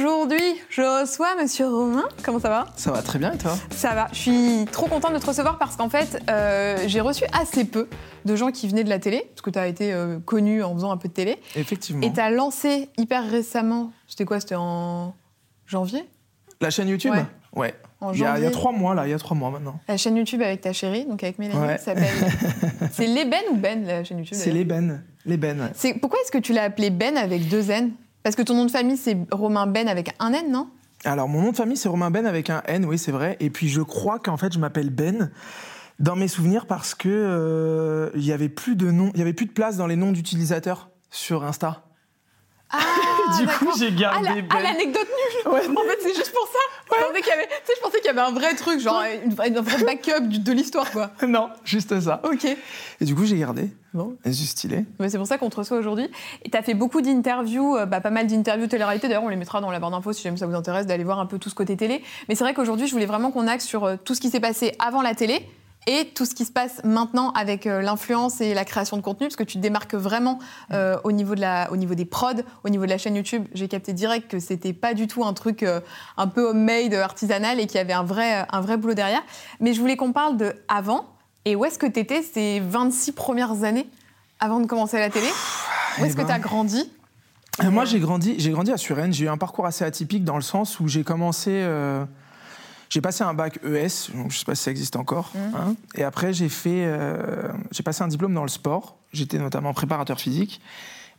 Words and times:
je 0.00 1.00
reçois 1.02 1.34
Monsieur 1.40 1.68
Romain. 1.68 2.04
Comment 2.22 2.38
ça 2.40 2.48
va? 2.48 2.66
Ça 2.76 2.90
va 2.90 3.02
très 3.02 3.18
bien 3.18 3.32
et 3.32 3.38
toi? 3.38 3.56
Ça 3.70 3.94
va. 3.94 4.08
Je 4.12 4.18
suis 4.18 4.64
trop 4.72 4.86
contente 4.86 5.12
de 5.12 5.18
te 5.18 5.26
recevoir 5.26 5.58
parce 5.58 5.76
qu'en 5.76 5.88
fait, 5.90 6.22
euh, 6.30 6.78
j'ai 6.86 7.00
reçu 7.00 7.24
assez 7.38 7.64
peu 7.64 7.88
de 8.24 8.36
gens 8.36 8.50
qui 8.50 8.66
venaient 8.68 8.84
de 8.84 8.88
la 8.88 8.98
télé, 8.98 9.26
parce 9.30 9.42
que 9.42 9.50
tu 9.50 9.58
as 9.58 9.66
été 9.66 9.92
euh, 9.92 10.18
connu 10.18 10.62
en 10.62 10.74
faisant 10.74 10.90
un 10.90 10.96
peu 10.96 11.08
de 11.08 11.12
télé. 11.14 11.38
Effectivement. 11.56 12.02
Et 12.06 12.12
tu 12.12 12.20
as 12.20 12.30
lancé 12.30 12.88
hyper 12.96 13.28
récemment, 13.30 13.92
c'était 14.06 14.24
quoi? 14.24 14.40
C'était 14.40 14.56
en 14.56 15.14
janvier? 15.66 16.04
La 16.60 16.70
chaîne 16.70 16.88
YouTube? 16.88 17.12
Ouais. 17.12 17.24
Ouais. 17.54 17.74
En 18.00 18.12
Il 18.14 18.20
y, 18.20 18.24
a, 18.24 18.38
il 18.38 18.44
y 18.44 18.46
a 18.46 18.50
trois 18.50 18.72
mois 18.72 18.94
là, 18.94 19.06
il 19.06 19.10
y 19.10 19.14
a 19.14 19.18
trois 19.18 19.36
mois 19.36 19.50
maintenant. 19.50 19.78
La 19.86 19.96
chaîne 19.98 20.16
YouTube 20.16 20.40
avec 20.40 20.62
ta 20.62 20.72
chérie, 20.72 21.04
donc 21.04 21.22
avec 21.22 21.38
Mélanie, 21.38 21.60
Ouais. 21.60 21.76
qui 21.76 21.84
s'appelle. 21.84 22.06
c'est 22.92 23.06
l'Eben 23.06 23.42
ou 23.52 23.56
Ben, 23.56 23.84
la 23.84 24.04
chaîne 24.04 24.18
YouTube 24.18 24.38
C'est 24.40 24.52
ouais. 24.52 25.70
C'est 25.74 25.94
Pourquoi 25.94 26.18
est-ce 26.22 26.32
que 26.32 26.38
tu 26.38 26.54
l'as 26.54 26.62
appelé 26.64 26.88
Ben 26.88 27.18
avec 27.18 27.48
deux 27.48 27.70
N? 27.70 27.92
Parce 28.22 28.36
que 28.36 28.42
ton 28.42 28.54
nom 28.54 28.66
de 28.66 28.70
famille, 28.70 28.96
c'est 28.96 29.16
Romain 29.30 29.66
Ben 29.66 29.88
avec 29.88 30.14
un 30.18 30.32
N, 30.32 30.50
non? 30.50 30.68
Alors 31.04 31.28
mon 31.28 31.40
nom 31.40 31.50
de 31.52 31.56
famille 31.56 31.78
c'est 31.78 31.88
Romain 31.88 32.10
Ben 32.10 32.26
avec 32.26 32.50
un 32.50 32.62
N, 32.66 32.84
oui 32.84 32.98
c'est 32.98 33.12
vrai. 33.12 33.36
Et 33.40 33.48
puis 33.48 33.68
je 33.68 33.80
crois 33.80 34.18
qu'en 34.18 34.36
fait 34.36 34.52
je 34.52 34.58
m'appelle 34.58 34.90
Ben 34.90 35.30
dans 35.98 36.14
mes 36.14 36.28
souvenirs 36.28 36.66
parce 36.66 36.94
que 36.94 37.08
euh, 37.08 38.10
il 38.14 38.30
avait 38.32 38.50
avait 39.22 39.32
plus 39.32 39.46
de 39.46 39.52
place 39.52 39.78
dans 39.78 39.86
les 39.86 39.96
noms 39.96 40.12
d'utilisateurs 40.12 40.90
sur 41.10 41.44
Insta. 41.44 41.84
Ah, 42.72 42.78
du 43.40 43.46
coup 43.46 43.70
j'ai 43.78 43.88
Ah, 43.88 43.90
gardé 43.90 44.28
la- 44.28 44.34
Ben. 44.34 44.46
ah, 44.50 44.62
l'anecdote 44.62 45.08
nulle 45.08 45.52
Ouais. 45.52 45.60
En 45.68 45.82
fait, 45.82 45.98
c'est 46.02 46.14
juste 46.14 46.32
pour 46.32 46.46
ça 46.46 46.58
je, 46.92 47.06
pensais 47.06 47.20
qu'il 47.20 47.28
y 47.28 47.32
avait, 47.32 47.46
tu 47.46 47.66
sais, 47.66 47.72
je 47.76 47.80
pensais 47.80 47.98
qu'il 47.98 48.06
y 48.06 48.10
avait 48.10 48.20
un 48.20 48.32
vrai 48.32 48.54
truc, 48.54 48.80
genre 48.80 49.02
une, 49.24 49.32
un 49.32 49.60
vrai 49.62 49.84
backup 49.84 50.26
de 50.26 50.52
l'histoire, 50.52 50.90
quoi. 50.90 51.10
non, 51.26 51.50
juste 51.64 51.98
ça. 52.00 52.20
Ok. 52.24 52.44
Et 52.44 53.04
du 53.04 53.14
coup 53.14 53.24
j'ai 53.24 53.38
gardé. 53.38 53.70
Bon. 53.94 54.16
C'est 54.24 54.32
stylé. 54.34 54.84
Mais 54.98 55.08
c'est 55.08 55.18
pour 55.18 55.26
ça 55.26 55.38
qu'on 55.38 55.50
te 55.50 55.56
reçoit 55.56 55.78
aujourd'hui. 55.78 56.08
Et 56.44 56.50
tu 56.50 56.56
as 56.56 56.62
fait 56.62 56.74
beaucoup 56.74 57.00
d'interviews, 57.00 57.76
euh, 57.76 57.86
bah, 57.86 58.00
pas 58.00 58.10
mal 58.10 58.26
d'interviews 58.26 58.68
télé-réalité. 58.68 59.08
D'ailleurs, 59.08 59.24
on 59.24 59.28
les 59.28 59.36
mettra 59.36 59.60
dans 59.60 59.70
la 59.70 59.80
barre 59.80 59.90
d'infos 59.90 60.12
si 60.12 60.22
jamais 60.22 60.36
ça 60.36 60.46
vous 60.46 60.54
intéresse 60.54 60.86
d'aller 60.86 61.02
voir 61.02 61.18
un 61.18 61.26
peu 61.26 61.38
tout 61.38 61.48
ce 61.50 61.54
côté 61.56 61.76
télé. 61.76 62.02
Mais 62.28 62.34
c'est 62.36 62.44
vrai 62.44 62.54
qu'aujourd'hui, 62.54 62.86
je 62.86 62.92
voulais 62.92 63.06
vraiment 63.06 63.32
qu'on 63.32 63.48
axe 63.48 63.66
sur 63.66 63.84
euh, 63.84 63.96
tout 64.04 64.14
ce 64.14 64.20
qui 64.20 64.30
s'est 64.30 64.40
passé 64.40 64.76
avant 64.78 65.02
la 65.02 65.14
télé 65.14 65.44
et 65.86 66.12
tout 66.14 66.26
ce 66.26 66.34
qui 66.34 66.44
se 66.44 66.52
passe 66.52 66.82
maintenant 66.84 67.30
avec 67.32 67.66
euh, 67.66 67.80
l'influence 67.80 68.40
et 68.40 68.52
la 68.52 68.64
création 68.64 68.96
de 68.96 69.02
contenu, 69.02 69.26
parce 69.26 69.36
que 69.36 69.44
tu 69.44 69.56
te 69.56 69.62
démarques 69.62 69.94
vraiment 69.94 70.38
euh, 70.72 70.98
au, 71.04 71.12
niveau 71.12 71.34
de 71.34 71.40
la, 71.40 71.70
au 71.72 71.76
niveau 71.76 71.94
des 71.94 72.04
prods, 72.04 72.42
au 72.64 72.68
niveau 72.68 72.84
de 72.84 72.90
la 72.90 72.98
chaîne 72.98 73.16
YouTube. 73.16 73.46
J'ai 73.54 73.66
capté 73.66 73.92
direct 73.92 74.30
que 74.30 74.38
c'était 74.38 74.72
pas 74.72 74.94
du 74.94 75.06
tout 75.06 75.24
un 75.24 75.32
truc 75.32 75.62
euh, 75.62 75.80
un 76.16 76.26
peu 76.26 76.48
homemade, 76.48 76.94
artisanal, 76.94 77.60
et 77.60 77.66
qu'il 77.66 77.76
y 77.76 77.80
avait 77.80 77.94
un 77.94 78.02
vrai, 78.02 78.46
un 78.50 78.60
vrai 78.60 78.76
boulot 78.76 78.94
derrière. 78.94 79.22
Mais 79.60 79.72
je 79.72 79.80
voulais 79.80 79.96
qu'on 79.96 80.12
parle 80.12 80.36
de 80.36 80.54
avant, 80.68 81.06
et 81.44 81.56
où 81.56 81.64
est-ce 81.64 81.78
que 81.78 81.86
tu 81.86 81.98
étais 81.98 82.22
ces 82.22 82.60
26 82.60 83.12
premières 83.12 83.64
années 83.64 83.88
avant 84.38 84.60
de 84.60 84.66
commencer 84.66 84.98
à 84.98 85.00
la 85.00 85.10
télé? 85.10 85.28
Où 85.98 86.04
est-ce 86.04 86.12
eh 86.12 86.16
que 86.16 86.22
ben. 86.22 86.26
tu 86.26 86.32
as 86.32 86.38
grandi 86.38 86.92
Moi, 87.64 87.86
j'ai 87.86 88.00
grandi, 88.00 88.34
j'ai 88.38 88.50
grandi 88.50 88.70
à 88.70 88.76
Suresnes. 88.76 89.14
J'ai 89.14 89.24
eu 89.24 89.28
un 89.28 89.38
parcours 89.38 89.64
assez 89.64 89.84
atypique 89.84 90.24
dans 90.24 90.36
le 90.36 90.42
sens 90.42 90.78
où 90.78 90.88
j'ai 90.88 91.04
commencé. 91.04 91.50
euh, 91.52 92.04
j'ai 92.90 93.00
passé 93.00 93.24
un 93.24 93.32
bac 93.32 93.58
ES, 93.64 94.10
je 94.28 94.36
sais 94.38 94.44
pas 94.44 94.54
si 94.54 94.64
ça 94.64 94.70
existe 94.70 94.96
encore. 94.96 95.32
hein. 95.36 95.74
et 95.94 96.04
après, 96.04 96.32
j'ai 96.34 96.48
fait, 96.50 96.84
euh, 96.84 97.48
j'ai 97.70 97.82
passé 97.82 98.02
un 98.02 98.08
diplôme 98.08 98.34
dans 98.34 98.42
le 98.42 98.48
sport. 98.48 98.96
J'étais 99.12 99.38
notamment 99.38 99.72
préparateur 99.72 100.20
physique. 100.20 100.60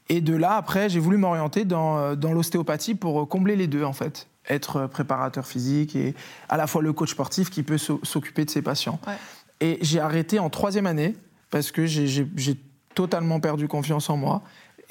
Et 0.09 0.21
de 0.21 0.35
là, 0.35 0.55
après, 0.55 0.89
j'ai 0.89 0.99
voulu 0.99 1.17
m'orienter 1.17 1.63
dans, 1.65 1.97
euh, 1.97 2.15
dans 2.15 2.33
l'ostéopathie 2.33 2.95
pour 2.95 3.27
combler 3.29 3.55
les 3.55 3.67
deux, 3.67 3.83
en 3.83 3.93
fait. 3.93 4.27
Être 4.49 4.77
euh, 4.77 4.87
préparateur 4.87 5.45
physique 5.47 5.95
et 5.95 6.13
à 6.49 6.57
la 6.57 6.67
fois 6.67 6.81
le 6.81 6.91
coach 6.93 7.11
sportif 7.11 7.49
qui 7.49 7.63
peut 7.63 7.77
s'o- 7.77 7.99
s'occuper 8.03 8.43
de 8.45 8.49
ses 8.49 8.61
patients. 8.61 8.99
Ouais. 9.07 9.13
Et 9.61 9.77
j'ai 9.81 9.99
arrêté 9.99 10.39
en 10.39 10.49
troisième 10.49 10.87
année 10.87 11.15
parce 11.49 11.71
que 11.71 11.85
j'ai 11.85 12.57
totalement 12.95 13.39
perdu 13.39 13.67
confiance 13.69 14.09
en 14.09 14.17
moi 14.17 14.41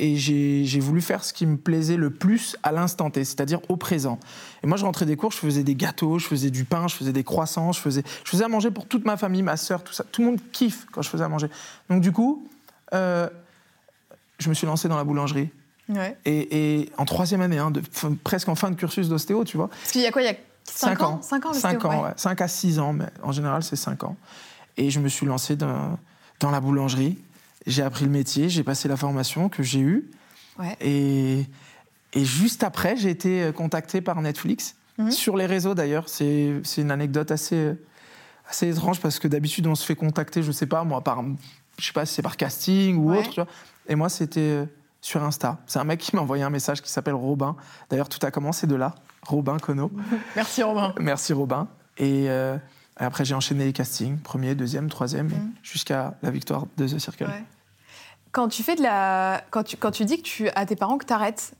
et 0.03 0.17
j'ai 0.17 0.81
voulu 0.81 1.01
faire 1.03 1.23
ce 1.25 1.33
qui 1.35 1.45
me 1.45 1.57
plaisait 1.59 1.97
le 1.97 2.09
plus 2.11 2.57
à 2.63 2.73
l'instant 2.73 3.11
T, 3.11 3.23
c'est-à-dire 3.25 3.61
au 3.69 3.77
présent. 3.77 4.19
Et 4.63 4.67
moi, 4.67 4.77
je 4.79 4.85
rentrais 4.85 5.05
des 5.05 5.15
cours, 5.17 5.31
je 5.31 5.37
faisais 5.37 5.63
des 5.63 5.75
gâteaux, 5.75 6.19
je 6.19 6.27
faisais 6.27 6.49
du 6.51 6.65
pain, 6.65 6.89
je 6.89 6.95
faisais 6.95 7.13
des 7.13 7.23
croissants, 7.23 7.73
je 7.73 7.81
faisais, 7.81 8.03
je 8.25 8.31
faisais 8.31 8.45
à 8.45 8.49
manger 8.49 8.71
pour 8.71 8.87
toute 8.87 9.05
ma 9.05 9.17
famille, 9.19 9.43
ma 9.43 9.57
sœur, 9.59 9.85
tout 9.85 9.93
ça. 9.93 10.05
Tout 10.11 10.23
le 10.23 10.29
monde 10.29 10.41
kiffe 10.53 10.87
quand 10.91 11.03
je 11.03 11.11
faisais 11.11 11.25
à 11.25 11.29
manger. 11.29 11.49
Donc 11.91 12.01
du 12.01 12.13
coup, 12.13 12.49
euh, 12.95 13.29
je 14.39 14.49
me 14.49 14.55
suis 14.55 14.67
lancé 14.67 14.89
dans 14.89 14.97
la 14.97 15.05
boulangerie. 15.05 15.51
Ouais. 15.91 16.17
Et, 16.25 16.81
et 16.81 16.91
en 16.97 17.05
troisième 17.05 17.41
année, 17.43 17.59
hein, 17.59 17.71
de- 17.71 17.83
fin- 17.93 18.15
presque 18.25 18.49
en 18.49 18.55
fin 18.55 18.71
de 18.71 18.77
cursus 18.77 19.09
d'ostéo, 19.09 19.45
tu 19.45 19.57
vois. 19.57 19.69
Parce 19.69 19.91
qu'il 19.93 20.01
y 20.01 20.07
a 20.07 20.13
quoi 20.13 20.23
Il 20.23 20.27
y 20.27 20.29
a 20.29 20.35
5 20.65 21.03
ans 21.03 21.21
5 21.21 21.47
ans, 21.47 21.53
le 21.53 21.59
5 21.59 21.79
stéo, 21.79 21.91
ans, 21.91 21.97
ouais. 22.03 22.09
ouais. 22.09 22.13
5 22.17 22.41
à 22.41 22.49
6 22.49 22.79
ans, 22.79 22.93
mais 22.93 23.07
en 23.23 23.33
général, 23.33 23.63
c'est 23.63 23.77
5 23.77 24.05
ans. 24.05 24.17
Et 24.77 24.89
je 24.91 25.01
me 25.01 25.09
suis 25.09 25.27
lancé 25.27 25.57
dans, 25.57 25.99
dans 26.39 26.51
la 26.51 26.61
boulangerie. 26.61 27.19
J'ai 27.67 27.83
appris 27.83 28.05
le 28.05 28.11
métier, 28.11 28.49
j'ai 28.49 28.63
passé 28.65 28.89
la 28.89 28.97
formation 28.97 29.49
que 29.49 29.63
j'ai 29.63 29.81
eue. 29.81 30.11
Ouais. 30.59 30.77
Et, 30.81 31.45
et 32.15 32.25
juste 32.25 32.65
après, 32.65 32.97
j'ai 32.97 33.11
été 33.11 33.43
euh, 33.43 33.53
contacté 33.53 34.01
par 34.01 34.21
Netflix, 34.23 34.77
Mhm. 34.99 35.11
sur 35.13 35.37
les 35.37 35.47
réseaux 35.47 35.75
d'ailleurs. 35.75 36.09
C'est 36.09 36.61
une 36.77 36.91
anecdote 36.91 37.31
assez, 37.31 37.73
assez 38.49 38.69
étrange 38.71 39.01
parce 39.01 39.19
que 39.19 39.29
d'habitude, 39.29 39.67
on 39.67 39.75
se 39.75 39.85
fait 39.87 39.95
contacter, 39.95 40.43
je 40.43 40.53
sais 40.53 40.67
pas, 40.67 40.85
moi, 40.85 41.01
par, 41.03 41.23
je 41.79 41.87
sais 41.87 41.93
pas 41.93 42.05
si 42.05 42.15
c'est 42.15 42.23
par 42.23 42.37
casting 42.37 42.97
ou 42.97 43.11
Ouais. 43.13 43.19
autre. 43.21 43.31
tu 43.31 43.35
vois. 43.41 43.47
Et 43.89 43.95
moi, 43.95 44.09
c'était 44.11 44.41
euh, 44.41 44.65
sur 45.01 45.23
Insta. 45.23 45.59
C'est 45.67 45.79
un 45.79 45.85
mec 45.85 46.01
qui 46.01 46.15
m'a 46.17 46.21
envoyé 46.23 46.43
un 46.43 46.51
message 46.51 46.83
qui 46.83 46.91
s'appelle 46.91 47.15
Robin. 47.15 47.57
D'ailleurs, 47.89 48.09
tout 48.11 48.19
a 48.27 48.31
commencé 48.31 48.67
de 48.67 48.75
là. 48.75 48.95
Robin 49.23 49.59
Cono. 49.59 49.91
Merci 50.37 50.63
Romain. 50.63 50.93
Merci 51.01 51.33
Robin. 51.33 51.69
Et 51.97 52.27
euh, 52.29 52.57
après, 53.05 53.25
j'ai 53.25 53.35
enchaîné 53.35 53.65
les 53.65 53.73
castings, 53.73 54.19
premier, 54.19 54.55
deuxième, 54.55 54.89
troisième, 54.89 55.29
et 55.31 55.35
Mhm. 55.35 55.53
jusqu'à 55.63 56.15
la 56.23 56.31
victoire 56.31 56.67
de 56.77 56.87
The 56.87 56.99
Circle. 56.99 57.25
Ouais. 57.25 57.45
Quand 58.33 58.49
tu 58.49 58.63
fais 58.63 58.77
de 58.77 58.83
la, 58.83 59.43
quand 59.51 59.63
tu, 59.65 59.77
quand 59.77 59.91
tu 59.91 60.05
dis 60.05 60.19
que 60.19 60.23
tu 60.23 60.49
à 60.51 60.67
tes 60.67 60.77
parents 60.77 60.99
que 60.99 61.07
tu 61.07 61.13
arrêtes 61.13 61.55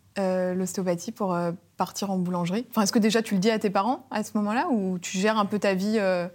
l'ostéopathie 0.55 1.13
pour 1.13 1.35
euh, 1.35 1.53
partir 1.77 2.11
en 2.11 2.19
boulangerie, 2.19 2.67
enfin 2.71 2.83
est-ce 2.83 2.93
que 2.93 2.99
déjà 2.99 3.23
tu 3.23 3.35
le 3.35 3.41
dis 3.41 3.51
à 3.51 3.59
tes 3.59 3.71
parents 3.71 4.07
à 4.11 4.23
ce 4.23 4.33
moment-là 4.37 4.69
ou 4.71 4.99
tu 4.99 5.17
gères 5.19 5.39
un 5.39 5.47
peu 5.47 5.59
ta 5.59 5.75
vie 5.75 5.97
euh, 5.99 6.29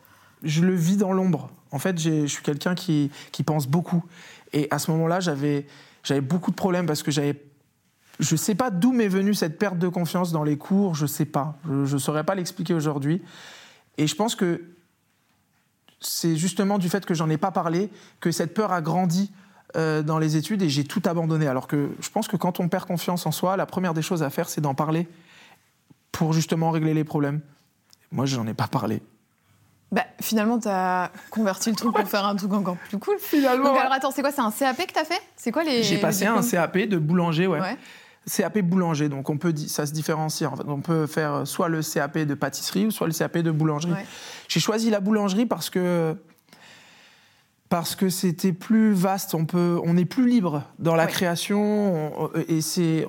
Je 0.43 0.61
le 0.61 0.73
vis 0.73 0.97
dans 0.97 1.13
l'ombre. 1.13 1.49
En 1.71 1.79
fait, 1.79 1.99
je 1.99 2.25
suis 2.25 2.41
quelqu'un 2.41 2.73
qui, 2.73 3.11
qui 3.31 3.43
pense 3.43 3.67
beaucoup. 3.67 4.03
Et 4.53 4.67
à 4.71 4.79
ce 4.79 4.89
moment-là, 4.91 5.19
j'avais 5.19 5.67
j'avais 6.03 6.21
beaucoup 6.21 6.51
de 6.51 6.55
problèmes 6.55 6.85
parce 6.85 7.03
que 7.03 7.11
j'avais. 7.11 7.41
Je 8.19 8.35
sais 8.35 8.55
pas 8.55 8.71
d'où 8.71 8.91
m'est 8.91 9.07
venue 9.09 9.33
cette 9.33 9.59
perte 9.59 9.77
de 9.77 9.87
confiance 9.89 10.31
dans 10.31 10.43
les 10.43 10.57
cours, 10.57 10.95
je 10.95 11.05
sais 11.05 11.25
pas. 11.25 11.57
Je 11.65 11.93
ne 11.93 11.99
saurais 11.99 12.23
pas 12.23 12.33
l'expliquer 12.33 12.73
aujourd'hui. 12.73 13.21
Et 13.97 14.07
je 14.07 14.15
pense 14.15 14.35
que 14.35 14.63
c'est 16.05 16.35
justement 16.35 16.77
du 16.77 16.89
fait 16.89 17.05
que 17.05 17.13
j'en 17.13 17.29
ai 17.29 17.37
pas 17.37 17.51
parlé 17.51 17.89
que 18.19 18.31
cette 18.31 18.53
peur 18.53 18.71
a 18.71 18.81
grandi 18.81 19.31
euh, 19.75 20.01
dans 20.03 20.19
les 20.19 20.37
études 20.37 20.61
et 20.61 20.69
j'ai 20.69 20.83
tout 20.83 21.01
abandonné. 21.05 21.47
Alors 21.47 21.67
que 21.67 21.89
je 21.99 22.09
pense 22.09 22.27
que 22.27 22.37
quand 22.37 22.59
on 22.59 22.69
perd 22.69 22.85
confiance 22.85 23.25
en 23.25 23.31
soi, 23.31 23.57
la 23.57 23.65
première 23.65 23.93
des 23.93 24.01
choses 24.01 24.23
à 24.23 24.29
faire, 24.29 24.47
c'est 24.49 24.61
d'en 24.61 24.73
parler 24.73 25.07
pour 26.11 26.33
justement 26.33 26.71
régler 26.71 26.93
les 26.93 27.03
problèmes. 27.03 27.41
Moi, 28.11 28.25
j'en 28.25 28.47
ai 28.47 28.53
pas 28.53 28.67
parlé. 28.67 29.01
Bah, 29.91 30.05
finalement, 30.21 30.59
tu 30.59 30.67
as 30.67 31.11
converti 31.29 31.69
le 31.69 31.75
truc 31.75 31.93
pour 31.93 32.07
faire 32.07 32.25
un 32.25 32.35
truc 32.35 32.53
encore 32.53 32.77
plus 32.77 32.97
cool. 32.97 33.17
Finalement, 33.19 33.69
Donc, 33.69 33.77
alors 33.77 33.93
attends, 33.93 34.11
c'est 34.11 34.21
quoi 34.21 34.31
C'est 34.31 34.41
un 34.41 34.51
CAP 34.51 34.87
que 34.87 34.93
tu 34.93 34.99
as 34.99 35.05
fait? 35.05 35.21
C'est 35.35 35.51
quoi 35.51 35.63
les. 35.63 35.83
J'ai 35.83 35.97
passé 35.97 36.25
les 36.25 36.31
un 36.31 36.41
CAP 36.41 36.77
de 36.77 36.97
boulanger, 36.97 37.47
ouais. 37.47 37.59
Ouais. 37.59 37.77
CAP 38.29 38.59
boulanger, 38.59 39.07
donc 39.09 39.29
on 39.29 39.37
peut, 39.37 39.53
ça 39.67 39.85
se 39.85 39.91
différencie. 39.93 40.47
En 40.49 40.55
fait. 40.55 40.63
On 40.67 40.81
peut 40.81 41.05
faire 41.07 41.45
soit 41.45 41.69
le 41.69 41.81
CAP 41.81 42.17
de 42.19 42.33
pâtisserie 42.33 42.87
ou 42.87 42.91
soit 42.91 43.07
le 43.07 43.13
CAP 43.13 43.37
de 43.39 43.51
boulangerie. 43.51 43.91
Ouais. 43.93 44.05
J'ai 44.47 44.59
choisi 44.59 44.89
la 44.89 44.99
boulangerie 44.99 45.45
parce 45.45 45.69
que 45.69 46.15
parce 47.69 47.95
que 47.95 48.09
c'était 48.09 48.53
plus 48.53 48.93
vaste. 48.93 49.33
On 49.33 49.45
peut, 49.45 49.79
on 49.83 49.97
est 49.97 50.05
plus 50.05 50.27
libre 50.29 50.63
dans 50.79 50.95
la 50.95 51.05
Ouais. 51.05 51.11
création 51.11 52.23
on- 52.23 52.31
et 52.47 52.61
c'est 52.61 53.07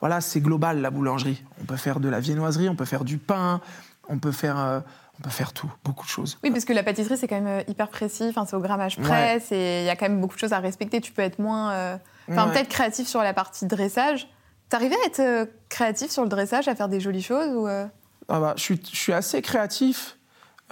voilà, 0.00 0.20
c'est 0.20 0.40
global 0.40 0.80
la 0.82 0.90
boulangerie. 0.90 1.42
On 1.62 1.64
peut 1.64 1.76
faire 1.76 1.98
de 2.00 2.08
la 2.08 2.20
viennoiserie, 2.20 2.68
on 2.68 2.76
peut 2.76 2.84
faire 2.84 3.04
du 3.04 3.16
pain, 3.18 3.60
on 4.08 4.18
peut 4.18 4.32
faire 4.32 4.58
euh, 4.58 4.80
on 5.18 5.22
peut 5.22 5.30
faire 5.30 5.52
tout, 5.52 5.70
beaucoup 5.84 6.04
de 6.04 6.10
choses. 6.10 6.38
Oui, 6.42 6.50
parce 6.50 6.64
que 6.64 6.72
la 6.72 6.82
pâtisserie, 6.82 7.16
c'est 7.16 7.28
quand 7.28 7.40
même 7.40 7.60
euh, 7.60 7.62
hyper 7.68 7.88
précis. 7.88 8.26
Enfin, 8.28 8.44
c'est 8.46 8.56
au 8.56 8.60
grammage 8.60 8.98
près. 8.98 9.40
Il 9.52 9.84
y 9.86 9.88
a 9.88 9.94
quand 9.94 10.08
même 10.08 10.20
beaucoup 10.20 10.34
de 10.34 10.40
choses 10.40 10.52
à 10.52 10.58
respecter. 10.58 11.00
Tu 11.00 11.12
peux 11.12 11.22
être 11.22 11.38
moins. 11.38 11.70
euh, 11.72 11.96
Enfin, 12.30 12.46
Ouais. 12.46 12.52
peut-être 12.54 12.68
créatif 12.68 13.06
sur 13.06 13.20
la 13.22 13.32
partie 13.34 13.66
dressage. 13.66 14.28
T'arrivais 14.68 14.96
à 15.02 15.06
être 15.06 15.20
euh, 15.20 15.46
créatif 15.68 16.10
sur 16.10 16.22
le 16.22 16.28
dressage, 16.28 16.68
à 16.68 16.74
faire 16.74 16.88
des 16.88 17.00
jolies 17.00 17.22
choses 17.22 17.54
ou 17.54 17.66
euh, 17.68 17.86
Ah 18.28 18.40
bah, 18.40 18.54
je, 18.56 18.62
suis, 18.62 18.80
je 18.92 18.96
suis 18.96 19.12
assez 19.12 19.40
créatif. 19.42 20.18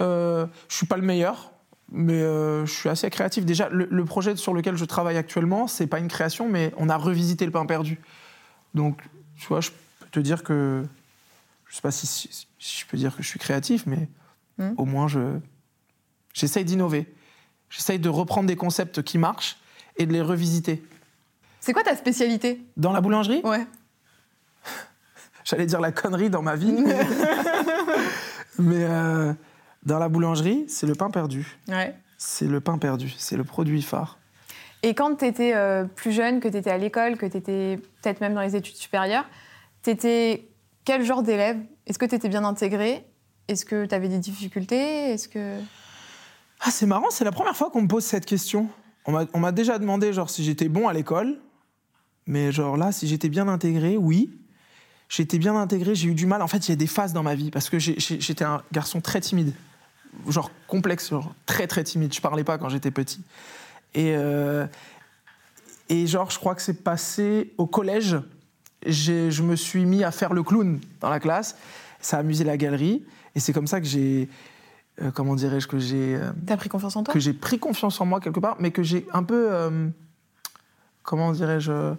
Euh, 0.00 0.46
je 0.68 0.76
suis 0.76 0.86
pas 0.86 0.96
le 0.96 1.02
meilleur, 1.02 1.52
mais 1.90 2.14
euh, 2.20 2.64
je 2.66 2.72
suis 2.72 2.88
assez 2.88 3.08
créatif. 3.10 3.44
Déjà, 3.44 3.68
le, 3.68 3.86
le 3.90 4.04
projet 4.04 4.34
sur 4.36 4.54
lequel 4.54 4.76
je 4.76 4.84
travaille 4.84 5.16
actuellement, 5.18 5.66
c'est 5.68 5.86
pas 5.86 5.98
une 5.98 6.08
création, 6.08 6.48
mais 6.48 6.72
on 6.78 6.88
a 6.88 6.96
revisité 6.96 7.44
le 7.44 7.52
pain 7.52 7.66
perdu. 7.66 8.00
Donc, 8.74 9.02
tu 9.36 9.46
vois, 9.48 9.60
je 9.60 9.70
peux 10.00 10.06
te 10.10 10.18
dire 10.20 10.42
que 10.42 10.82
je 11.68 11.74
sais 11.76 11.82
pas 11.82 11.90
si, 11.90 12.06
si- 12.06 12.46
si 12.58 12.80
je 12.80 12.86
peux 12.86 12.96
dire 12.96 13.14
que 13.16 13.22
je 13.22 13.28
suis 13.28 13.38
créatif, 13.38 13.84
mais 13.86 14.08
Hmm. 14.58 14.74
au 14.76 14.84
moins 14.84 15.08
je 15.08 15.38
j'essaye 16.34 16.64
d'innover. 16.66 17.10
J'essaye 17.70 17.98
de 17.98 18.10
reprendre 18.10 18.46
des 18.46 18.56
concepts 18.56 19.02
qui 19.02 19.16
marchent 19.16 19.56
et 19.96 20.04
de 20.04 20.12
les 20.12 20.20
revisiter. 20.20 20.82
C'est 21.60 21.72
quoi 21.72 21.82
ta 21.82 21.96
spécialité? 21.96 22.62
Dans 22.76 22.92
la 22.92 23.00
boulangerie, 23.00 23.40
Ouais. 23.44 23.66
J'allais 25.44 25.66
dire 25.66 25.80
la 25.80 25.92
connerie 25.92 26.30
dans 26.30 26.42
ma 26.42 26.56
vie, 26.56 26.72
mais, 26.72 26.98
mais, 28.58 28.84
euh, 28.84 29.32
dans 29.84 29.98
la 29.98 30.08
boulangerie, 30.08 30.64
c'est 30.68 30.86
le 30.86 30.94
pain 30.94 31.10
perdu. 31.10 31.58
Ouais. 31.68 31.94
C'est 32.18 32.46
le 32.46 32.60
pain 32.60 32.78
perdu, 32.78 33.12
c'est 33.18 33.36
le 33.36 33.44
produit 33.44 33.82
phare. 33.82 34.18
Et 34.84 34.94
quand 34.94 35.16
tu 35.16 35.26
étais 35.26 35.54
plus 35.94 36.12
jeune, 36.12 36.40
que 36.40 36.48
tu 36.48 36.56
étais 36.56 36.70
à 36.70 36.78
l'école, 36.78 37.16
que 37.16 37.26
tu 37.26 37.36
étais 37.36 37.78
peut-être 38.02 38.20
même 38.20 38.34
dans 38.34 38.40
les 38.40 38.56
études 38.56 38.74
supérieures, 38.76 39.26
tu 39.82 39.90
étais 39.90 40.48
quel 40.84 41.04
genre 41.04 41.22
d'élève? 41.22 41.58
Est-ce 41.86 41.98
que 41.98 42.06
tu 42.06 42.14
étais 42.16 42.28
bien 42.28 42.44
intégré? 42.44 43.04
Est-ce 43.48 43.64
que 43.64 43.86
tu 43.86 43.94
avais 43.94 44.08
des 44.08 44.18
difficultés? 44.18 45.10
Est-ce 45.12 45.28
que 45.28 45.58
Ah, 46.60 46.70
c'est 46.70 46.86
marrant, 46.86 47.10
c'est 47.10 47.24
la 47.24 47.32
première 47.32 47.56
fois 47.56 47.70
qu'on 47.70 47.82
me 47.82 47.88
pose 47.88 48.04
cette 48.04 48.26
question. 48.26 48.68
On 49.04 49.12
m'a- 49.12 49.26
on 49.34 49.40
m'a 49.40 49.50
déjà 49.52 49.78
demandé 49.78 50.12
genre 50.12 50.30
si 50.30 50.42
j'étais 50.44 50.68
bon 50.68 50.86
à 50.88 50.92
l'école, 50.92 51.38
mais 52.26 52.50
genre 52.52 52.76
là, 52.76 52.90
si 52.92 53.06
j'étais 53.08 53.28
bien 53.28 53.46
intégré, 53.48 53.96
oui. 53.96 54.30
J'étais 55.14 55.38
bien 55.38 55.54
intégré, 55.56 55.94
j'ai 55.94 56.08
eu 56.08 56.14
du 56.14 56.24
mal. 56.24 56.40
En 56.40 56.46
fait, 56.48 56.66
il 56.68 56.70
y 56.70 56.72
a 56.72 56.76
des 56.76 56.86
phases 56.86 57.12
dans 57.12 57.22
ma 57.22 57.34
vie 57.34 57.50
parce 57.50 57.68
que 57.68 57.78
j'ai- 57.78 58.00
j'ai- 58.00 58.18
j'étais 58.18 58.44
un 58.44 58.62
garçon 58.72 59.02
très 59.02 59.20
timide, 59.20 59.52
genre 60.26 60.50
complexe, 60.66 61.10
genre 61.10 61.34
très 61.44 61.66
très 61.66 61.84
timide. 61.84 62.14
Je 62.14 62.20
parlais 62.22 62.44
pas 62.44 62.56
quand 62.56 62.70
j'étais 62.70 62.90
petit. 62.90 63.20
Et 63.94 64.14
euh, 64.16 64.66
et 65.90 66.06
genre, 66.06 66.30
je 66.30 66.38
crois 66.38 66.54
que 66.54 66.62
c'est 66.62 66.82
passé 66.82 67.52
au 67.58 67.66
collège. 67.66 68.16
j'ai- 68.86 69.30
Je 69.30 69.42
me 69.42 69.54
suis 69.54 69.84
mis 69.84 70.02
à 70.02 70.10
faire 70.10 70.32
le 70.32 70.42
clown 70.42 70.80
dans 71.00 71.10
la 71.10 71.20
classe. 71.20 71.56
Ça 72.00 72.16
a 72.16 72.20
amusé 72.20 72.42
la 72.42 72.56
galerie 72.56 73.04
et 73.34 73.40
c'est 73.40 73.52
comme 73.52 73.66
ça 73.68 73.80
que 73.80 73.86
j'ai 73.86 74.28
euh, 75.00 75.10
comment 75.10 75.34
dirais-je 75.36 75.68
que 75.68 75.78
j'ai 75.78 76.16
euh, 76.16 76.32
tu 76.46 76.52
as 76.52 76.56
pris 76.56 76.68
confiance 76.68 76.96
en 76.96 77.02
toi? 77.04 77.12
que 77.14 77.20
j'ai 77.20 77.32
pris 77.32 77.58
confiance 77.58 78.00
en 78.00 78.06
moi 78.06 78.18
quelque 78.20 78.40
part, 78.40 78.56
mais 78.60 78.70
que 78.72 78.82
j'ai 78.82 79.06
un 79.12 79.22
peu, 79.22 79.50
comment 81.02 81.32
dirais-je, 81.32 81.94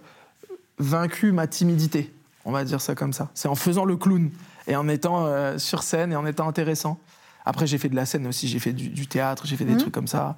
vaincu 0.78 1.32
ma 1.32 1.46
timidité. 1.46 2.12
On 2.44 2.52
va 2.52 2.64
dire 2.64 2.80
ça 2.80 2.94
comme 2.94 3.12
ça. 3.12 3.30
C'est 3.34 3.48
en 3.48 3.54
faisant 3.54 3.84
le 3.84 3.96
clown 3.96 4.30
et 4.66 4.76
en 4.76 4.88
étant 4.88 5.26
euh, 5.26 5.58
sur 5.58 5.82
scène 5.82 6.12
et 6.12 6.16
en 6.16 6.26
étant 6.26 6.46
intéressant. 6.48 6.98
Après, 7.46 7.66
j'ai 7.66 7.78
fait 7.78 7.88
de 7.88 7.96
la 7.96 8.06
scène 8.06 8.26
aussi, 8.26 8.48
j'ai 8.48 8.58
fait 8.58 8.72
du, 8.72 8.88
du 8.88 9.06
théâtre, 9.06 9.46
j'ai 9.46 9.56
fait 9.56 9.64
des 9.64 9.72
Mhm. 9.72 9.78
trucs 9.78 9.94
comme 9.94 10.06
ça. 10.08 10.34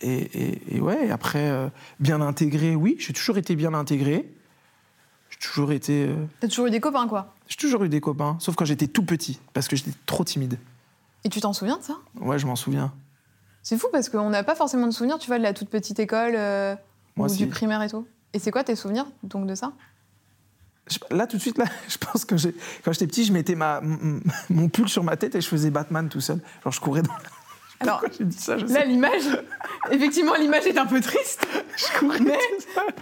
Et, 0.00 0.12
et- 0.14 0.76
et 0.76 0.80
ouais, 0.80 1.10
après, 1.10 1.48
euh, 1.50 1.68
bien 2.00 2.20
intégré, 2.20 2.74
oui, 2.74 2.96
j'ai 2.98 3.12
toujours 3.12 3.38
été 3.38 3.54
bien 3.56 3.72
intégré. 3.74 4.28
J'ai 5.30 5.38
toujours 5.38 5.72
été. 5.72 6.06
euh, 6.08 6.14
T'as 6.40 6.48
toujours 6.48 6.66
eu 6.66 6.70
des 6.70 6.80
copains, 6.80 7.06
quoi. 7.08 7.34
j'ai 7.48 7.56
toujours 7.56 7.84
eu 7.84 7.88
des 7.88 8.00
copains, 8.00 8.36
sauf 8.40 8.54
quand 8.56 8.64
j'étais 8.64 8.86
tout 8.88 9.04
petit, 9.04 9.40
parce 9.52 9.68
que 9.68 9.76
j'étais 9.76 9.92
trop 10.06 10.24
timide. 10.24 10.58
Et 11.24 11.28
tu 11.28 11.40
t'en 11.40 11.52
souviens 11.52 11.78
de 11.78 11.82
ça? 11.82 11.94
Ouais, 12.20 12.38
je 12.38 12.46
m'en 12.46 12.56
souviens. 12.56 12.92
C'est 13.62 13.78
fou 13.78 13.86
parce 13.92 14.08
qu'on 14.08 14.28
n'a 14.30 14.42
pas 14.42 14.56
forcément 14.56 14.86
de 14.88 14.92
souvenirs, 14.92 15.18
tu 15.20 15.28
vois, 15.28 15.38
de 15.38 15.44
la 15.44 15.52
toute 15.52 15.68
petite 15.68 16.00
école 16.00 16.32
Moi 17.16 17.28
ou 17.30 17.34
du 17.36 17.46
primaire 17.46 17.80
et 17.82 17.88
tout. 17.88 18.06
Et 18.32 18.38
c'est 18.40 18.50
quoi 18.50 18.64
tes 18.64 18.74
souvenirs 18.74 19.06
donc 19.22 19.46
de 19.46 19.54
ça? 19.54 19.72
Là, 21.10 21.26
tout 21.26 21.36
de 21.36 21.42
suite, 21.42 21.58
là, 21.58 21.64
je 21.88 21.96
pense 21.98 22.24
que 22.24 22.34
quand 22.84 22.92
j'étais 22.92 23.06
petit, 23.06 23.24
je 23.24 23.32
mettais 23.32 23.54
ma, 23.54 23.80
mon 24.50 24.68
pull 24.68 24.88
sur 24.88 25.04
ma 25.04 25.16
tête 25.16 25.34
et 25.34 25.40
je 25.40 25.48
faisais 25.48 25.70
Batman 25.70 26.08
tout 26.08 26.20
seul. 26.20 26.40
Genre, 26.64 26.72
je 26.72 26.80
courais 26.80 27.02
dans. 27.02 27.12
Alors, 27.80 27.98
Pourquoi 28.00 28.16
j'ai 28.16 28.24
dit 28.24 28.36
ça 28.38 28.58
je 28.58 28.66
sais 28.66 28.72
Là, 28.74 28.84
l'image, 28.84 29.24
effectivement, 29.90 30.34
l'image 30.36 30.66
est 30.66 30.78
un 30.78 30.86
peu 30.86 31.00
triste. 31.00 31.46
Je 31.76 31.98
courais 31.98 32.20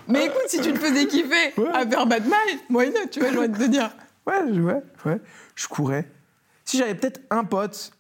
Mais- 0.09 0.25
écoute, 0.27 0.41
si 0.47 0.61
tu 0.61 0.73
te 0.73 0.79
faisais 0.79 1.07
kiffer 1.07 1.53
Ouais. 1.59 1.69
à 1.75 1.87
faire 1.87 2.07
Batman, 2.07 2.39
why 2.71 2.89
not, 2.89 3.09
tu 3.11 3.21
vois, 3.21 3.47
de 3.49 3.57
te 3.59 3.65
dire. 3.69 3.91
Ouais, 4.27 4.41
je- 4.55 4.61
ouais, 4.61 4.81
ouais. 5.05 5.21
Je 5.57 5.67
courais. 5.69 6.09
Si 6.65 6.79
j'avais 6.79 6.95
peut-être 6.95 7.21
un 7.31 7.45
pote. 7.45 7.91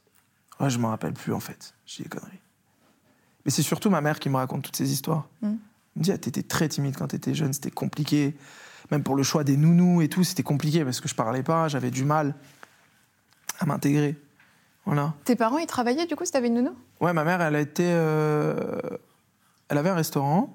Ouais, 0.61 0.71
je 0.71 0.79
m'en 0.79 0.89
rappelle 0.91 1.13
plus, 1.13 1.33
en 1.35 1.41
fait. 1.41 1.75
J'ai 1.85 2.05
des 2.05 2.09
conneries. 2.09 2.39
Mais 3.45 3.51
c'est 3.51 3.63
surtout 3.63 3.91
ma 3.91 4.01
mère 4.01 4.19
qui 4.21 4.31
me 4.31 4.37
raconte 4.37 4.63
toutes 4.63 4.77
ces 4.77 4.91
histoires. 4.93 5.27
Mm. 5.43 5.47
Elle 5.49 5.53
me 5.97 6.03
dit, 6.05 6.13
ah, 6.13 6.19
t'étais 6.19 6.45
très 6.45 6.69
timide 6.69 6.97
quand 6.97 7.09
t'étais 7.09 7.35
jeune, 7.35 7.53
c'était 7.53 7.71
compliqué. 7.73 8.37
Même 8.91 9.03
pour 9.03 9.15
le 9.17 9.23
choix 9.23 9.45
des 9.45 9.57
nounous 9.57 10.03
et 10.03 10.09
tout, 10.09 10.25
c'était 10.25 10.43
compliqué 10.43 10.85
parce 10.85 11.01
que 11.01 11.09
je 11.09 11.15
parlais 11.15 11.43
pas, 11.43 11.69
j'avais 11.69 11.91
du 11.91 12.05
mal 12.05 12.35
à 13.61 13.67
m'intégrer. 13.67 14.17
Voilà. 14.85 15.15
Tes 15.25 15.37
parents, 15.37 15.59
ils 15.59 15.67
travaillaient 15.67 16.07
du 16.07 16.17
coup 16.17 16.25
si 16.25 16.33
t'avais 16.33 16.49
une 16.49 16.55
nounou? 16.55 16.75
Ouais, 17.01 17.13
ma 17.13 17.23
mère, 17.25 17.41
elle 17.41 17.55
a 17.55 17.61
été. 17.61 17.85
euh, 17.87 18.81
Elle 19.69 19.79
avait 19.79 19.91
un 19.91 19.95
restaurant. 19.95 20.55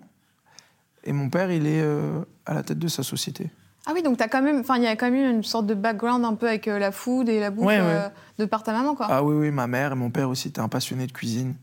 Et 1.05 1.13
mon 1.13 1.29
père, 1.29 1.51
il 1.51 1.67
est 1.67 1.81
euh, 1.81 2.21
à 2.45 2.53
la 2.55 2.63
tête 2.63 2.79
de 2.79 2.87
sa 2.87 3.03
société. 3.03 3.49
Ah 3.85 3.91
oui, 3.93 4.01
donc 4.01 4.17
t'as 4.17 4.27
quand 4.27 4.41
même, 4.41 4.59
enfin, 4.61 4.77
il 4.77 4.83
y 4.83 4.87
a 4.87 4.95
quand 4.95 5.11
même 5.11 5.35
une 5.35 5.43
sorte 5.43 5.67
de 5.67 5.75
background 5.75 6.25
un 6.25 6.33
peu 6.33 6.47
avec 6.47 6.67
euh, 6.67 6.79
la 6.79 6.91
food 6.91 7.29
et 7.29 7.39
la 7.39 7.51
bouffe 7.51 7.65
Ouais, 7.67 7.77
euh, 7.79 8.09
de 8.39 8.45
par 8.45 8.63
ta 8.63 8.73
maman, 8.73 8.95
quoi. 8.95 9.05
Ah 9.09 9.23
oui, 9.23 9.35
oui, 9.35 9.51
ma 9.51 9.67
mère 9.67 9.91
et 9.91 9.95
mon 9.95 10.09
père 10.09 10.27
aussi 10.27 10.47
étaient 10.47 10.59
un 10.59 10.67
passionné 10.67 11.05
de 11.05 11.11
cuisine. 11.11 11.53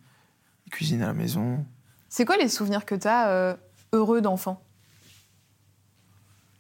Ils 0.67 0.71
cuisinent 0.71 1.03
à 1.03 1.09
la 1.09 1.13
maison. 1.15 1.65
C'est 2.09 2.25
quoi 2.25 2.37
les 2.37 2.49
souvenirs 2.49 2.87
que 2.87 2.95
t'as 2.95 3.29
euh, 3.31 3.55
heureux 3.93 4.21
d'enfant? 4.21 4.63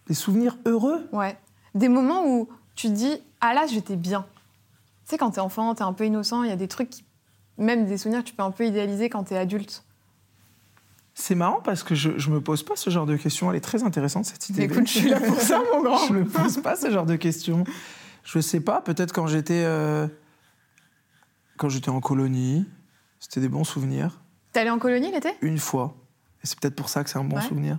Des 0.08 0.14
souvenirs 0.14 0.56
heureux 0.66 1.08
Ouais. 1.12 1.36
Des 1.74 1.88
moments 1.88 2.26
où 2.26 2.48
tu 2.74 2.88
te 2.88 2.92
dis, 2.92 3.18
ah 3.40 3.54
là, 3.54 3.66
j'étais 3.66 3.96
bien. 3.96 4.26
Tu 5.04 5.10
sais, 5.10 5.18
quand 5.18 5.30
t'es 5.32 5.40
enfant, 5.40 5.74
t'es 5.74 5.82
un 5.82 5.92
peu 5.92 6.04
innocent, 6.06 6.42
il 6.42 6.48
y 6.50 6.52
a 6.52 6.56
des 6.56 6.68
trucs, 6.68 6.90
qui- 6.90 7.04
même 7.58 7.86
des 7.86 7.98
souvenirs 7.98 8.22
que 8.24 8.28
tu 8.28 8.34
peux 8.34 8.42
un 8.42 8.50
peu 8.50 8.66
idéaliser 8.66 9.08
quand 9.10 9.24
t'es 9.24 9.36
adulte. 9.36 9.84
C'est 11.14 11.34
marrant 11.34 11.60
parce 11.62 11.82
que 11.82 11.94
je, 11.94 12.18
je 12.18 12.30
me 12.30 12.40
pose 12.40 12.62
pas 12.62 12.74
ce 12.76 12.88
genre 12.88 13.04
de 13.06 13.16
questions. 13.16 13.50
Elle 13.50 13.56
est 13.58 13.60
très 13.60 13.82
intéressante 13.84 14.24
cette 14.24 14.48
idée. 14.48 14.62
Écoute, 14.62 14.86
je 14.86 14.92
suis 14.98 15.08
là 15.10 15.20
pour 15.20 15.38
ça, 15.40 15.60
mon 15.72 15.82
grand. 15.82 15.98
je 16.08 16.12
me 16.14 16.24
pose 16.24 16.58
pas 16.62 16.74
ce 16.76 16.90
genre 16.90 17.04
de 17.04 17.16
questions. 17.16 17.64
Je 18.24 18.38
sais 18.40 18.60
pas, 18.60 18.80
peut-être 18.80 19.12
quand 19.12 19.26
j'étais 19.26 19.62
euh, 19.64 20.08
quand 21.58 21.68
j'étais 21.68 21.90
en 21.90 22.00
colonie, 22.00 22.64
c'était 23.20 23.40
des 23.40 23.48
bons 23.48 23.64
souvenirs. 23.64 24.20
T'es 24.52 24.60
allé 24.60 24.70
en 24.70 24.78
colonie 24.78 25.12
l'été? 25.12 25.30
Une 25.42 25.58
fois. 25.58 25.94
Et 26.42 26.46
c'est 26.46 26.58
peut-être 26.58 26.74
pour 26.76 26.88
ça 26.88 27.04
que 27.04 27.10
c'est 27.10 27.18
un 27.18 27.24
bon 27.24 27.36
Ouais. 27.36 27.42
souvenir. 27.42 27.78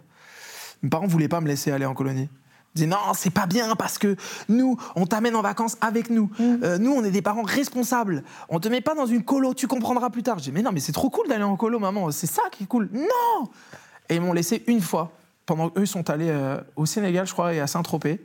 Mes 0.84 0.90
parents 0.90 1.08
voulaient 1.08 1.28
pas 1.28 1.42
me 1.42 1.48
laisser 1.48 1.72
aller 1.72 1.86
en 1.86 1.94
colonie. 1.94 2.30
Ils 2.76 2.80
disaient 2.80 2.88
non, 2.88 2.98
c'est 3.14 3.30
pas 3.30 3.46
bien 3.46 3.76
parce 3.76 3.98
que 3.98 4.16
nous, 4.50 4.78
on 4.96 5.06
t'amène 5.06 5.36
en 5.36 5.42
vacances 5.42 5.78
avec 5.82 6.10
nous. 6.10 6.30
Mm. 6.38 6.56
Euh, 6.64 6.78
nous, 6.78 6.92
on 6.92 7.04
est 7.04 7.12
des 7.12 7.22
parents 7.22 7.44
responsables. 7.44 8.24
On 8.50 8.60
te 8.60 8.68
met 8.68 8.82
pas 8.82 8.96
dans 8.96 9.06
une 9.06 9.24
colo, 9.24 9.54
tu 9.54 9.68
comprendras 9.68 10.10
plus 10.10 10.24
tard. 10.24 10.40
Je 10.40 10.46
dis 10.46 10.52
mais 10.52 10.62
non, 10.62 10.72
mais 10.72 10.80
c'est 10.80 10.92
trop 10.92 11.10
cool 11.10 11.28
d'aller 11.28 11.44
en 11.44 11.56
colo, 11.56 11.80
maman. 11.80 12.12
C'est 12.12 12.28
ça 12.28 12.44
qui 12.52 12.64
est 12.64 12.68
cool. 12.68 12.90
Non 12.94 13.50
Et 14.10 14.16
ils 14.16 14.22
m'ont 14.22 14.34
laissé 14.34 14.64
une 14.68 14.82
fois. 14.82 15.12
Pendant 15.46 15.70
qu'eux 15.70 15.86
sont 15.86 16.10
allés 16.10 16.30
euh, 16.30 16.60
au 16.76 16.86
Sénégal, 16.86 17.28
je 17.28 17.34
crois, 17.34 17.54
et 17.54 17.60
à 17.60 17.68
Saint-Tropez. 17.68 18.22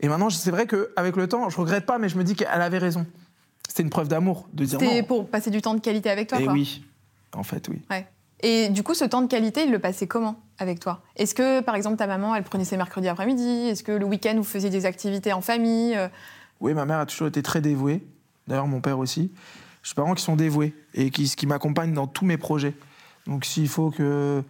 Et 0.00 0.08
maintenant, 0.08 0.30
c'est 0.30 0.50
vrai 0.50 0.66
qu'avec 0.66 1.16
le 1.16 1.28
temps, 1.28 1.48
je 1.48 1.56
regrette 1.56 1.86
pas, 1.86 1.98
mais 1.98 2.08
je 2.08 2.16
me 2.16 2.24
dis 2.24 2.34
qu'elle 2.34 2.48
avait 2.48 2.78
raison. 2.78 3.06
C'était 3.68 3.84
une 3.84 3.90
preuve 3.90 4.08
d'amour 4.08 4.48
de 4.52 4.64
dire 4.64 4.80
C'était 4.80 5.02
pour 5.02 5.28
passer 5.28 5.50
du 5.50 5.62
temps 5.62 5.74
de 5.74 5.80
qualité 5.80 6.10
avec 6.10 6.28
toi, 6.28 6.40
Et 6.40 6.44
quoi. 6.44 6.52
oui, 6.52 6.84
en 7.34 7.42
fait, 7.42 7.68
oui. 7.68 7.80
Ouais. 7.90 8.06
Et 8.42 8.68
du 8.70 8.82
coup, 8.82 8.94
ce 8.94 9.04
temps 9.04 9.22
de 9.22 9.28
qualité, 9.28 9.64
il 9.64 9.70
le 9.70 9.78
passait 9.78 10.06
comment? 10.06 10.36
Avec 10.62 10.80
toi 10.80 11.02
Est-ce 11.16 11.34
que, 11.34 11.60
par 11.60 11.74
exemple, 11.74 11.96
ta 11.96 12.06
maman, 12.06 12.34
elle 12.34 12.44
prenait 12.44 12.64
ses 12.64 12.76
mercredis 12.76 13.08
après-midi? 13.08 13.68
Est-ce 13.68 13.82
que 13.82 13.92
le 13.92 14.06
week-end, 14.06 14.34
vous 14.36 14.44
faisiez 14.44 14.70
des 14.70 14.86
activités 14.86 15.32
en 15.32 15.42
famille 15.42 15.94
Euh, 15.94 16.08
Oui, 16.60 16.72
ma 16.72 16.86
mère 16.86 16.98
a 16.98 17.06
toujours 17.06 17.28
été 17.28 17.42
très 17.42 17.60
dévouée. 17.60 18.06
D'ailleurs, 18.48 18.66
mon 18.66 18.80
père 18.80 18.98
aussi. 18.98 19.32
J'ai 19.82 19.90
des 19.90 19.94
parents 19.96 20.14
qui 20.14 20.22
sont 20.22 20.36
dévoués 20.36 20.74
et 20.94 21.10
qui, 21.10 21.28
qui 21.28 21.46
m'accompagnent 21.46 21.92
dans 21.92 22.06
tous 22.06 22.24
mes 22.24 22.38
projets. 22.38 22.74
Donc, 23.26 23.44
s'il 23.44 23.68
faut 23.68 23.90
que, 23.90 24.42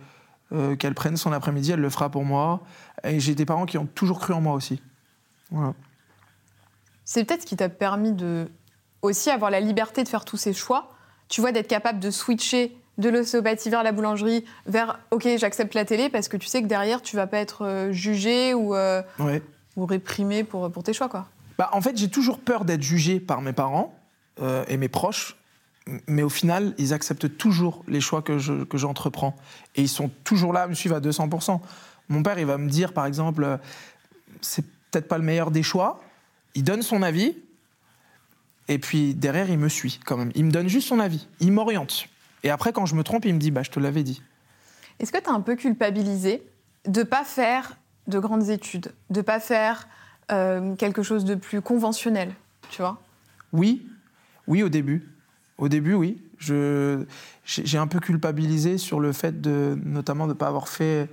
euh, 0.52 0.76
qu'elle 0.76 0.94
prenne 0.94 1.16
son 1.16 1.32
après-midi, 1.32 1.72
elle 1.72 1.80
le 1.80 1.90
fera 1.90 2.10
pour 2.10 2.24
moi. 2.24 2.60
Et 3.04 3.18
j'ai 3.18 3.34
des 3.34 3.44
parents 3.46 3.66
qui 3.66 3.78
ont 3.78 3.86
toujours 3.86 4.20
cru 4.20 4.32
en 4.34 4.40
moi 4.40 4.54
aussi. 4.54 4.80
Voilà. 5.50 5.74
C'est 7.04 7.24
peut-être 7.24 7.42
ce 7.42 7.46
qui 7.46 7.56
t'a 7.56 7.68
permis 7.68 8.12
de 8.12 8.48
aussi 9.02 9.30
avoir 9.30 9.50
la 9.50 9.60
liberté 9.60 10.04
de 10.04 10.08
faire 10.08 10.24
tous 10.24 10.36
ces 10.36 10.52
choix. 10.52 10.90
Tu 11.28 11.40
vois, 11.40 11.52
d'être 11.52 11.68
capable 11.68 11.98
de 11.98 12.10
switcher 12.10 12.76
de 12.98 13.08
l'ostéopathie 13.08 13.70
vers 13.70 13.82
la 13.82 13.92
boulangerie, 13.92 14.44
vers 14.66 14.98
OK, 15.10 15.26
j'accepte 15.38 15.74
la 15.74 15.84
télé 15.84 16.08
parce 16.10 16.28
que 16.28 16.36
tu 16.36 16.46
sais 16.46 16.62
que 16.62 16.66
derrière, 16.66 17.00
tu 17.02 17.16
vas 17.16 17.26
pas 17.26 17.38
être 17.38 17.64
euh, 17.64 17.92
jugé 17.92 18.54
ou, 18.54 18.74
euh, 18.74 19.02
Ouais. 19.18 19.42
ou 19.76 19.86
réprimé 19.86 20.44
pour, 20.44 20.70
pour 20.70 20.82
tes 20.82 20.92
choix, 20.92 21.08
quoi. 21.08 21.26
Bah, 21.58 21.70
en 21.72 21.80
fait, 21.80 21.96
j'ai 21.96 22.08
toujours 22.08 22.38
peur 22.38 22.64
d'être 22.64 22.82
jugé 22.82 23.20
par 23.20 23.40
mes 23.42 23.52
parents 23.52 23.94
euh, 24.40 24.64
et 24.68 24.76
mes 24.76 24.88
proches. 24.88 25.36
Mais 26.06 26.22
au 26.22 26.28
final, 26.28 26.74
ils 26.78 26.92
acceptent 26.94 27.36
toujours 27.36 27.82
les 27.88 28.00
choix 28.00 28.22
que, 28.22 28.38
je, 28.38 28.62
que 28.64 28.78
j'entreprends. 28.78 29.34
Et 29.74 29.82
ils 29.82 29.88
sont 29.88 30.10
toujours 30.22 30.52
là 30.52 30.62
à 30.62 30.66
me 30.68 30.74
suivre 30.74 30.94
à 30.96 31.00
200%. 31.00 31.60
Mon 32.08 32.22
père, 32.22 32.38
il 32.38 32.46
va 32.46 32.56
me 32.58 32.68
dire, 32.68 32.92
par 32.92 33.04
exemple, 33.06 33.42
euh, 33.42 33.56
c'est 34.40 34.64
peut-être 34.90 35.08
pas 35.08 35.18
le 35.18 35.24
meilleur 35.24 35.50
des 35.50 35.62
choix. 35.62 36.00
Il 36.54 36.62
donne 36.64 36.82
son 36.82 37.02
avis. 37.02 37.34
Et 38.68 38.78
puis 38.78 39.14
derrière, 39.14 39.50
il 39.50 39.58
me 39.58 39.68
suit 39.68 39.98
quand 40.04 40.16
même. 40.16 40.30
Il 40.34 40.44
me 40.44 40.50
donne 40.52 40.68
juste 40.68 40.88
son 40.88 41.00
avis. 41.00 41.26
Il 41.40 41.52
m'oriente. 41.52 42.06
Et 42.42 42.50
après, 42.50 42.72
quand 42.72 42.86
je 42.86 42.94
me 42.94 43.02
trompe, 43.02 43.24
il 43.24 43.34
me 43.34 43.38
dit, 43.38 43.50
bah, 43.50 43.62
je 43.62 43.70
te 43.70 43.80
l'avais 43.80 44.02
dit. 44.02 44.22
Est-ce 44.98 45.12
que 45.12 45.18
tu 45.18 45.28
as 45.28 45.32
un 45.32 45.40
peu 45.40 45.56
culpabilisé 45.56 46.42
de 46.86 47.02
pas 47.02 47.24
faire 47.24 47.76
de 48.08 48.18
grandes 48.18 48.48
études, 48.48 48.92
de 49.10 49.20
pas 49.20 49.40
faire 49.40 49.88
euh, 50.30 50.74
quelque 50.76 51.02
chose 51.02 51.24
de 51.24 51.34
plus 51.34 51.60
conventionnel, 51.60 52.34
tu 52.70 52.82
vois? 52.82 53.00
Oui, 53.52 53.86
oui, 54.46 54.62
au 54.62 54.68
début. 54.68 55.08
Au 55.58 55.68
début, 55.68 55.94
oui. 55.94 56.20
Je, 56.38 57.04
j'ai 57.44 57.78
un 57.78 57.86
peu 57.86 58.00
culpabilisé 58.00 58.78
sur 58.78 58.98
le 58.98 59.12
fait 59.12 59.40
de, 59.40 59.78
notamment, 59.84 60.26
de 60.26 60.32
ne 60.32 60.36
pas 60.36 60.48
avoir 60.48 60.68
fait 60.68 61.08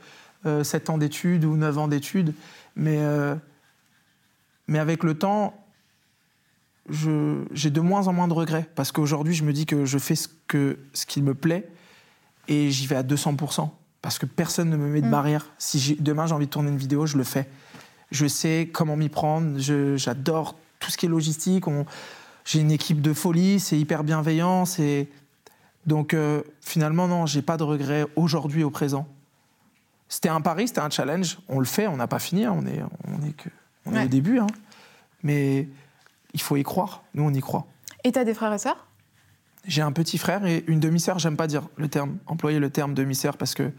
euh, 0.45 0.63
7 0.63 0.89
ans 0.89 0.97
d'études 0.97 1.45
ou 1.45 1.55
9 1.55 1.77
ans 1.77 1.87
d'études. 1.87 2.33
Mais, 2.75 2.97
euh, 2.99 3.35
mais 4.67 4.79
avec 4.79 5.03
le 5.03 5.13
temps, 5.15 5.53
j'ai 6.89 7.69
de 7.69 7.81
moins 7.81 8.07
en 8.07 8.13
moins 8.13 8.27
de 8.27 8.33
regrets 8.33 8.67
parce 8.73 8.91
qu'aujourd'hui, 8.91 9.35
je 9.35 9.43
me 9.43 9.53
dis 9.53 9.67
que 9.67 9.85
je 9.85 9.99
fais 9.99 10.15
ce, 10.15 10.27
que, 10.49 10.79
ce 10.93 11.05
qui 11.05 11.21
me 11.21 11.33
plaît 11.33 11.69
et 12.49 12.69
j'y 12.71 12.87
vais 12.87 12.97
à 12.97 13.03
200%. 13.03 13.69
Parce 14.01 14.17
que 14.17 14.25
personne 14.25 14.69
ne 14.69 14.75
me 14.75 14.89
met 14.89 15.01
de 15.01 15.07
mm. 15.07 15.11
barrière. 15.11 15.51
Si 15.57 15.95
demain 15.99 16.25
j'ai 16.25 16.33
envie 16.33 16.47
de 16.47 16.51
tourner 16.51 16.69
une 16.69 16.77
vidéo, 16.77 17.05
je 17.05 17.17
le 17.17 17.23
fais. 17.23 17.47
Je 18.11 18.27
sais 18.27 18.69
comment 18.73 18.97
m'y 18.97 19.07
prendre. 19.07 19.57
J'adore 19.59 20.57
tout 20.79 20.91
ce 20.91 20.97
qui 20.97 21.05
est 21.05 21.09
logistique. 21.09 21.65
J'ai 22.43 22.59
une 22.59 22.71
équipe 22.71 23.01
de 23.01 23.13
folie, 23.13 23.59
c'est 23.59 23.77
hyper 23.77 24.03
bienveillant. 24.03 24.63
Donc 25.85 26.13
euh, 26.13 26.41
finalement, 26.61 27.07
non, 27.07 27.25
j'ai 27.25 27.41
pas 27.41 27.57
de 27.57 27.63
regrets 27.63 28.05
aujourd'hui 28.15 28.63
au 28.63 28.69
présent. 28.69 29.07
C'était 30.07 30.29
un 30.29 30.41
pari, 30.41 30.67
c'était 30.67 30.81
un 30.81 30.89
challenge. 30.89 31.37
On 31.47 31.59
le 31.59 31.65
fait, 31.65 31.85
on 31.85 31.97
n'a 31.97 32.07
pas 32.07 32.19
fini, 32.19 32.45
hein. 32.45 32.55
on 32.57 32.65
est, 32.65 32.81
on 33.07 33.27
est, 33.27 33.33
que, 33.33 33.49
on 33.85 33.93
est 33.93 34.05
au 34.05 34.07
début. 34.07 34.39
Hein. 34.39 34.47
Mais 35.21 35.67
il 36.33 36.41
faut 36.41 36.57
y 36.57 36.63
croire. 36.63 37.03
Nous, 37.13 37.23
on 37.23 37.33
y 37.33 37.41
croit. 37.41 37.67
Et 38.03 38.11
tu 38.11 38.17
as 38.17 38.23
des 38.23 38.33
frères 38.33 38.53
et 38.53 38.57
sœurs? 38.57 38.87
J'ai 39.65 39.81
un 39.81 39.91
petit 39.91 40.17
frère 40.17 40.45
et 40.45 40.63
une 40.67 40.79
demi-sœur. 40.79 41.19
J'aime 41.19 41.37
pas 41.37 41.47
dire 41.47 41.67
le 41.75 41.87
terme, 41.87 42.17
employer 42.25 42.59
le 42.59 42.69
terme 42.69 42.93
demi-sœur 42.93 43.37
parce 43.37 43.53
que 43.53 43.71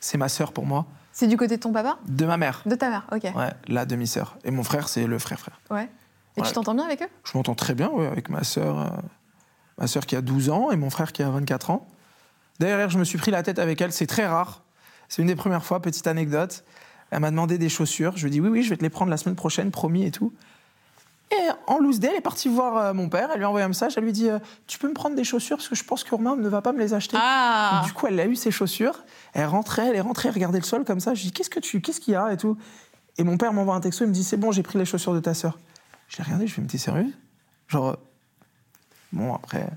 c'est 0.00 0.18
ma 0.18 0.28
sœur 0.28 0.52
pour 0.52 0.66
moi. 0.66 0.86
C'est 1.12 1.26
du 1.26 1.36
côté 1.36 1.56
de 1.56 1.62
ton 1.62 1.72
papa? 1.72 1.98
De 2.06 2.24
ma 2.24 2.36
mère. 2.36 2.62
De 2.66 2.74
ta 2.74 2.88
mère, 2.88 3.06
ok. 3.12 3.24
Ouais, 3.34 3.52
la 3.68 3.84
demi-sœur. 3.84 4.38
Et 4.44 4.50
mon 4.50 4.62
frère, 4.62 4.88
c'est 4.88 5.06
le 5.06 5.18
frère-frère. 5.18 5.60
Ouais. 5.70 5.88
Et 6.36 6.42
tu 6.42 6.52
t'entends 6.52 6.74
bien 6.74 6.84
avec 6.84 7.02
eux? 7.02 7.08
Je 7.24 7.36
m'entends 7.36 7.54
très 7.54 7.74
bien, 7.74 7.90
ouais, 7.90 8.06
avec 8.06 8.30
ma 8.30 8.44
sœur. 8.44 8.78
Euh, 8.78 8.88
ma 9.78 9.86
sœur 9.86 10.06
qui 10.06 10.16
a 10.16 10.22
12 10.22 10.50
ans 10.50 10.70
et 10.70 10.76
mon 10.76 10.90
frère 10.90 11.12
qui 11.12 11.22
a 11.22 11.30
24 11.30 11.70
ans. 11.70 11.88
D'ailleurs, 12.58 12.90
je 12.90 12.98
me 12.98 13.04
suis 13.04 13.18
pris 13.18 13.30
la 13.30 13.42
tête 13.42 13.58
avec 13.58 13.80
elle. 13.80 13.92
C'est 13.92 14.06
très 14.06 14.26
rare. 14.26 14.62
C'est 15.08 15.22
une 15.22 15.28
des 15.28 15.36
premières 15.36 15.64
fois, 15.64 15.82
petite 15.82 16.06
anecdote. 16.06 16.64
Elle 17.10 17.20
m'a 17.20 17.30
demandé 17.30 17.58
des 17.58 17.68
chaussures. 17.68 18.16
Je 18.16 18.22
lui 18.22 18.28
ai 18.28 18.30
dit 18.30 18.40
oui, 18.40 18.48
oui, 18.48 18.62
je 18.62 18.70
vais 18.70 18.76
te 18.76 18.82
les 18.82 18.90
prendre 18.90 19.10
la 19.10 19.16
semaine 19.16 19.34
prochaine, 19.34 19.70
promis 19.70 20.04
et 20.04 20.10
tout. 20.10 20.32
Et 21.32 21.48
en 21.68 21.78
loose 21.78 22.00
day, 22.00 22.08
elle 22.10 22.16
est 22.16 22.20
partie 22.20 22.48
voir 22.48 22.76
euh, 22.76 22.92
mon 22.92 23.08
père, 23.08 23.30
elle 23.32 23.38
lui 23.38 23.44
a 23.44 23.48
envoyé 23.48 23.64
un 23.64 23.68
message, 23.68 23.94
elle 23.96 24.02
lui 24.02 24.12
dit 24.12 24.28
euh, 24.28 24.40
Tu 24.66 24.78
peux 24.78 24.88
me 24.88 24.94
prendre 24.94 25.14
des 25.14 25.22
chaussures 25.22 25.58
parce 25.58 25.68
que 25.68 25.76
je 25.76 25.84
pense 25.84 26.02
que 26.02 26.12
Romain 26.12 26.34
ne 26.34 26.48
va 26.48 26.60
pas 26.60 26.72
me 26.72 26.78
les 26.78 26.92
acheter. 26.92 27.16
Ah. 27.20 27.82
Du 27.86 27.92
coup, 27.92 28.08
elle 28.08 28.18
a 28.18 28.26
eu 28.26 28.34
ses 28.34 28.50
chaussures, 28.50 29.04
elle 29.32 29.46
rentrait, 29.46 29.86
elle 29.86 29.96
est 29.96 30.00
rentrée, 30.00 30.28
elle 30.28 30.34
regardait 30.34 30.58
le 30.58 30.64
sol 30.64 30.84
comme 30.84 30.98
ça. 30.98 31.14
Je 31.14 31.22
dis 31.22 31.32
Qu'est-ce 31.32 31.50
que 31.50 31.60
tu, 31.60 31.80
qu'est-ce 31.80 32.00
qu'il 32.00 32.14
y 32.14 32.16
a 32.16 32.32
et 32.32 32.36
tout. 32.36 32.56
Et 33.16 33.22
mon 33.22 33.36
père 33.36 33.52
m'envoie 33.52 33.76
un 33.76 33.80
texto, 33.80 34.04
il 34.04 34.08
me 34.08 34.12
dit 34.12 34.24
C'est 34.24 34.38
bon, 34.38 34.50
j'ai 34.50 34.64
pris 34.64 34.78
les 34.78 34.84
chaussures 34.84 35.14
de 35.14 35.20
ta 35.20 35.34
sœur. 35.34 35.58
Je 36.08 36.16
l'ai 36.18 36.24
regardé, 36.24 36.48
je 36.48 36.56
lui 36.56 36.62
ai 36.62 36.66
dit 36.66 36.72
T'es 36.72 36.78
sérieuse? 36.78 37.12
Genre, 37.68 37.96
bon, 39.12 39.34
après. 39.34 39.68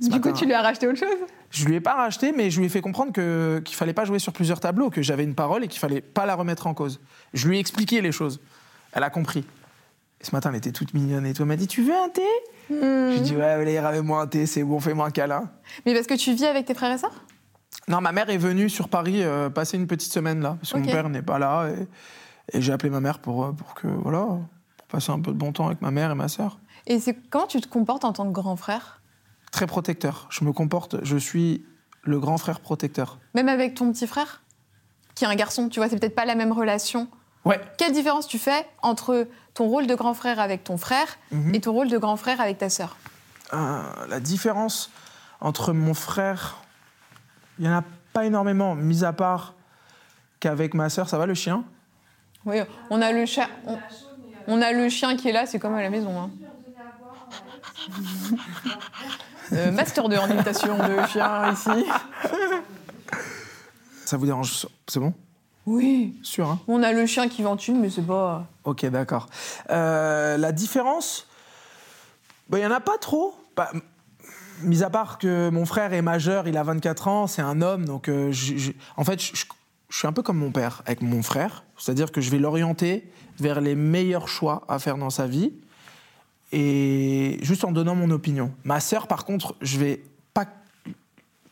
Du 0.00 0.20
coup, 0.20 0.32
tu 0.32 0.46
lui 0.46 0.54
as 0.54 0.62
racheté 0.62 0.86
autre 0.86 0.98
chose? 0.98 1.18
Je 1.50 1.66
lui 1.66 1.74
ai 1.74 1.80
pas 1.80 1.94
racheté, 1.94 2.32
mais 2.32 2.50
je 2.50 2.60
lui 2.60 2.66
ai 2.66 2.68
fait 2.68 2.80
comprendre 2.80 3.12
que, 3.12 3.60
qu'il 3.64 3.76
fallait 3.76 3.92
pas 3.92 4.04
jouer 4.04 4.20
sur 4.20 4.32
plusieurs 4.32 4.60
tableaux, 4.60 4.88
que 4.88 5.02
j'avais 5.02 5.24
une 5.24 5.34
parole 5.34 5.64
et 5.64 5.68
qu'il 5.68 5.80
fallait 5.80 6.00
pas 6.00 6.26
la 6.26 6.34
remettre 6.36 6.66
en 6.66 6.74
cause. 6.74 7.00
Je 7.34 7.48
lui 7.48 7.56
ai 7.56 7.60
expliqué 7.60 8.00
les 8.00 8.12
choses. 8.12 8.40
Elle 8.92 9.02
a 9.02 9.10
compris 9.10 9.44
ce 10.22 10.32
matin, 10.32 10.50
elle 10.50 10.56
était 10.56 10.72
toute 10.72 10.94
mignonne 10.94 11.26
et 11.26 11.34
tout. 11.34 11.42
Elle 11.42 11.48
m'a 11.48 11.56
dit 11.56 11.66
Tu 11.66 11.82
veux 11.82 11.94
un 11.94 12.08
thé 12.08 12.22
hmm. 12.70 13.12
J'ai 13.12 13.20
dit 13.20 13.36
Ouais, 13.36 13.44
allez, 13.44 13.80
ramène-moi 13.80 14.20
un 14.20 14.26
thé, 14.26 14.46
c'est 14.46 14.62
bon, 14.62 14.80
fais-moi 14.80 15.06
un 15.06 15.10
câlin. 15.10 15.50
Mais 15.86 15.94
parce 15.94 16.06
que 16.06 16.14
tu 16.14 16.32
vis 16.34 16.46
avec 16.46 16.66
tes 16.66 16.74
frères 16.74 16.92
et 16.92 16.98
sœurs? 16.98 17.24
Non, 17.88 18.00
ma 18.00 18.12
mère 18.12 18.30
est 18.30 18.38
venue 18.38 18.68
sur 18.68 18.88
Paris 18.88 19.22
euh, 19.22 19.50
passer 19.50 19.76
une 19.76 19.86
petite 19.86 20.12
semaine 20.12 20.40
là, 20.40 20.56
parce 20.60 20.72
que 20.72 20.78
mon 20.78 20.86
père 20.86 21.08
n'est 21.08 21.22
pas 21.22 21.38
là. 21.38 21.68
Et, 21.68 22.60
j'ai 22.60 22.72
appelé 22.72 22.90
ma 22.90 23.00
mère 23.00 23.18
pour, 23.18 23.44
euh, 23.44 23.52
pour 23.52 23.74
que, 23.74 23.86
voilà, 23.86 24.26
pour 24.76 24.86
passer 24.88 25.10
un 25.10 25.20
peu 25.20 25.32
de 25.32 25.36
bon 25.36 25.52
temps 25.52 25.66
avec 25.66 25.80
ma 25.80 25.90
mère 25.90 26.10
et 26.10 26.14
ma 26.14 26.28
sœur. 26.28 26.58
Et 26.86 27.00
c'est 27.00 27.16
comment 27.30 27.46
tu 27.46 27.60
te 27.60 27.68
comportes 27.68 28.04
en 28.04 28.12
tant 28.12 28.26
que 28.26 28.32
grand 28.32 28.56
frère? 28.56 29.00
Très 29.50 29.66
protecteur. 29.66 30.26
Je 30.30 30.44
me 30.44 30.52
comporte, 30.52 31.04
je 31.04 31.16
suis 31.16 31.64
le 32.02 32.18
grand 32.18 32.38
frère 32.38 32.60
protecteur. 32.60 33.18
Même 33.34 33.48
avec 33.48 33.74
ton 33.74 33.92
petit 33.92 34.06
frère 34.06 34.42
Qui 35.14 35.24
est 35.24 35.28
un 35.28 35.34
garçon, 35.34 35.68
tu 35.68 35.80
vois, 35.80 35.88
c'est 35.88 35.98
peut-être 35.98 36.14
pas 36.14 36.24
la 36.24 36.34
même 36.34 36.52
relation. 36.52 37.08
Ouais. 37.44 37.60
Quelle 37.78 37.92
différence 37.92 38.26
tu 38.26 38.38
fais 38.38 38.66
entre 38.82 39.26
ton 39.54 39.68
rôle 39.68 39.86
de 39.86 39.94
grand 39.94 40.14
frère 40.14 40.40
avec 40.40 40.64
ton 40.64 40.76
frère 40.76 41.06
mhm. 41.30 41.54
et 41.54 41.60
ton 41.60 41.72
rôle 41.72 41.88
de 41.88 41.98
grand 41.98 42.16
frère 42.16 42.40
avec 42.40 42.58
ta 42.58 42.70
sœur 42.70 42.96
euh, 43.52 43.82
La 44.08 44.20
différence 44.20 44.90
entre 45.40 45.72
mon 45.72 45.94
frère, 45.94 46.62
il 47.58 47.66
n'y 47.66 47.70
en 47.70 47.78
a 47.78 47.84
pas 48.12 48.24
énormément, 48.24 48.74
mis 48.74 49.04
à 49.04 49.12
part 49.12 49.54
qu'avec 50.40 50.74
ma 50.74 50.88
sœur, 50.88 51.08
ça 51.08 51.18
va 51.18 51.26
le 51.26 51.34
chien? 51.34 51.64
Oui, 52.44 52.56
on 52.90 53.00
a 53.00 53.12
le 53.12 53.26
chien. 53.26 53.48
On, 54.46 54.60
a 54.60 54.72
le 54.72 54.88
chien 54.88 55.16
qui 55.16 55.28
est 55.28 55.32
là, 55.32 55.46
c'est 55.46 55.58
comme 55.58 55.74
à 55.74 55.82
la 55.82 55.90
maison. 55.90 56.20
Hein. 56.20 56.30
Euh, 59.52 59.70
master 59.70 60.08
de 60.08 60.16
imitation 60.32 60.78
de 60.78 61.06
chien 61.08 61.52
ici. 61.52 61.84
Ça 64.06 64.16
vous 64.16 64.24
dérange? 64.24 64.66
C'est 64.86 64.98
bon? 64.98 65.12
Oui. 65.66 66.14
Sûr, 66.22 66.48
hein 66.48 66.60
On 66.66 66.82
a 66.82 66.92
le 66.92 67.06
chien 67.06 67.28
qui 67.28 67.42
ventule, 67.42 67.76
mais 67.76 67.90
c'est 67.90 68.06
pas. 68.06 68.46
Ok, 68.64 68.84
d'accord. 68.86 69.28
Euh, 69.70 70.36
la 70.36 70.52
différence, 70.52 71.28
il 72.52 72.58
n'y 72.58 72.66
en 72.66 72.72
a 72.72 72.80
pas 72.80 72.98
trop. 72.98 73.34
Bah, 73.56 73.70
mis 74.62 74.82
à 74.82 74.90
part 74.90 75.18
que 75.18 75.50
mon 75.50 75.66
frère 75.66 75.92
est 75.92 76.02
majeur, 76.02 76.48
il 76.48 76.56
a 76.56 76.62
24 76.62 77.08
ans, 77.08 77.26
c'est 77.26 77.42
un 77.42 77.62
homme, 77.62 77.84
donc 77.84 78.08
euh, 78.08 78.32
en 78.96 79.04
fait, 79.04 79.20
je, 79.20 79.44
suis 79.90 80.06
un 80.06 80.12
peu 80.12 80.22
comme 80.22 80.38
mon 80.38 80.52
père 80.52 80.82
avec 80.86 81.02
mon 81.02 81.22
frère, 81.22 81.64
c'est-à-dire 81.76 82.12
que 82.12 82.20
je 82.20 82.30
vais 82.30 82.38
l'orienter 82.38 83.10
vers 83.38 83.60
les 83.60 83.74
meilleurs 83.74 84.28
choix 84.28 84.62
à 84.68 84.78
faire 84.78 84.96
dans 84.96 85.10
sa 85.10 85.26
vie, 85.26 85.52
et 86.52 87.38
juste 87.42 87.64
en 87.64 87.72
donnant 87.72 87.94
mon 87.94 88.10
opinion. 88.10 88.52
Ma 88.64 88.80
sœur, 88.80 89.06
par 89.06 89.24
contre, 89.24 89.54
je 89.60 89.78
vais 89.78 90.02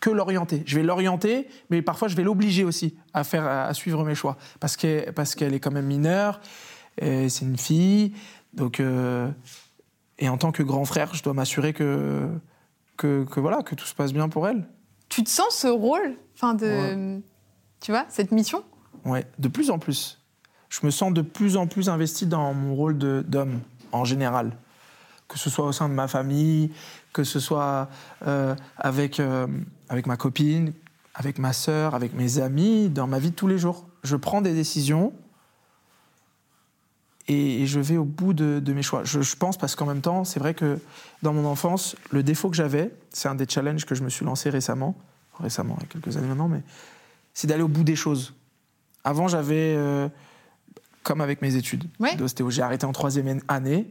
que 0.01 0.11
l'orienter. 0.11 0.63
Je 0.67 0.77
vais 0.77 0.83
l'orienter, 0.83 1.49
mais 1.69 1.83
parfois 1.83 2.09
je 2.09 2.17
vais 2.17 2.23
l'obliger 2.23 2.65
aussi 2.65 2.97
à 3.13 3.23
faire, 3.23 3.47
à 3.47 3.73
suivre 3.75 4.05
mes 4.05 4.15
choix, 4.15 4.37
parce 4.59 4.77
qu'elle, 4.77 5.13
parce 5.13 5.35
qu'elle 5.35 5.55
est 5.55 5.61
quand 5.61 5.71
même 5.71 5.87
mineure, 5.87 6.41
c'est 7.01 7.43
une 7.43 7.59
fille, 7.59 8.15
donc 8.53 8.81
euh, 8.81 9.31
et 10.19 10.29
en 10.29 10.37
tant 10.37 10.53
que 10.53 10.63
grand 10.63 10.85
frère, 10.85 11.15
je 11.15 11.23
dois 11.23 11.35
m'assurer 11.35 11.73
que, 11.73 12.29
que, 12.97 13.27
voilà 13.37 13.63
que 13.63 13.75
tout 13.75 13.87
se 13.87 13.95
passe 13.95 14.13
bien 14.13 14.29
pour 14.29 14.47
elle. 14.49 14.67
Tu 15.09 15.25
te 15.25 15.31
sens 15.31 15.55
ce 15.55 15.67
rôle, 15.67 16.17
enfin 16.35 16.55
de, 16.55 17.21
tu 17.81 17.91
vois, 17.91 18.07
cette 18.09 18.33
mission? 18.33 18.63
Ouais, 19.05 19.27
de 19.39 19.49
plus 19.49 19.71
en 19.71 19.79
plus. 19.79 20.19
Je 20.69 20.81
me 20.85 20.91
sens 20.91 21.13
de 21.13 21.23
plus 21.23 21.57
en 21.57 21.67
plus 21.67 21.89
investi 21.89 22.27
dans 22.27 22.55
mon 22.55 22.75
rôle 22.75 22.97
d'homme 22.97 23.61
en 23.93 24.05
général, 24.05 24.53
que 25.27 25.39
ce 25.39 25.51
soit 25.51 25.67
au 25.67 25.73
sein 25.73 25.89
de 25.89 25.95
ma 25.95 26.07
famille, 26.07 26.71
que 27.13 27.25
ce 27.25 27.41
soit 27.41 27.89
euh, 28.27 28.55
avec, 28.77 29.19
euh, 29.19 29.47
avec 29.91 30.07
ma 30.07 30.17
copine, 30.17 30.73
avec 31.15 31.39
ma 31.39 31.53
sœur, 31.53 31.95
avec 31.95 32.15
mes 32.15 32.39
amis, 32.39 32.89
dans 32.89 33.07
ma 33.07 33.19
vie 33.19 33.31
de 33.31 33.35
tous 33.35 33.49
les 33.49 33.59
jours. 33.59 33.87
Je 34.05 34.17
prends 34.17 34.41
des 34.41 34.55
décisions 34.55 35.13
et, 37.27 37.67
je 37.67 37.81
vais 37.81 37.97
au 37.97 38.05
bout 38.05 38.33
de, 38.33 38.73
mes 38.73 38.83
choix. 38.83 39.03
Je, 39.05 39.37
pense 39.37 39.59
parce 39.59 39.75
qu'en 39.75 39.87
même 39.87 40.01
temps, 40.01 40.25
c'est 40.25 40.39
vrai 40.39 40.55
que 40.55 40.79
dans 41.23 41.33
mon 41.33 41.45
enfance, 41.45 41.97
le 42.11 42.23
défaut 42.23 42.49
que 42.49 42.57
j'avais, 42.57 42.93
c'est 43.13 43.29
un 43.29 43.35
des 43.35 43.47
challenges 43.49 43.85
que 43.85 43.95
je 43.95 44.03
me 44.03 44.09
suis 44.09 44.25
lancé 44.25 44.49
récemment, 44.49 44.97
récemment, 45.39 45.77
il 45.81 45.83
y 45.83 45.85
a 45.85 45.89
quelques 45.89 46.17
années 46.17 46.29
maintenant, 46.29 46.49
mais 46.49 46.63
c'est 47.35 47.49
d'aller 47.49 47.63
au 47.63 47.69
bout 47.69 47.85
des 47.85 47.97
choses. 47.97 48.35
Avant, 49.03 49.27
j'avais, 49.27 49.75
euh, 49.77 50.09
comme 51.03 51.21
avec 51.21 51.43
mes 51.43 51.57
études 51.57 51.85
d'ostéo, 52.17 52.51
j'ai 52.51 52.63
arrêté 52.63 52.87
en 52.87 52.93
troisième 52.93 53.41
année 53.49 53.89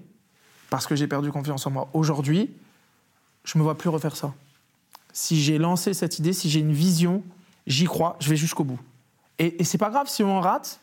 parce 0.69 0.87
que 0.87 0.95
j'ai 0.95 1.07
perdu 1.07 1.31
confiance 1.31 1.67
en 1.67 1.71
moi. 1.71 1.89
Aujourd'hui, 1.93 2.55
je 3.43 3.57
me 3.57 3.63
vois 3.63 3.77
plus 3.77 3.89
refaire 3.89 4.15
ça. 4.15 4.33
Si 5.11 5.41
j'ai 5.41 5.57
lancé 5.57 5.93
cette 5.93 6.19
idée, 6.19 6.33
si 6.33 6.49
j'ai 6.49 6.59
une 6.59 6.73
vision, 6.73 7.23
j'y 7.67 7.85
crois, 7.85 8.15
je 8.19 8.29
vais 8.29 8.35
jusqu'au 8.35 8.63
bout. 8.63 8.79
Et, 9.37 9.61
et 9.61 9.63
c'est 9.63 9.77
pas 9.77 9.89
grave 9.89 10.07
si 10.07 10.23
on 10.23 10.39
rate. 10.39 10.79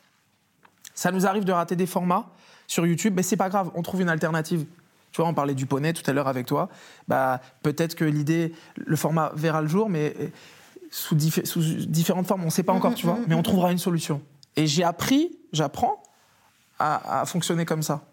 Ça 0.95 1.13
nous 1.13 1.27
arrive 1.27 1.45
de 1.45 1.53
rater 1.53 1.77
des 1.77 1.87
formats 1.87 2.31
sur 2.67 2.87
YouTube, 2.87 3.13
mais 3.15 3.23
c'est 3.23 3.37
pas 3.37 3.49
grave, 3.49 3.71
on 3.75 3.83
trouve 3.83 4.01
une 4.01 4.09
alternative. 4.09 4.65
Tu 5.13 5.21
vois, 5.21 5.31
on 5.31 5.35
parlait 5.35 5.55
du 5.55 5.67
poney 5.67 5.93
tout 5.93 6.03
à 6.11 6.13
l'heure 6.13 6.29
avec 6.29 6.47
toi. 6.47 6.69
Bah, 7.09 7.41
peut-être 7.63 7.95
que 7.95 8.05
l'idée, 8.05 8.53
le 8.77 8.97
format 8.97 9.33
verra 9.35 9.63
le 9.63 9.69
jour, 9.69 9.89
mais 9.89 10.15
sous, 10.91 11.19
sous 11.45 11.61
différentes 11.87 12.27
formes, 12.27 12.43
on 12.43 12.47
ne 12.47 12.51
sait 12.51 12.63
pas 12.63 12.73
encore, 12.73 12.95
tu 12.95 13.07
vois. 13.07 13.19
Mais 13.27 13.35
on 13.35 13.43
trouvera 13.43 13.73
une 13.73 13.79
solution. 13.79 14.21
Et 14.57 14.67
j'ai 14.67 14.85
appris, 14.85 15.39
j'apprends 15.53 16.03
à, 16.79 17.21
à 17.21 17.25
fonctionner 17.27 17.65
comme 17.65 17.83
ça. 17.83 18.05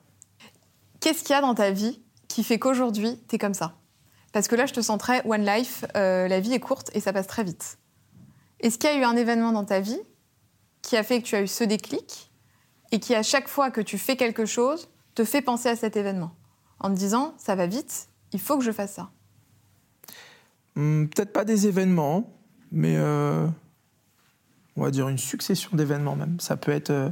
Qu'est-ce 1.00 1.24
qu'il 1.24 1.32
y 1.32 1.38
a 1.38 1.42
dans 1.42 1.56
ta 1.56 1.72
vie 1.72 2.02
qui 2.28 2.44
fait 2.44 2.60
qu'aujourd'hui, 2.60 3.20
tu 3.28 3.36
es 3.36 3.38
comme 3.38 3.54
ça? 3.54 3.76
Parce 4.34 4.48
que 4.48 4.56
là, 4.56 4.66
je 4.66 4.74
te 4.74 4.82
sens 4.82 4.98
très 4.98 5.26
One 5.26 5.46
Life, 5.46 5.86
euh, 5.96 6.28
la 6.28 6.40
vie 6.40 6.54
est 6.54 6.60
courte 6.60 6.90
et 6.94 7.00
ça 7.00 7.14
passe 7.14 7.28
très 7.28 7.44
vite. 7.44 7.78
Est-ce 8.60 8.78
qu'il 8.80 8.90
y 8.90 8.94
a 8.94 9.00
eu 9.00 9.04
un 9.04 9.16
événement 9.16 9.52
dans 9.52 9.64
ta 9.64 9.80
vie 9.80 10.00
qui 10.82 10.98
a 10.98 11.04
fait 11.04 11.22
que 11.22 11.28
tu 11.28 11.36
as 11.36 11.42
eu 11.44 11.48
ce 11.48 11.64
déclic 11.64 12.32
et 12.92 13.00
qui, 13.00 13.14
à 13.14 13.22
chaque 13.24 13.48
fois 13.48 13.70
que 13.70 13.80
tu 13.80 13.98
fais 13.98 14.18
quelque 14.18 14.46
chose, 14.46 14.90
te 15.14 15.24
fait 15.24 15.44
penser 15.44 15.70
à 15.70 15.76
cet 15.76 15.96
événement 15.96 16.36
En 16.80 16.90
te 16.90 16.96
disant, 16.96 17.36
ça 17.38 17.56
va 17.56 17.68
vite, 17.68 18.10
il 18.34 18.40
faut 18.40 18.58
que 18.58 18.64
je 18.64 18.72
fasse 18.72 18.94
ça 18.94 19.12
hmm, 20.76 21.06
Peut-être 21.06 21.32
pas 21.32 21.46
des 21.46 21.68
événements, 21.68 22.34
mais 22.72 22.96
euh, 22.98 23.48
on 24.76 24.84
va 24.84 24.90
dire 24.90 25.10
une 25.10 25.20
succession 25.20 25.70
d'événements 25.74 26.16
même. 26.16 26.40
Ça 26.40 26.58
peut 26.58 26.72
être 26.72 26.90
euh, 26.90 27.10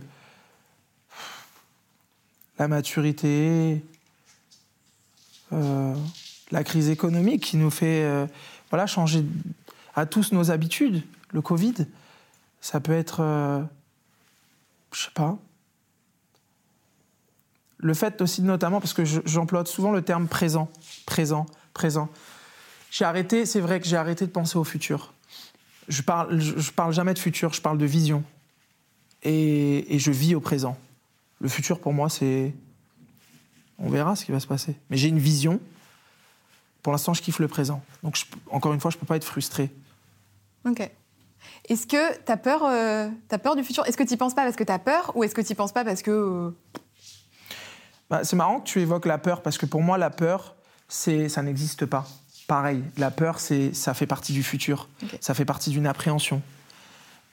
la 2.58 2.68
maturité, 2.68 3.84
la 6.52 6.64
crise 6.64 6.90
économique 6.90 7.44
qui 7.44 7.58
nous 7.58 7.70
fait 7.72 8.04
euh, 8.04 8.26
voilà, 8.70 8.88
changer 8.88 9.24
à 9.96 10.06
tous 10.06 10.32
nos 10.32 10.52
habitudes. 10.52 11.04
Le 11.32 11.42
Covid, 11.42 11.74
ça 12.60 12.80
peut 12.80 12.92
être, 12.94 13.22
euh, 13.22 13.62
je 14.94 15.04
sais 15.06 15.12
pas, 15.14 15.38
Le 17.84 17.96
fait 17.96 18.22
aussi 18.22 18.44
notamment, 18.44 18.80
parce 18.80 18.94
que 18.94 19.06
je- 19.06 19.22
j'emploie 19.26 19.66
souvent 19.66 19.92
le 19.92 20.04
terme 20.04 20.28
présent, 20.28 20.70
présent, 21.08 21.48
présent. 21.74 22.10
J'ai 22.92 23.06
arrêté, 23.06 23.48
c'est 23.48 23.60
vrai 23.60 23.80
que 23.80 23.88
j'ai 23.88 23.98
arrêté 23.98 24.28
de 24.28 24.32
penser 24.32 24.58
au 24.58 24.64
futur. 24.64 25.14
Je 25.88 26.04
parle, 26.04 26.40
je 26.40 26.72
parle 26.72 26.94
jamais 26.94 27.16
de 27.16 27.20
futur, 27.20 27.54
je 27.54 27.62
parle 27.62 27.80
de 27.80 27.86
vision. 27.88 28.24
Et, 29.24 29.96
et 29.96 29.98
je 29.98 30.12
vis 30.12 30.36
au 30.36 30.40
présent. 30.40 30.78
Le 31.40 31.50
futur 31.50 31.80
pour 31.80 31.92
moi, 31.92 32.08
c'est. 32.08 32.54
On 33.80 33.90
verra 33.90 34.16
ce 34.16 34.26
qui 34.26 34.32
va 34.32 34.40
se 34.40 34.46
passer. 34.48 34.76
Mais 34.92 34.98
j'ai 34.98 35.08
une 35.08 35.18
vision. 35.18 35.60
Pour 36.84 36.92
l'instant, 36.92 37.14
je 37.14 37.22
kiffe 37.22 37.40
le 37.40 37.48
présent. 37.48 37.84
Donc, 38.04 38.16
je- 38.16 38.26
encore 38.52 38.74
une 38.74 38.80
fois, 38.80 38.92
je 38.92 38.98
peux 38.98 39.06
pas 39.06 39.16
être 39.16 39.24
frustré. 39.26 39.70
Ok. 40.66 40.90
Est-ce 41.70 41.88
que 41.88 42.18
tu 42.26 42.32
as 42.32 42.38
peur, 42.38 42.64
euh, 42.64 43.10
peur 43.42 43.56
du 43.56 43.64
futur? 43.64 43.86
Est-ce 43.86 43.98
que 43.98 44.04
tu 44.04 44.18
penses 44.18 44.34
pas 44.34 44.44
parce 44.44 44.56
que 44.56 44.64
tu 44.64 44.72
as 44.72 44.80
peur 44.80 45.12
ou 45.16 45.24
est-ce 45.24 45.34
que 45.36 45.42
tu 45.42 45.56
penses 45.56 45.72
pas 45.72 45.84
parce 45.86 46.02
que. 46.02 46.12
euh, 46.12 46.52
Bah, 48.10 48.24
c'est 48.24 48.36
marrant 48.36 48.60
que 48.60 48.66
tu 48.68 48.82
évoques 48.82 49.06
la 49.06 49.18
peur 49.18 49.42
parce 49.42 49.58
que 49.58 49.66
pour 49.66 49.82
moi, 49.82 49.98
la 49.98 50.10
peur, 50.10 50.56
c'est, 50.88 51.30
ça 51.30 51.42
n'existe 51.42 51.86
pas. 51.86 52.06
Pareil, 52.48 52.84
la 52.98 53.10
peur, 53.12 53.40
c'est, 53.40 53.74
ça 53.74 53.94
fait 53.94 54.06
partie 54.08 54.34
du 54.34 54.44
futur. 54.44 54.90
Ça 55.22 55.34
fait 55.34 55.46
partie 55.46 55.70
d'une 55.70 55.88
appréhension. 55.88 56.42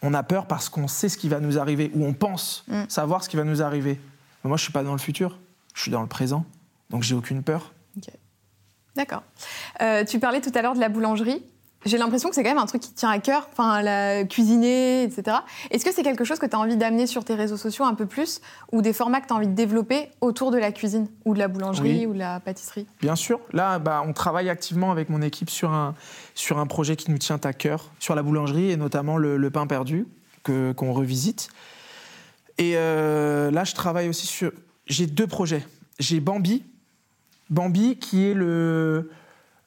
On 0.02 0.14
a 0.14 0.22
peur 0.22 0.46
parce 0.46 0.68
qu'on 0.68 0.86
sait 0.86 1.08
ce 1.08 1.18
qui 1.18 1.28
va 1.28 1.40
nous 1.40 1.58
arriver 1.58 1.90
ou 1.94 2.04
on 2.06 2.12
pense 2.12 2.64
Mm. 2.68 2.82
savoir 2.88 3.24
ce 3.24 3.28
qui 3.28 3.36
va 3.36 3.42
nous 3.44 3.60
arriver. 3.62 3.98
Mais 4.44 4.48
moi, 4.48 4.56
je 4.56 4.62
suis 4.62 4.72
pas 4.72 4.84
dans 4.84 4.92
le 4.92 4.98
futur. 4.98 5.36
Je 5.74 5.82
suis 5.82 5.90
dans 5.90 6.02
le 6.02 6.06
présent. 6.08 6.44
Donc, 6.90 7.02
j'ai 7.02 7.16
aucune 7.16 7.42
peur. 7.42 7.72
D'accord. 8.96 9.22
Euh, 9.82 10.04
tu 10.04 10.18
parlais 10.18 10.40
tout 10.40 10.52
à 10.54 10.62
l'heure 10.62 10.74
de 10.74 10.80
la 10.80 10.88
boulangerie. 10.88 11.42
J'ai 11.86 11.96
l'impression 11.96 12.28
que 12.28 12.34
c'est 12.34 12.42
quand 12.42 12.50
même 12.50 12.58
un 12.58 12.66
truc 12.66 12.82
qui 12.82 12.92
tient 12.92 13.08
à 13.08 13.20
cœur, 13.20 13.48
enfin, 13.52 13.82
la 13.82 14.24
cuisiner, 14.24 15.04
etc. 15.04 15.36
Est-ce 15.70 15.84
que 15.84 15.92
c'est 15.94 16.02
quelque 16.02 16.24
chose 16.24 16.40
que 16.40 16.46
tu 16.46 16.56
as 16.56 16.58
envie 16.58 16.76
d'amener 16.76 17.06
sur 17.06 17.24
tes 17.24 17.36
réseaux 17.36 17.56
sociaux 17.56 17.84
un 17.84 17.94
peu 17.94 18.04
plus 18.06 18.40
ou 18.72 18.82
des 18.82 18.92
formats 18.92 19.20
que 19.20 19.28
tu 19.28 19.32
as 19.32 19.36
envie 19.36 19.46
de 19.46 19.52
développer 19.54 20.08
autour 20.20 20.50
de 20.50 20.58
la 20.58 20.72
cuisine 20.72 21.06
ou 21.24 21.34
de 21.34 21.38
la 21.38 21.46
boulangerie 21.46 22.00
Oui. 22.00 22.06
ou 22.06 22.14
de 22.14 22.18
la 22.18 22.40
pâtisserie? 22.40 22.88
Bien 23.00 23.14
sûr. 23.14 23.38
Là, 23.52 23.78
bah, 23.78 24.02
on 24.04 24.12
travaille 24.12 24.48
activement 24.50 24.90
avec 24.90 25.08
mon 25.08 25.22
équipe 25.22 25.50
sur 25.50 25.70
un, 25.72 25.94
sur 26.34 26.58
un 26.58 26.66
projet 26.66 26.96
qui 26.96 27.12
nous 27.12 27.18
tient 27.18 27.38
à 27.44 27.52
cœur, 27.52 27.92
sur 28.00 28.16
la 28.16 28.24
boulangerie 28.24 28.72
et 28.72 28.76
notamment 28.76 29.16
le, 29.16 29.36
le 29.36 29.50
pain 29.50 29.68
perdu 29.68 30.08
qu'on 30.42 30.92
revisite. 30.92 31.48
Et 32.58 32.72
euh, 32.76 33.52
là, 33.52 33.62
je 33.62 33.74
travaille 33.74 34.08
aussi 34.08 34.26
sur. 34.26 34.50
J'ai 34.88 35.06
deux 35.06 35.26
projets. 35.28 35.64
J'ai 36.00 36.18
Bambi. 36.18 36.64
Bambi, 37.50 37.96
qui 37.98 38.26
est 38.28 38.34
le, 38.34 39.10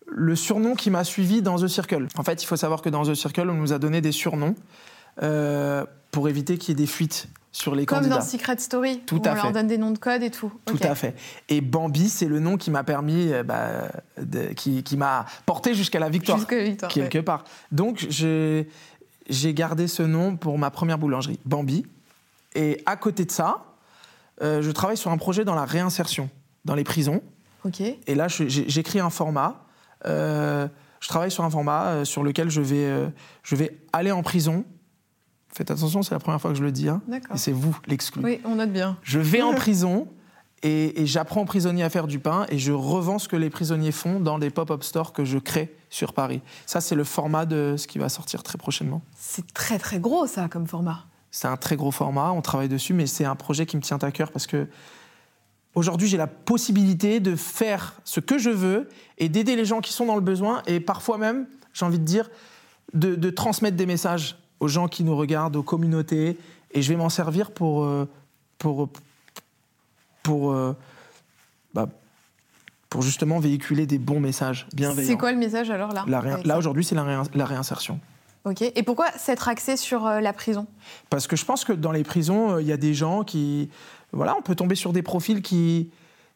le 0.07 0.35
surnom 0.35 0.75
qui 0.75 0.89
m'a 0.89 1.03
suivi 1.03 1.41
dans 1.41 1.57
The 1.57 1.67
Circle. 1.67 2.07
En 2.17 2.23
fait, 2.23 2.41
il 2.43 2.45
faut 2.45 2.55
savoir 2.55 2.81
que 2.81 2.89
dans 2.89 3.03
The 3.03 3.15
Circle, 3.15 3.49
on 3.49 3.53
nous 3.55 3.73
a 3.73 3.79
donné 3.79 4.01
des 4.01 4.11
surnoms 4.11 4.55
euh, 5.23 5.85
pour 6.11 6.29
éviter 6.29 6.57
qu'il 6.57 6.69
y 6.69 6.71
ait 6.73 6.85
des 6.85 6.87
fuites 6.87 7.27
sur 7.53 7.75
les 7.75 7.85
Comme 7.85 7.97
candidats. 7.99 8.19
dans 8.19 8.21
Secret 8.21 8.57
Story, 8.59 9.01
Tout 9.05 9.21
où 9.25 9.27
à 9.27 9.31
on 9.31 9.35
leur 9.35 9.51
donne 9.51 9.67
des 9.67 9.77
noms 9.77 9.91
de 9.91 9.97
code 9.97 10.23
et 10.23 10.31
tout. 10.31 10.51
Tout 10.65 10.77
à 10.81 10.95
fait. 10.95 11.15
Et 11.49 11.59
Bambi, 11.59 12.07
c'est 12.09 12.27
le 12.27 12.39
nom 12.39 12.55
qui 12.55 12.71
m'a 12.71 12.83
permis, 12.85 13.31
euh, 13.33 13.43
bah, 13.43 13.89
de- 14.21 14.53
qui, 14.53 14.83
qui 14.83 14.95
m'a 14.95 15.25
porté 15.45 15.73
jusqu'à 15.73 15.99
la 15.99 16.07
victoire, 16.09 16.37
Jusque 16.37 16.53
victoire. 16.53 16.91
quelque 16.91 17.17
ouais. 17.17 17.23
part. 17.23 17.43
Donc, 17.71 18.05
j'ai 18.09 18.69
j'ai 19.29 19.53
gardé 19.53 19.87
ce 19.87 20.03
nom 20.03 20.35
pour 20.35 20.57
ma 20.57 20.71
première 20.71 20.97
boulangerie, 20.97 21.39
Bambi. 21.45 21.85
Et 22.55 22.81
à 22.85 22.95
côté 22.97 23.23
de 23.23 23.31
ça, 23.31 23.65
euh, 24.41 24.61
je 24.61 24.71
travaille 24.71 24.97
sur 24.97 25.11
un 25.11 25.17
projet 25.17 25.45
dans 25.45 25.55
la 25.55 25.63
réinsertion, 25.63 26.29
dans 26.65 26.75
les 26.75 26.83
prisons. 26.83 27.21
Et 28.07 28.15
là, 28.15 28.27
j'ai- 28.27 28.49
j'écris 28.49 28.99
un 28.99 29.09
format. 29.09 29.63
euh, 30.05 30.67
je 30.99 31.07
travaille 31.07 31.31
sur 31.31 31.43
un 31.43 31.49
format 31.49 31.85
euh, 31.87 32.05
sur 32.05 32.23
lequel 32.23 32.49
je 32.49 32.61
vais, 32.61 32.85
euh, 32.85 33.07
je 33.43 33.55
vais 33.55 33.77
aller 33.93 34.11
en 34.11 34.21
prison. 34.23 34.65
Faites 35.53 35.69
attention, 35.71 36.01
c'est 36.03 36.13
la 36.15 36.19
première 36.19 36.39
fois 36.39 36.51
que 36.51 36.57
je 36.57 36.63
le 36.63 36.71
dis. 36.71 36.89
hein. 36.89 37.01
D'accord. 37.07 37.35
Et 37.35 37.39
c'est 37.39 37.51
vous 37.51 37.77
l'exclu. 37.87 38.23
Oui, 38.23 38.39
on 38.45 38.55
note 38.55 38.71
bien. 38.71 38.97
Je 39.03 39.19
vais 39.19 39.41
en 39.41 39.53
prison 39.55 40.07
et, 40.63 41.01
et 41.01 41.05
j'apprends 41.05 41.41
aux 41.41 41.45
prisonniers 41.45 41.83
à 41.83 41.89
faire 41.89 42.07
du 42.07 42.19
pain 42.19 42.45
et 42.49 42.57
je 42.57 42.71
revends 42.71 43.19
ce 43.19 43.27
que 43.27 43.35
les 43.35 43.49
prisonniers 43.49 43.91
font 43.91 44.19
dans 44.19 44.39
des 44.39 44.49
pop-up 44.49 44.83
stores 44.83 45.11
que 45.13 45.25
je 45.25 45.37
crée 45.39 45.75
sur 45.89 46.13
Paris. 46.13 46.41
Ça, 46.65 46.81
c'est 46.81 46.95
le 46.95 47.03
format 47.03 47.45
de 47.45 47.75
ce 47.77 47.85
qui 47.87 47.99
va 47.99 48.07
sortir 48.09 48.43
très 48.43 48.57
prochainement. 48.57 49.01
C'est 49.17 49.51
très 49.53 49.77
très 49.79 49.99
gros 49.99 50.25
ça 50.27 50.47
comme 50.49 50.67
format. 50.67 51.05
C'est 51.31 51.47
un 51.47 51.57
très 51.57 51.75
gros 51.77 51.91
format, 51.91 52.31
on 52.31 52.41
travaille 52.41 52.69
dessus, 52.69 52.93
mais 52.93 53.07
c'est 53.07 53.25
un 53.25 53.35
projet 53.35 53.65
qui 53.65 53.75
me 53.77 53.81
tient 53.81 53.97
à 53.97 54.11
cœur 54.11 54.31
parce 54.31 54.47
que 54.47 54.67
aujourd'hui, 55.75 56.07
j'ai 56.07 56.17
la 56.17 56.27
possibilité 56.27 57.19
de 57.19 57.35
faire 57.35 57.93
ce 58.03 58.19
que 58.19 58.37
je 58.37 58.49
veux 58.49 58.89
et 59.17 59.29
d'aider 59.29 59.55
les 59.55 59.65
gens 59.65 59.81
qui 59.81 59.93
sont 59.93 60.05
dans 60.05 60.15
le 60.15 60.21
besoin 60.21 60.61
et 60.67 60.79
parfois 60.79 61.17
même, 61.17 61.47
j'ai 61.73 61.85
envie 61.85 61.99
de 61.99 62.03
dire, 62.05 62.29
de, 62.93 63.15
de 63.15 63.29
transmettre 63.29 63.77
des 63.77 63.85
messages 63.85 64.37
aux 64.59 64.67
gens 64.67 64.87
qui 64.87 65.03
nous 65.03 65.15
regardent, 65.15 65.55
aux 65.55 65.63
communautés. 65.63 66.37
Et 66.71 66.81
je 66.81 66.89
vais 66.89 66.97
m'en 66.97 67.09
servir 67.09 67.51
pour, 67.51 67.83
euh, 67.83 68.07
pour, 68.57 68.89
pour, 70.23 70.51
euh, 70.51 70.75
bah, 71.73 71.87
pour 72.89 73.01
justement 73.01 73.39
véhiculer 73.39 73.85
des 73.85 73.97
bons 73.97 74.19
messages 74.19 74.67
bienveillants. 74.73 75.07
C'est 75.07 75.17
quoi 75.17 75.31
le 75.31 75.37
message 75.37 75.69
alors 75.69 75.93
là 75.93 76.03
La 76.07 76.21
Là, 76.43 76.57
aujourd'hui, 76.57 76.83
c'est 76.83 76.95
la, 76.95 77.03
réin- 77.03 77.23
la 77.33 77.45
réinsertion. 77.45 77.99
Ok. 78.43 78.61
Et 78.61 78.83
pourquoi 78.83 79.11
s'être 79.17 79.47
axé 79.47 79.77
sur 79.77 80.05
euh, 80.07 80.19
la 80.19 80.33
prison? 80.33 80.65
Parce 81.09 81.27
que 81.27 81.35
je 81.35 81.45
pense 81.45 81.63
que 81.63 81.73
dans 81.73 81.91
les 81.91 82.03
prisons, 82.03 82.53
euh, 82.55 82.61
il 82.61 82.67
y 82.67 82.71
a 82.71 82.77
des 82.77 82.93
gens 82.93 83.23
qui. 83.23 83.69
Voilà, 84.11 84.35
on 84.37 84.41
peut 84.41 84.55
tomber 84.55 84.75
sur 84.75 84.93
des 84.93 85.01
profils 85.01 85.41
qui, 85.41 85.91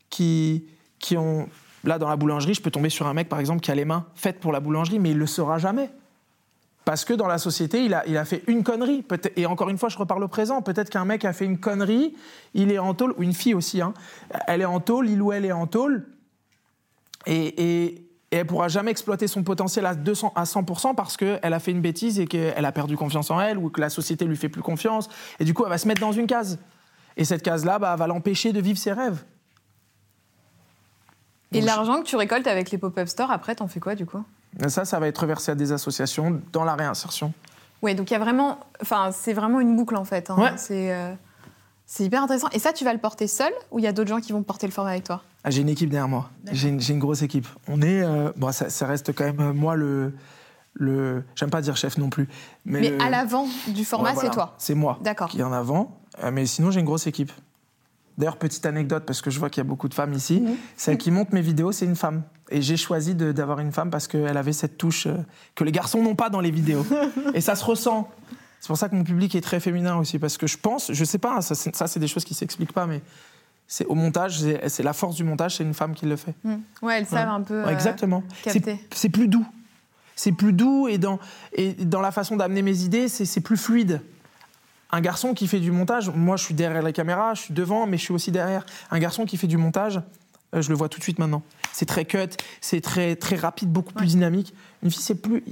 qui, 0.10 0.66
qui 1.00 1.18
ont. 1.18 1.50
Là, 1.84 2.00
dans 2.00 2.10
la 2.10 2.16
boulangerie, 2.16 2.56
je 2.56 2.62
peux 2.62 2.72
tomber 2.72 2.90
sur 2.90 3.06
un 3.06 3.14
mec, 3.14 3.30
par 3.30 3.40
exemple, 3.40 3.62
qui 3.62 3.70
a 3.70 3.76
les 3.76 3.86
mains 3.86 4.06
faites 4.16 4.40
pour 4.40 4.52
la 4.52 4.60
boulangerie, 4.60 4.98
mais 4.98 5.12
il 5.12 5.18
le 5.18 5.28
saura 5.28 5.60
jamais. 5.60 5.92
Parce 6.84 7.06
que 7.06 7.14
dans 7.14 7.28
la 7.28 7.38
société, 7.38 7.84
il 7.84 7.94
a, 7.94 8.06
il 8.08 8.18
a 8.18 8.26
fait 8.26 8.44
une 8.48 8.64
connerie. 8.64 9.04
Et 9.36 9.46
encore 9.46 9.70
une 9.70 9.78
fois, 9.78 9.90
je 9.90 9.98
reparle 9.98 10.24
au 10.24 10.28
présent. 10.28 10.62
Peut-être 10.62 10.90
qu'un 10.90 11.06
mec 11.06 11.26
a 11.26 11.34
fait 11.34 11.46
une 11.46 11.60
connerie, 11.60 12.16
il 12.54 12.72
est 12.72 12.80
en 12.80 12.94
tôle, 12.94 13.14
ou 13.18 13.24
une 13.24 13.34
fille 13.34 13.54
aussi, 13.54 13.82
hein. 13.82 13.94
elle 14.48 14.62
est 14.62 14.66
en 14.66 14.80
tôle, 14.80 15.10
il 15.10 15.22
ou 15.22 15.32
elle 15.32 15.46
est 15.46 15.52
en 15.52 15.68
tôle, 15.68 16.06
et, 17.26 17.36
et, 17.36 18.06
et 18.32 18.40
elle 18.40 18.46
pourra 18.46 18.68
jamais 18.68 18.92
exploiter 18.92 19.28
son 19.28 19.44
potentiel 19.44 19.86
à, 19.86 19.96
200, 19.96 20.34
à 20.36 20.44
100% 20.44 20.94
parce 20.96 21.16
qu'elle 21.16 21.40
a 21.42 21.60
fait 21.60 21.72
une 21.72 21.82
bêtise 21.82 22.20
et 22.20 22.28
qu'elle 22.28 22.66
a 22.66 22.72
perdu 22.72 22.98
confiance 22.98 23.32
en 23.32 23.40
elle 23.40 23.58
ou 23.58 23.70
que 23.70 23.80
la 23.80 23.90
société 23.90 24.26
lui 24.26 24.36
fait 24.36 24.50
plus 24.50 24.62
confiance. 24.62 25.10
Et 25.40 25.46
du 25.46 25.54
coup, 25.54 25.64
elle 25.64 25.70
va 25.70 25.78
se 25.78 25.88
mettre 25.88 26.02
dans 26.02 26.12
une 26.12 26.28
case. 26.28 26.60
Et 27.18 27.26
cette 27.26 27.42
case-là 27.44 27.80
bah, 27.80 27.96
va 27.96 28.08
l'empêcher 28.08 28.52
de 28.54 28.60
vivre 28.60 28.78
ses 28.78 28.92
rêves. 28.94 29.24
Et 31.52 31.60
Donc, 31.60 31.68
l'argent 31.68 32.00
que 32.02 32.06
tu 32.08 32.16
récoltes 32.16 32.48
avec 32.48 32.72
les 32.72 32.78
pop-up 32.78 33.08
stores, 33.08 33.32
après, 33.32 33.56
t'en 33.56 33.68
fais 33.68 33.80
quoi 33.80 33.96
du 33.96 34.06
coup? 34.06 34.24
Ça, 34.68 34.86
ça 34.86 35.00
va 35.00 35.08
être 35.08 35.20
reversé 35.20 35.52
à 35.52 35.56
des 35.56 35.72
associations 35.72 36.42
dans 36.52 36.64
la 36.64 36.76
réinsertion. 36.76 37.34
Ouais, 37.82 37.94
donc 37.94 38.10
il 38.10 38.14
y 38.14 38.16
a 38.16 38.20
vraiment, 38.20 38.60
enfin, 38.82 39.12
c'est 39.12 39.34
vraiment 39.34 39.60
une 39.60 39.76
boucle 39.76 39.96
en 39.96 40.06
fait. 40.06 40.30
hein. 40.30 40.38
Ouais. 40.38 40.52
C'est, 40.58 40.94
euh, 40.94 41.14
c'est 41.86 42.04
hyper 42.06 42.24
intéressant. 42.24 42.48
Et 42.52 42.60
ça, 42.60 42.74
tu 42.74 42.84
vas 42.84 42.94
le 42.94 43.00
porter 43.00 43.28
seul 43.28 43.52
ou 43.72 43.80
il 43.80 43.84
y 43.86 43.88
a 43.88 43.92
d'autres 43.94 44.10
gens 44.10 44.20
qui 44.22 44.32
vont 44.32 44.44
porter 44.44 44.66
le 44.66 44.72
format 44.74 44.92
avec 44.92 45.04
toi? 45.04 45.22
Ah, 45.44 45.52
j'ai 45.52 45.62
une 45.62 45.70
équipe 45.70 45.90
derrière 45.90 46.08
moi. 46.08 46.30
J'ai 46.52 46.70
une, 46.70 46.80
j'ai 46.80 46.94
une 46.94 47.00
grosse 47.00 47.22
équipe. 47.22 47.48
On 47.68 47.82
est. 47.82 48.02
euh, 48.02 48.32
bon, 48.38 48.52
ça, 48.52 48.70
ça 48.70 48.88
reste 48.88 49.14
quand 49.14 49.26
même 49.26 49.40
euh, 49.40 49.54
moi 49.54 49.76
le. 49.76 50.14
le 50.74 51.24
J'aime 51.36 51.52
pas 51.52 51.62
dire 51.62 51.78
chef 51.78 51.98
non 51.98 52.10
plus. 52.10 52.28
Mais, 52.66 52.80
Mais 52.82 52.90
le- 52.92 53.02
à 53.02 53.10
l'avant 53.10 53.46
du 53.68 53.86
format, 53.86 54.10
Ouais, 54.10 54.14
voilà. 54.16 54.30
c'est 54.30 54.34
toi. 54.34 54.56
C'est 54.58 54.74
moi. 54.76 54.98
D'accord. 55.02 55.30
Qui 55.30 55.42
est 55.42 55.44
en 55.44 55.54
avant. 55.54 55.96
Euh, 56.24 56.32
mais 56.32 56.46
sinon, 56.46 56.72
j'ai 56.72 56.80
une 56.80 56.86
grosse 56.86 57.08
équipe. 57.08 57.32
D'ailleurs, 58.18 58.38
petite 58.38 58.66
anecdote, 58.66 59.04
parce 59.06 59.22
que 59.22 59.30
je 59.30 59.40
vois 59.40 59.50
qu'il 59.50 59.60
y 59.62 59.66
a 59.66 59.68
beaucoup 59.68 59.90
de 59.90 59.94
femmes 59.94 60.14
ici. 60.14 60.42
Celle 60.78 60.98
qui 60.98 61.12
monte 61.12 61.34
mes 61.34 61.42
vidéos, 61.42 61.74
c'est 61.74 61.86
une 61.86 61.98
femme. 61.98 62.24
Et 62.50 62.62
j'ai 62.62 62.78
choisi 62.78 63.14
d'avoir 63.16 63.60
une 63.60 63.74
femme 63.74 63.90
parce 63.90 64.08
qu'elle 64.08 64.38
avait 64.38 64.54
cette 64.54 64.78
touche 64.78 65.08
euh, 65.08 65.18
que 65.56 65.64
les 65.66 65.72
garçons 65.74 66.02
n'ont 66.02 66.16
pas 66.16 66.30
dans 66.30 66.40
les 66.40 66.52
vidéos. 66.52 66.86
Et 67.34 67.42
ça 67.42 67.56
se 67.56 67.66
ressent. 67.66 68.10
C'est 68.62 68.68
pour 68.68 68.78
ça 68.78 68.88
que 68.88 68.96
mon 68.96 69.04
public 69.04 69.36
est 69.36 69.42
très 69.42 69.60
féminin 69.60 69.98
aussi. 69.98 70.18
Parce 70.18 70.38
que 70.38 70.48
je 70.48 70.58
pense, 70.58 70.94
je 70.94 71.04
sais 71.04 71.18
pas, 71.18 71.42
ça, 71.42 71.56
c'est- 71.56 71.76
ça, 71.76 71.88
c'est 71.88 72.00
des 72.00 72.08
choses 72.08 72.24
qui 72.24 72.34
s'expliquent 72.34 72.72
pas, 72.72 72.86
mais 72.86 73.02
c'est 73.68 73.86
au 73.88 73.96
montage, 73.96 74.40
c'est 74.68 74.84
la 74.84 74.94
force 74.94 75.16
du 75.16 75.24
montage, 75.26 75.58
c'est 75.58 75.64
une 75.64 75.74
femme 75.74 75.94
qui 75.94 76.06
le 76.06 76.16
fait. 76.16 76.36
Mm. 76.46 76.54
Ouais, 76.84 77.00
elles 77.00 77.08
savent 77.08 77.30
un 77.30 77.42
peu. 77.42 77.66
Euh, 77.66 77.70
Exactement. 77.70 78.24
C'est- 78.94 79.10
plus 79.10 79.28
doux. 79.28 79.46
C'est 80.16 80.32
plus 80.32 80.54
doux 80.54 80.88
et 80.88 80.98
dans, 80.98 81.20
et 81.52 81.74
dans 81.74 82.00
la 82.00 82.12
façon 82.12 82.38
d'amener 82.38 82.62
mes 82.62 82.84
idées, 82.84 83.10
c'est 83.10 83.26
c'est 83.26 83.42
plus 83.42 83.58
fluide. 83.58 84.00
Un 84.92 85.02
garçon 85.02 85.34
qui 85.34 85.48
fait 85.48 85.60
du 85.60 85.72
montage, 85.72 86.10
moi 86.10 86.38
je 86.38 86.44
suis 86.44 86.54
derrière 86.54 86.82
la 86.82 86.92
caméra, 86.92 87.34
je 87.34 87.42
suis 87.42 87.54
devant, 87.54 87.86
mais 87.88 87.98
je 87.98 88.04
suis 88.04 88.14
aussi 88.14 88.32
derrière. 88.32 88.66
Un 88.92 89.00
garçon 89.00 89.26
qui 89.26 89.36
fait 89.38 89.48
du 89.48 89.58
montage, 89.58 90.00
euh, 90.54 90.62
je 90.62 90.70
le 90.70 90.76
vois 90.76 90.90
tout 90.90 91.00
de 91.00 91.04
suite 91.04 91.20
maintenant. 91.20 91.42
C'est 91.74 91.86
très 91.86 92.06
cut, 92.06 92.30
c'est 92.62 92.82
très, 92.82 93.16
très 93.16 93.36
rapide, 93.36 93.70
beaucoup 93.72 93.94
plus 93.94 94.08
dynamique. 94.08 94.54
Une 94.84 94.92
fille, 94.92 95.02
c'est 95.02 95.16
plus. 95.16 95.44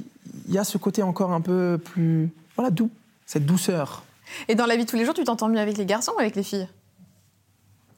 Il 0.48 0.54
y 0.54 0.58
a 0.58 0.64
ce 0.64 0.78
côté 0.78 1.04
encore 1.04 1.32
un 1.34 1.42
peu 1.42 1.80
plus. 1.84 2.30
Voilà, 2.56 2.70
doux. 2.72 2.90
Cette 3.26 3.46
douceur. 3.46 4.04
Et 4.48 4.56
dans 4.56 4.66
la 4.66 4.76
vie 4.78 4.86
de 4.86 4.90
tous 4.90 4.96
les 4.96 5.06
jours, 5.06 5.14
tu 5.14 5.24
t'entends 5.24 5.50
mieux 5.50 5.60
avec 5.60 5.78
les 5.78 5.86
garçons 5.86 6.14
ou 6.16 6.20
avec 6.20 6.36
les 6.36 6.44
filles? 6.44 6.68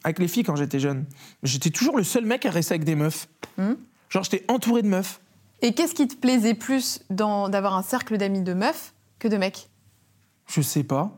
Avec 0.04 0.20
les 0.20 0.28
filles 0.28 0.44
quand 0.44 0.56
j'étais 0.56 0.80
jeune, 0.80 1.06
j'étais 1.44 1.70
toujours 1.72 1.98
le 1.98 2.04
seul 2.04 2.26
mec 2.26 2.46
à 2.46 2.52
rester 2.52 2.74
avec 2.76 2.84
des 2.86 2.96
meufs. 2.96 3.28
Mhm. 3.58 3.78
Genre, 4.10 4.24
j'étais 4.24 4.46
entouré 4.48 4.82
de 4.82 4.88
meufs. 4.88 5.20
Et 5.62 5.74
qu'est-ce 5.74 5.94
qui 5.96 6.08
te 6.08 6.16
plaisait 6.16 6.54
plus 6.54 7.02
dans- 7.10 7.50
d'avoir 7.50 7.76
un 7.76 7.82
cercle 7.82 8.18
d'amis 8.18 8.42
de 8.42 8.54
meufs 8.54 8.94
que 9.20 9.28
de 9.28 9.38
mecs? 9.38 9.68
Je 10.48 10.62
sais 10.62 10.84
pas. 10.84 11.12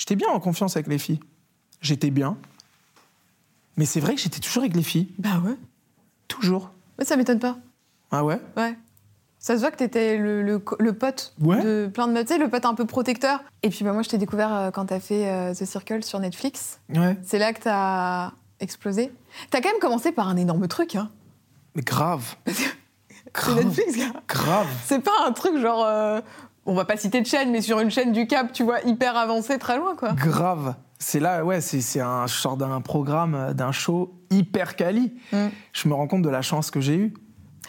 J'étais 0.00 0.16
bien 0.16 0.28
en 0.28 0.40
confiance 0.40 0.76
avec 0.76 0.86
les 0.86 0.96
filles. 0.96 1.20
J'étais 1.82 2.10
bien. 2.10 2.38
Mais 3.76 3.84
c'est 3.84 4.00
vrai 4.00 4.14
que 4.14 4.20
j'étais 4.22 4.40
toujours 4.40 4.62
avec 4.62 4.74
les 4.74 4.82
filles. 4.82 5.08
Bah 5.18 5.42
ouais. 5.44 5.56
Toujours. 6.26 6.70
Ouais, 6.98 7.04
ça 7.04 7.18
m'étonne 7.18 7.38
pas. 7.38 7.58
Ah 8.10 8.24
ouais? 8.24 8.40
Ouais. 8.56 8.78
Ça 9.38 9.56
se 9.56 9.60
voit 9.60 9.70
que 9.70 9.76
t'étais 9.76 10.16
le, 10.16 10.42
le, 10.42 10.92
pote 10.94 11.34
Ouais. 11.38 11.62
de 11.62 11.90
plein 11.92 12.06
de 12.08 12.12
meufs, 12.14 12.24
tu 12.26 12.32
sais, 12.32 12.38
le 12.38 12.48
pote 12.48 12.64
un 12.64 12.72
peu 12.74 12.86
protecteur. 12.86 13.44
Et 13.62 13.68
puis 13.68 13.84
bah, 13.84 13.92
moi, 13.92 14.00
je 14.00 14.08
t'ai 14.08 14.16
découvert 14.16 14.54
euh, 14.54 14.70
quand 14.70 14.86
t'as 14.86 15.00
fait 15.00 15.28
euh, 15.30 15.52
The 15.54 15.66
Circle 15.66 16.02
sur 16.02 16.18
Netflix. 16.18 16.80
Ouais. 16.88 17.18
C'est 17.22 17.38
là 17.38 17.52
que 17.52 17.60
t'as 17.60 18.32
explosé. 18.58 19.12
T'as 19.50 19.60
quand 19.60 19.70
même 19.70 19.80
commencé 19.80 20.12
par 20.12 20.28
un 20.28 20.36
énorme 20.38 20.66
truc, 20.66 20.96
hein. 20.96 21.10
Mais 21.74 21.82
grave. 21.82 22.36
C'est 22.46 22.72
grave. 23.34 23.64
Netflix, 23.66 23.96
gars. 23.98 24.20
Grave. 24.28 24.66
C'est 24.86 25.00
pas 25.00 25.12
un 25.26 25.32
truc 25.32 25.58
genre. 25.58 25.84
euh, 25.84 26.20
on 26.70 26.74
va 26.74 26.84
pas 26.84 26.96
citer 26.96 27.20
de 27.20 27.26
chaîne, 27.26 27.50
mais 27.50 27.60
sur 27.62 27.80
une 27.80 27.90
chaîne 27.90 28.12
du 28.12 28.26
Cap, 28.28 28.52
tu 28.52 28.62
vois, 28.62 28.80
hyper 28.82 29.16
avancée, 29.16 29.58
très 29.58 29.76
loin, 29.76 29.96
quoi. 29.96 30.12
Grave. 30.12 30.76
C'est 30.98 31.18
là, 31.18 31.44
ouais, 31.44 31.60
c'est 31.60 31.80
c'est 31.80 32.00
un 32.00 32.26
sort 32.28 32.56
d'un 32.56 32.80
programme, 32.80 33.52
d'un 33.54 33.72
show 33.72 34.14
hyper 34.30 34.76
quali. 34.76 35.12
Mm. 35.32 35.46
Je 35.72 35.88
me 35.88 35.94
rends 35.94 36.06
compte 36.06 36.22
de 36.22 36.28
la 36.28 36.42
chance 36.42 36.70
que 36.70 36.80
j'ai 36.80 36.94
eue. 36.96 37.14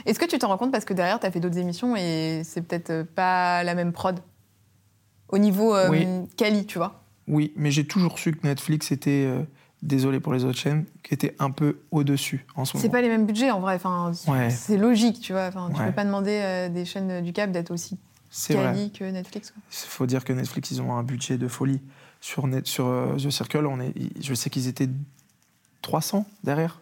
Est-ce 0.06 0.20
que 0.20 0.26
tu 0.26 0.38
t'en 0.38 0.50
rends 0.50 0.58
compte 0.58 0.72
parce 0.72 0.86
que 0.86 0.94
derrière, 0.94 1.20
t'as 1.20 1.32
fait 1.32 1.40
d'autres 1.40 1.58
émissions 1.58 1.96
et 1.96 2.42
c'est 2.44 2.62
peut-être 2.62 2.90
euh, 2.90 3.04
pas 3.04 3.64
la 3.64 3.74
même 3.74 3.92
prod? 3.92 4.20
Au 5.30 5.38
niveau 5.38 5.74
euh, 5.76 5.90
Oui. 5.90 6.08
quali, 6.38 6.66
tu 6.66 6.78
vois 6.78 7.04
Oui, 7.28 7.54
mais 7.56 7.72
j'ai 7.72 7.86
toujours 7.88 8.20
su 8.20 8.34
que 8.34 8.46
Netflix 8.46 8.92
était, 8.92 9.26
euh, 9.28 9.42
désolé 9.82 10.20
pour 10.20 10.34
les 10.34 10.44
autres 10.44 10.58
chaînes, 10.60 10.86
qui 11.04 11.14
était 11.14 11.36
un 11.40 11.52
peu 11.52 11.80
au-dessus 11.92 12.46
en 12.56 12.66
ce 12.66 12.74
C'est 12.74 12.84
moment. 12.84 12.92
pas 12.92 13.02
les 13.02 13.08
mêmes 13.10 13.26
budgets 13.26 13.50
en 13.52 13.62
vrai. 13.62 13.76
Enfin, 13.76 14.12
Ouais. 14.28 14.50
c'est 14.50 14.78
logique, 14.78 15.22
tu 15.22 15.32
vois. 15.34 15.46
Enfin, 15.48 15.70
tu 15.74 15.80
Ouais. 15.80 15.88
peux 15.88 15.94
pas 15.94 16.04
demander 16.06 16.40
euh, 16.44 16.70
des 16.70 16.84
chaînes 16.86 17.22
du 17.22 17.32
Cap 17.34 17.50
d'être 17.52 17.72
aussi 17.72 17.98
C'est 18.34 18.54
vrai. 18.56 18.64
quali 18.74 18.92
que 18.92 19.04
Netflix. 19.04 19.54
Il 19.72 19.88
faut 19.90 20.06
dire 20.08 20.24
que 20.24 20.32
Netflix, 20.34 20.72
ils 20.72 20.82
ont 20.82 20.96
un 20.96 21.04
budget 21.04 21.38
de 21.38 21.48
folie. 21.48 21.82
Sur, 22.22 22.48
Net, 22.48 22.66
sur 22.68 22.88
euh, 22.88 23.16
The 23.18 23.30
Circle, 23.30 23.66
on 23.66 23.80
est, 23.82 23.94
je 24.24 24.34
sais 24.34 24.50
qu'ils 24.50 24.68
étaient 24.68 24.90
300 25.82 26.26
derrière. 26.44 26.80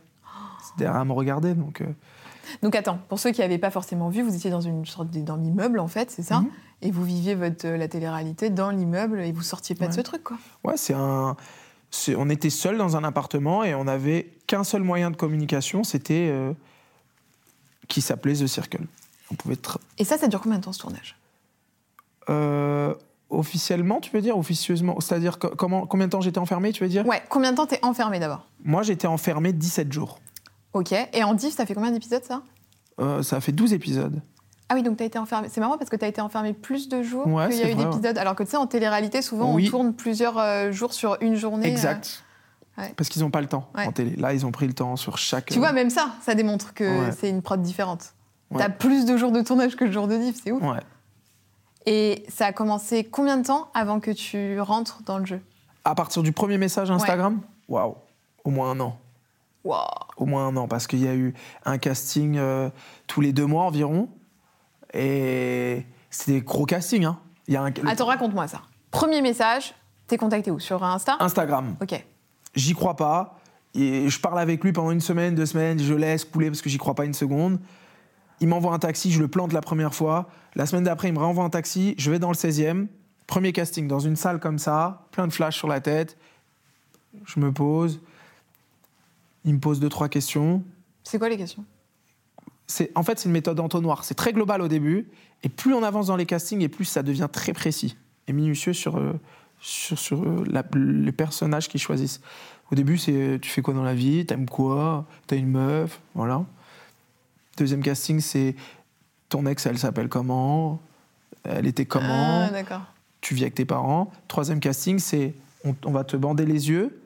Derrière 0.77 0.97
à 0.99 1.05
me 1.05 1.13
regarder, 1.13 1.53
donc... 1.55 1.81
euh, 1.81 1.85
Donc 2.61 2.75
attends, 2.75 2.99
pour 3.09 3.19
ceux 3.19 3.31
qui 3.31 3.41
n'avaient 3.41 3.57
pas 3.57 3.71
forcément 3.71 4.09
vu, 4.09 4.21
vous 4.21 4.35
étiez 4.35 4.51
dans 4.51 4.61
une 4.61 4.85
sorte 4.85 5.09
de- 5.09 5.21
dans 5.21 5.37
l'immeuble 5.37 5.79
en 5.79 5.87
fait, 5.87 6.11
c'est 6.11 6.21
ça? 6.23 6.41
Mhm. 6.41 6.49
Et 6.81 6.91
vous 6.91 7.03
viviez 7.03 7.35
votre 7.35 7.65
euh, 7.67 7.77
la 7.77 7.87
télé-réalité 7.87 8.49
dans 8.49 8.69
l'immeuble 8.69 9.19
et 9.21 9.31
vous 9.31 9.41
sortiez 9.41 9.75
pas 9.75 9.87
de 9.87 9.93
ce 9.93 10.01
truc 10.01 10.23
quoi? 10.23 10.37
Ouais, 10.63 10.77
c'est 10.77 10.93
un. 10.93 11.35
On 12.15 12.29
était 12.29 12.49
seuls 12.51 12.77
dans 12.77 12.95
un 12.97 13.03
appartement 13.03 13.63
et 13.63 13.73
on 13.73 13.85
n'avait 13.85 14.31
qu'un 14.45 14.63
seul 14.63 14.83
moyen 14.83 15.09
de 15.09 15.15
communication, 15.15 15.83
c'était 15.83 16.27
euh, 16.29 16.53
qui 17.87 18.01
s'appelait 18.01 18.35
The 18.35 18.45
Circle. 18.47 18.85
On 19.31 19.35
pouvait 19.35 19.57
Et 19.97 20.03
ça, 20.05 20.17
ça 20.17 20.27
dure 20.27 20.41
combien 20.41 20.59
de 20.59 20.63
temps 20.63 20.73
ce 20.73 20.79
tournage? 20.79 21.15
Euh, 22.29 22.93
officiellement, 23.29 23.99
tu 23.99 24.11
veux 24.11 24.21
dire 24.21 24.37
officieusement, 24.37 24.99
c'est-à-dire 24.99 25.37
comment 25.39 25.85
combien 25.85 26.07
de 26.07 26.11
temps 26.11 26.21
j'étais 26.21 26.39
enfermé, 26.39 26.71
tu 26.71 26.83
veux 26.83 26.89
dire? 26.89 27.05
Ouais, 27.05 27.21
combien 27.29 27.51
de 27.51 27.57
temps 27.57 27.65
t'es 27.67 27.79
enfermé 27.83 28.19
d'abord? 28.19 28.45
Moi, 28.63 28.83
j'étais 28.83 29.07
enfermé 29.07 29.53
17 29.53 29.91
jours. 29.93 30.19
Ok. 30.73 30.91
Et 31.13 31.23
en 31.23 31.33
diff, 31.33 31.55
ça 31.55 31.65
fait 31.65 31.73
combien 31.73 31.91
d'épisodes 31.91 32.23
ça? 32.23 32.41
Euh, 32.99 33.23
ça 33.23 33.39
fait 33.41 33.51
12 33.51 33.73
épisodes. 33.73 34.21
Ah 34.71 34.75
oui, 34.75 34.83
donc 34.83 34.97
t'as 34.97 35.05
été 35.05 35.17
enfermé. 35.17 35.47
C'est 35.49 35.61
marrant 35.61 35.77
parce 35.79 35.89
que 35.89 35.95
t'as 35.95 36.07
été 36.07 36.21
enfermé 36.21 36.53
plus 36.53 36.89
de 36.89 37.01
jours 37.01 37.25
Ouais, 37.25 37.49
qu'il 37.49 37.59
y 37.59 37.63
a 37.63 37.71
eu 37.71 37.75
d'épisodes. 37.75 38.17
Alors 38.19 38.35
que 38.35 38.43
tu 38.43 38.51
sais, 38.51 38.57
en 38.57 38.67
télé-réalité, 38.67 39.21
souvent 39.23 39.53
Oui. 39.55 39.65
on 39.67 39.69
tourne 39.71 39.93
plusieurs 39.93 40.37
euh, 40.37 40.71
jours 40.71 40.93
sur 40.93 41.17
une 41.21 41.35
journée. 41.35 41.67
euh. 41.67 41.71
Exact. 41.71 42.23
ouais. 42.77 42.93
Parce 42.95 43.09
qu'ils 43.09 43.23
n'ont 43.23 43.31
pas 43.31 43.41
le 43.41 43.47
temps 43.47 43.67
en 43.75 43.91
télé. 43.91 44.15
Là, 44.15 44.33
ils 44.33 44.45
ont 44.45 44.51
pris 44.51 44.67
le 44.67 44.73
temps 44.73 44.95
sur 44.95 45.17
chaque. 45.17 45.45
Tu 45.47 45.57
vois, 45.57 45.71
même 45.71 45.89
ça, 45.89 46.09
ça 46.21 46.35
démontre 46.35 46.73
que 46.75 47.09
c'est 47.17 47.29
une 47.29 47.41
prod 47.41 47.59
différente. 47.61 48.13
T'as 48.55 48.69
plus 48.69 49.05
de 49.05 49.17
jours 49.17 49.31
de 49.31 49.41
tournage 49.41 49.75
que 49.75 49.85
de 49.85 49.91
jours 49.91 50.07
de 50.07 50.17
diff, 50.17 50.39
c'est 50.43 50.51
ouf. 50.51 50.61
Ouais. 50.61 50.79
Et 51.85 52.23
ça 52.27 52.47
a 52.47 52.53
commencé 52.53 53.03
combien 53.03 53.37
de 53.37 53.45
temps 53.45 53.69
avant 53.73 53.99
que 53.99 54.11
tu 54.11 54.59
rentres 54.59 55.01
dans 55.03 55.17
le 55.17 55.25
jeu 55.25 55.41
À 55.85 55.95
partir 55.95 56.23
du 56.23 56.31
premier 56.31 56.57
message 56.57 56.91
Instagram, 56.91 57.41
waouh, 57.67 57.95
au 58.43 58.49
moins 58.49 58.71
un 58.71 58.79
an. 58.79 58.99
Waouh 59.63 59.85
Au 60.17 60.25
moins 60.25 60.47
un 60.47 60.57
an, 60.57 60.67
parce 60.67 60.87
qu'il 60.87 61.03
y 61.03 61.07
a 61.07 61.15
eu 61.15 61.33
un 61.65 61.77
casting 61.77 62.37
euh, 62.37 62.69
tous 63.07 63.21
les 63.21 63.33
deux 63.33 63.45
mois 63.45 63.63
environ. 63.63 64.09
Et 64.93 65.85
c'était 66.09 66.33
des 66.33 66.41
gros 66.41 66.65
castings. 66.65 67.05
Hein. 67.05 67.19
Il 67.47 67.53
y 67.53 67.57
a 67.57 67.63
un, 67.63 67.71
Attends, 67.87 68.05
raconte-moi 68.05 68.47
ça. 68.47 68.61
Premier 68.91 69.21
message, 69.21 69.73
t'es 70.07 70.17
contacté 70.17 70.51
où? 70.51 70.59
Sur 70.59 70.83
Insta? 70.83 71.17
Instagram. 71.19 71.75
Ok. 71.81 72.03
J'y 72.55 72.73
crois 72.73 72.95
pas. 72.95 73.39
Et 73.75 74.09
je 74.09 74.19
parle 74.19 74.39
avec 74.39 74.63
lui 74.63 74.73
pendant 74.73 74.91
une 74.91 75.01
semaine, 75.01 75.35
deux 75.35 75.45
semaines, 75.45 75.79
je 75.79 75.93
laisse 75.93 76.25
couler 76.25 76.47
parce 76.49 76.61
que 76.61 76.69
j'y 76.69 76.77
crois 76.77 76.95
pas 76.95 77.05
une 77.05 77.13
seconde. 77.13 77.59
Il 78.41 78.47
m'envoie 78.47 78.73
un 78.73 78.79
taxi, 78.79 79.11
je 79.11 79.19
le 79.19 79.27
plante 79.27 79.53
la 79.53 79.61
première 79.61 79.93
fois. 79.93 80.29
La 80.55 80.65
semaine 80.65 80.83
d'après, 80.85 81.09
il 81.09 81.13
me 81.13 81.19
renvoie 81.19 81.43
un 81.43 81.49
taxi, 81.49 81.95
je 81.97 82.09
vais 82.11 82.19
dans 82.19 82.29
le 82.29 82.35
16e. 82.35 82.87
Premier 83.27 83.51
casting, 83.51 83.87
dans 83.87 83.99
une 83.99 84.15
salle 84.15 84.39
comme 84.39 84.57
ça, 84.59 85.05
plein 85.11 85.27
de 85.27 85.33
flashs 85.33 85.57
sur 85.57 85.67
la 85.67 85.81
tête. 85.81 86.17
Je 87.25 87.39
me 87.39 87.51
pose. 87.51 87.99
Il 89.45 89.53
me 89.55 89.59
pose 89.59 89.79
deux, 89.79 89.89
trois 89.89 90.09
questions. 90.09 90.63
C'est 91.03 91.19
quoi 91.19 91.29
les 91.29 91.37
questions? 91.37 91.65
C'est 92.67 92.91
en 92.95 93.03
fait 93.03 93.17
c'est 93.19 93.25
une 93.27 93.33
méthode 93.33 93.59
entonnoir. 93.59 94.03
C'est 94.03 94.13
très 94.15 94.31
global 94.31 94.61
au 94.61 94.67
début, 94.67 95.07
et 95.43 95.49
plus 95.49 95.73
on 95.73 95.81
avance 95.83 96.07
dans 96.07 96.15
les 96.15 96.25
castings, 96.27 96.61
et 96.61 96.69
plus 96.69 96.85
ça 96.85 97.01
devient 97.03 97.27
très 97.31 97.51
précis 97.53 97.97
et 98.27 98.33
minutieux 98.33 98.73
sur 98.73 98.97
euh, 98.97 99.13
sur, 99.59 99.97
sur 99.97 100.23
euh, 100.23 100.43
la- 100.47 100.63
les 100.75 101.11
personnages 101.11 101.67
qu'ils 101.67 101.79
choisissent. 101.81 102.21
Au 102.71 102.75
début, 102.75 102.97
c'est 102.99 103.39
tu 103.41 103.49
fais 103.49 103.61
quoi 103.63 103.73
dans 103.73 103.83
la 103.83 103.95
vie, 103.95 104.25
t'aimes 104.25 104.47
quoi, 104.47 105.05
t'as 105.25 105.35
une 105.35 105.49
meuf, 105.49 105.99
voilà. 106.13 106.45
Deuxième 107.59 107.81
casting, 107.83 108.21
c'est 108.21 108.55
ton 109.27 109.45
ex, 109.45 109.65
elle 109.65 109.77
s'appelle 109.77 110.07
comment, 110.07 110.79
elle 111.43 111.67
était 111.67 111.85
comment, 111.85 112.45
Ah, 112.47 112.49
d'accord. 112.51 112.81
tu 113.19 113.33
vis 113.35 113.41
avec 113.43 113.53
tes 113.55 113.65
parents. 113.65 114.11
Troisième 114.29 114.61
casting, 114.61 114.97
c'est 114.97 115.33
on, 115.65 115.75
on 115.85 115.91
va 115.91 116.05
te 116.05 116.15
bander 116.15 116.45
les 116.45 116.69
yeux, 116.69 117.01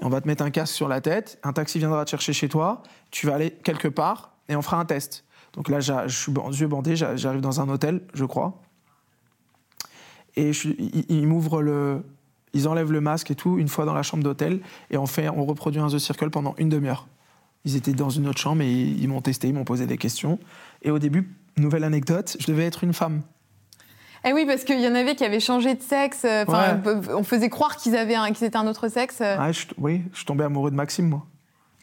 on 0.00 0.08
va 0.08 0.20
te 0.20 0.26
mettre 0.26 0.42
un 0.42 0.50
casque 0.50 0.74
sur 0.74 0.88
la 0.88 1.00
tête, 1.00 1.38
un 1.44 1.52
taxi 1.52 1.78
viendra 1.78 2.04
te 2.04 2.10
chercher 2.10 2.32
chez 2.32 2.48
toi, 2.48 2.82
tu 3.12 3.28
vas 3.28 3.36
aller 3.36 3.52
quelque 3.52 3.86
part 3.86 4.32
et 4.48 4.56
on 4.56 4.62
fera 4.62 4.78
un 4.80 4.84
test. 4.84 5.24
Donc 5.52 5.68
là, 5.68 5.78
je 5.78 5.92
suis 6.08 6.32
yeux 6.60 6.66
bandés, 6.66 6.96
j'a- 6.96 7.14
j'arrive 7.14 7.40
dans 7.42 7.60
un 7.60 7.68
hôtel, 7.68 8.00
je 8.12 8.24
crois. 8.24 8.60
Et 10.34 10.52
je 10.52 10.58
suis- 10.58 10.76
ils, 10.78 11.04
ils 11.08 11.26
m'ouvrent 11.28 11.62
le. 11.62 12.02
Ils 12.54 12.66
enlèvent 12.68 12.90
le 12.92 13.00
masque 13.00 13.30
et 13.30 13.34
tout, 13.36 13.56
une 13.58 13.68
fois 13.68 13.84
dans 13.86 13.94
la 13.94 14.02
chambre 14.02 14.22
d'hôtel, 14.24 14.60
et 14.90 14.98
on, 14.98 15.06
fait, 15.06 15.28
on 15.28 15.44
reproduit 15.46 15.80
un 15.80 15.86
The 15.88 15.98
Circle 15.98 16.28
pendant 16.30 16.54
une 16.58 16.68
demi-heure. 16.68 17.06
Ils 17.64 17.76
étaient 17.76 17.92
dans 17.92 18.10
une 18.10 18.26
autre 18.28 18.40
chambre 18.40 18.62
et 18.62 18.70
ils 18.72 19.08
m'ont 19.08 19.20
testé, 19.20 19.48
ils 19.48 19.54
m'ont 19.54 19.64
posé 19.64 19.86
des 19.86 19.96
questions. 19.98 20.38
Et 20.82 20.90
au 20.90 20.98
début, 20.98 21.28
nouvelle 21.56 21.84
anecdote, 21.84 22.36
je 22.40 22.46
devais 22.46 22.64
être 22.64 22.82
une 22.84 22.92
femme. 22.92 23.22
Eh 24.24 24.32
oui, 24.32 24.44
parce 24.46 24.64
qu'il 24.64 24.80
y 24.80 24.86
en 24.86 24.94
avait 24.94 25.14
qui 25.16 25.24
avaient 25.24 25.40
changé 25.40 25.74
de 25.74 25.82
sexe. 25.82 26.24
euh, 26.24 26.44
Enfin, 26.46 26.80
on 27.10 27.24
faisait 27.24 27.48
croire 27.48 27.76
qu'ils 27.76 27.96
avaient 27.96 28.16
qu'ils 28.32 28.44
étaient 28.46 28.56
un 28.56 28.66
autre 28.68 28.88
sexe. 28.88 29.18
euh. 29.20 29.36
Ah, 29.38 29.50
je- 29.52 29.66
oui, 29.78 30.02
je 30.14 30.24
tombé 30.24 30.44
amoureux 30.44 30.70
de 30.70 30.76
Maxime, 30.76 31.08
moi. 31.08 31.26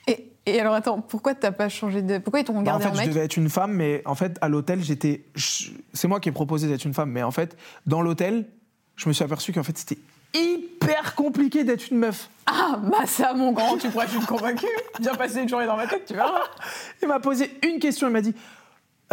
Et, 0.08 0.32
et 0.46 0.60
alors, 0.60 0.74
attends, 0.74 1.02
pourquoi 1.02 1.36
t'as 1.36 1.52
pas 1.52 1.68
changé 1.70 2.02
de. 2.02 2.18
Pourquoi 2.18 2.40
ils 2.40 2.46
t'ont 2.46 2.54
Bah, 2.54 2.60
en 2.60 2.62
regardé 2.78 2.84
fait, 2.86 2.90
en 2.92 2.94
je 2.94 3.00
mec 3.00 3.10
devais 3.10 3.26
être 3.26 3.36
une 3.38 3.50
femme, 3.50 3.74
mais 3.74 4.02
en 4.06 4.16
fait, 4.16 4.38
à 4.42 4.48
l'hôtel, 4.48 4.82
j'étais. 4.82 5.26
C'est 5.94 6.08
moi 6.08 6.20
qui 6.22 6.30
ai 6.30 6.32
proposé 6.32 6.68
d'être 6.70 6.86
une 6.86 6.94
femme, 6.94 7.12
mais 7.12 7.24
en 7.24 7.32
fait, 7.32 7.58
dans 7.86 8.02
l'hôtel, 8.02 8.48
je 8.96 9.08
me 9.10 9.14
suis 9.14 9.24
aperçu 9.24 9.52
qu'en 9.52 9.64
fait, 9.64 9.78
c'était 9.78 9.98
hyper 10.34 11.16
compliqué 11.16 11.64
d'être 11.64 11.90
une 11.92 11.98
meuf. 12.00 12.30
Ah, 12.46 12.80
bah 12.82 13.06
ça, 13.06 13.34
mon 13.34 13.52
grand, 13.52 13.78
tu 13.78 13.90
pourrais 13.90 14.06
être 14.06 14.26
convaincu. 14.26 14.66
Viens 15.00 15.16
passer 15.16 15.42
une 15.42 15.50
journée 15.50 15.66
dans 15.66 15.78
ma 15.78 15.88
tête, 15.88 16.06
tu 16.06 16.14
verras. 16.14 16.42
Il 17.02 17.08
m'a 17.08 17.20
posé 17.20 17.60
une 17.64 17.80
question, 17.80 18.08
il 18.08 18.12
m'a 18.14 18.22
dit 18.22 18.34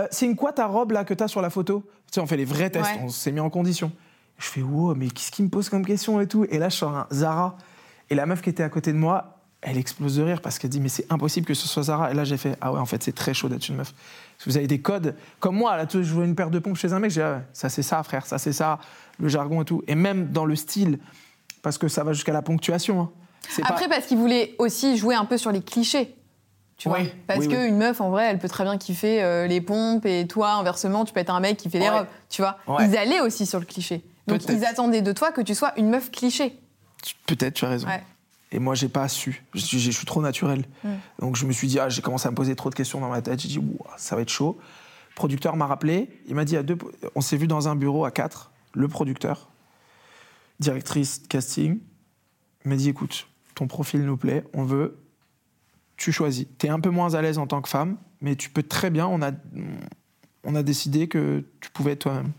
Euh, 0.01 0.07
C'est 0.11 0.27
une 0.27 0.37
quoi 0.37 0.53
ta 0.53 0.67
robe 0.67 0.93
là 0.93 1.05
que 1.05 1.15
t'as 1.15 1.29
sur 1.29 1.43
la 1.43 1.51
photo? 1.51 1.83
Tu 2.07 2.15
sais, 2.15 2.21
on 2.21 2.27
fait 2.27 2.37
les 2.37 2.45
vrais 2.45 2.71
tests, 2.71 2.91
Ouais. 2.93 3.01
on 3.03 3.09
s'est 3.09 3.33
mis 3.33 3.41
en 3.41 3.51
condition. 3.51 3.93
Je 4.39 4.47
fais 4.47 4.63
wow, 4.63 4.95
mais 4.95 5.09
qu'est-ce 5.09 5.31
qu'il 5.31 5.45
me 5.47 5.51
pose 5.51 5.69
comme 5.69 5.85
question 5.85 6.21
et 6.21 6.27
tout? 6.27 6.45
Et 6.51 6.59
là, 6.59 6.69
je 6.69 6.77
sors 6.77 6.95
un 6.95 7.07
Zara. 7.13 7.57
Et 8.11 8.15
la 8.15 8.27
meuf 8.27 8.43
qui 8.43 8.51
était 8.51 8.63
à 8.63 8.69
côté 8.69 8.93
de 8.93 8.99
moi, 8.99 9.36
elle 9.69 9.77
explose 9.79 10.17
de 10.17 10.23
rire 10.23 10.41
parce 10.41 10.59
qu'elle 10.59 10.71
dit 10.71 10.81
Mais 10.81 10.89
c'est 10.89 11.11
impossible 11.13 11.45
que 11.47 11.55
ce 11.55 11.67
soit 11.69 11.83
Zara. 11.85 12.11
Et 12.11 12.15
là, 12.15 12.25
j'ai 12.25 12.37
fait 12.37 12.57
Ah 12.61 12.73
ouais, 12.73 12.79
en 12.81 12.87
fait, 12.87 13.03
c'est 13.03 13.15
très 13.15 13.35
chaud 13.35 13.49
d'être 13.49 13.69
une 13.69 13.77
meuf. 13.77 13.93
Parce 13.93 14.45
que 14.45 14.51
vous 14.51 14.57
avez 14.57 14.67
des 14.67 14.81
codes. 14.81 15.15
Comme 15.41 15.57
moi, 15.57 15.77
là, 15.77 15.87
tu 15.87 16.03
je 16.05 16.13
vois 16.15 16.25
une 16.25 16.35
paire 16.35 16.51
de 16.51 16.59
pompes 16.59 16.77
chez 16.77 16.93
un 16.93 16.99
mec, 17.01 17.11
j'ai 17.11 17.23
ah 17.23 17.33
ouais, 17.37 17.43
ça 17.53 17.69
c'est 17.69 17.83
ça, 17.83 18.03
frère, 18.03 18.25
ça 18.27 18.39
c'est 18.39 18.53
ça, 18.53 18.79
le 19.19 19.29
jargon 19.29 19.63
et 19.63 19.65
tout. 19.65 19.83
Et 19.89 19.95
même 19.95 20.29
dans 20.31 20.45
le 20.45 20.55
style, 20.57 20.99
parce 21.63 21.79
que 21.79 21.89
ça 21.89 22.05
va 22.05 22.13
jusqu'à 22.13 22.33
la 22.33 22.43
ponctuation. 22.43 23.01
hein. 23.01 23.11
Pas- 23.63 23.69
Après, 23.69 23.89
parce 23.89 24.07
qu'ils 24.07 24.19
voulaient 24.19 24.55
aussi 24.59 24.97
jouer 24.97 25.15
un 25.15 25.25
peu 25.25 25.37
sur 25.39 25.53
les 25.53 25.63
clichés. 25.63 26.15
Tu 26.77 26.89
vois 26.91 26.99
Oui, 26.99 27.11
Parce 27.27 27.41
oui, 27.41 27.49
qu'une 27.49 27.77
meuf, 27.79 28.01
en 28.03 28.11
vrai, 28.11 28.25
elle 28.27 28.39
peut 28.39 28.49
très 28.51 28.65
bien 28.65 28.77
kiffer 28.77 29.23
euh, 29.23 29.47
les 29.47 29.61
pompes 29.63 30.05
et 30.05 30.27
toi, 30.27 30.53
inversement, 30.53 31.05
tu 31.07 31.13
peux 31.15 31.21
être 31.21 31.31
un 31.35 31.41
mec 31.41 31.57
qui 31.57 31.71
fait 31.71 31.79
les 31.79 31.89
Ouais. 31.89 31.99
robes. 32.01 32.07
Tu 32.29 32.43
vois 32.43 32.59
Ouais. 32.67 32.87
Ils 32.87 32.97
allaient 32.99 33.21
aussi 33.21 33.47
sur 33.47 33.59
le 33.59 33.65
cliché. 33.65 34.05
Donc, 34.27 34.43
ils 34.49 34.65
attendaient 34.67 35.01
de 35.01 35.13
toi 35.13 35.33
que 35.33 35.41
tu 35.41 35.55
sois 35.55 35.73
une 35.79 35.89
meuf 35.89 36.11
cliché. 36.11 36.59
Peut-être, 37.27 37.55
tu 37.55 37.65
as 37.65 37.69
raison. 37.71 37.87
Ouais. 37.89 38.03
Et 38.53 38.59
moi, 38.59 38.75
j'ai 38.75 38.89
pas 38.89 39.09
su. 39.09 39.45
Je, 39.55 39.61
suis- 39.61 39.79
je 39.81 39.91
suis 39.91 40.07
trop 40.07 40.23
naturel. 40.23 40.65
Mm. 40.85 40.89
Donc, 41.21 41.37
je 41.37 41.47
me 41.47 41.53
suis 41.53 41.67
dit, 41.69 41.79
ah, 41.81 41.89
j'ai 41.89 42.01
commencé 42.03 42.29
à 42.29 42.31
me 42.31 42.37
poser 42.37 42.55
trop 42.55 42.71
de 42.71 42.75
questions 42.75 43.01
dans 43.01 43.09
ma 43.11 43.21
tête. 43.23 43.41
J'ai 43.41 43.49
dit, 43.49 43.59
Ouah, 43.59 43.95
ça 43.97 44.15
va 44.17 44.23
être 44.23 44.29
chaud. 44.31 44.59
Le 45.11 45.15
producteur 45.17 45.57
m'a 45.57 45.67
rappelé. 45.67 46.09
Il 46.29 46.35
m'a 46.35 46.45
dit, 46.45 46.57
à 46.57 46.63
deux, 46.63 46.79
on 47.15 47.21
s'est 47.21 47.37
vu 47.37 47.47
dans 47.49 47.69
un 47.69 47.75
bureau 47.77 48.05
à 48.05 48.11
quatre. 48.11 48.53
Le 48.75 48.87
producteur, 48.89 49.49
directrice 50.61 51.23
casting, 51.29 51.79
il 52.65 52.69
m'a 52.69 52.77
dit, 52.77 52.89
écoute, 52.89 53.27
ton 53.55 53.67
profil 53.67 54.05
nous 54.05 54.17
plaît, 54.17 54.45
on 54.53 54.65
veut, 54.65 54.99
tu 55.97 56.13
choisis. 56.13 56.47
Tu 56.59 56.67
es 56.67 56.69
un 56.69 56.81
peu 56.81 56.91
moins 56.91 57.15
à 57.15 57.23
l'aise 57.23 57.39
en 57.39 57.47
tant 57.47 57.63
que 57.63 57.69
femme, 57.69 57.97
mais 58.21 58.37
tu 58.37 58.51
peux 58.51 58.63
très 58.63 58.91
bien. 58.91 59.07
On 59.07 59.23
a, 59.23 59.31
on 60.45 60.55
a 60.55 60.63
décidé 60.63 61.09
que 61.09 61.45
tu 61.61 61.71
pouvais 61.71 61.93
être 61.93 62.01
toi-même. 62.01 62.33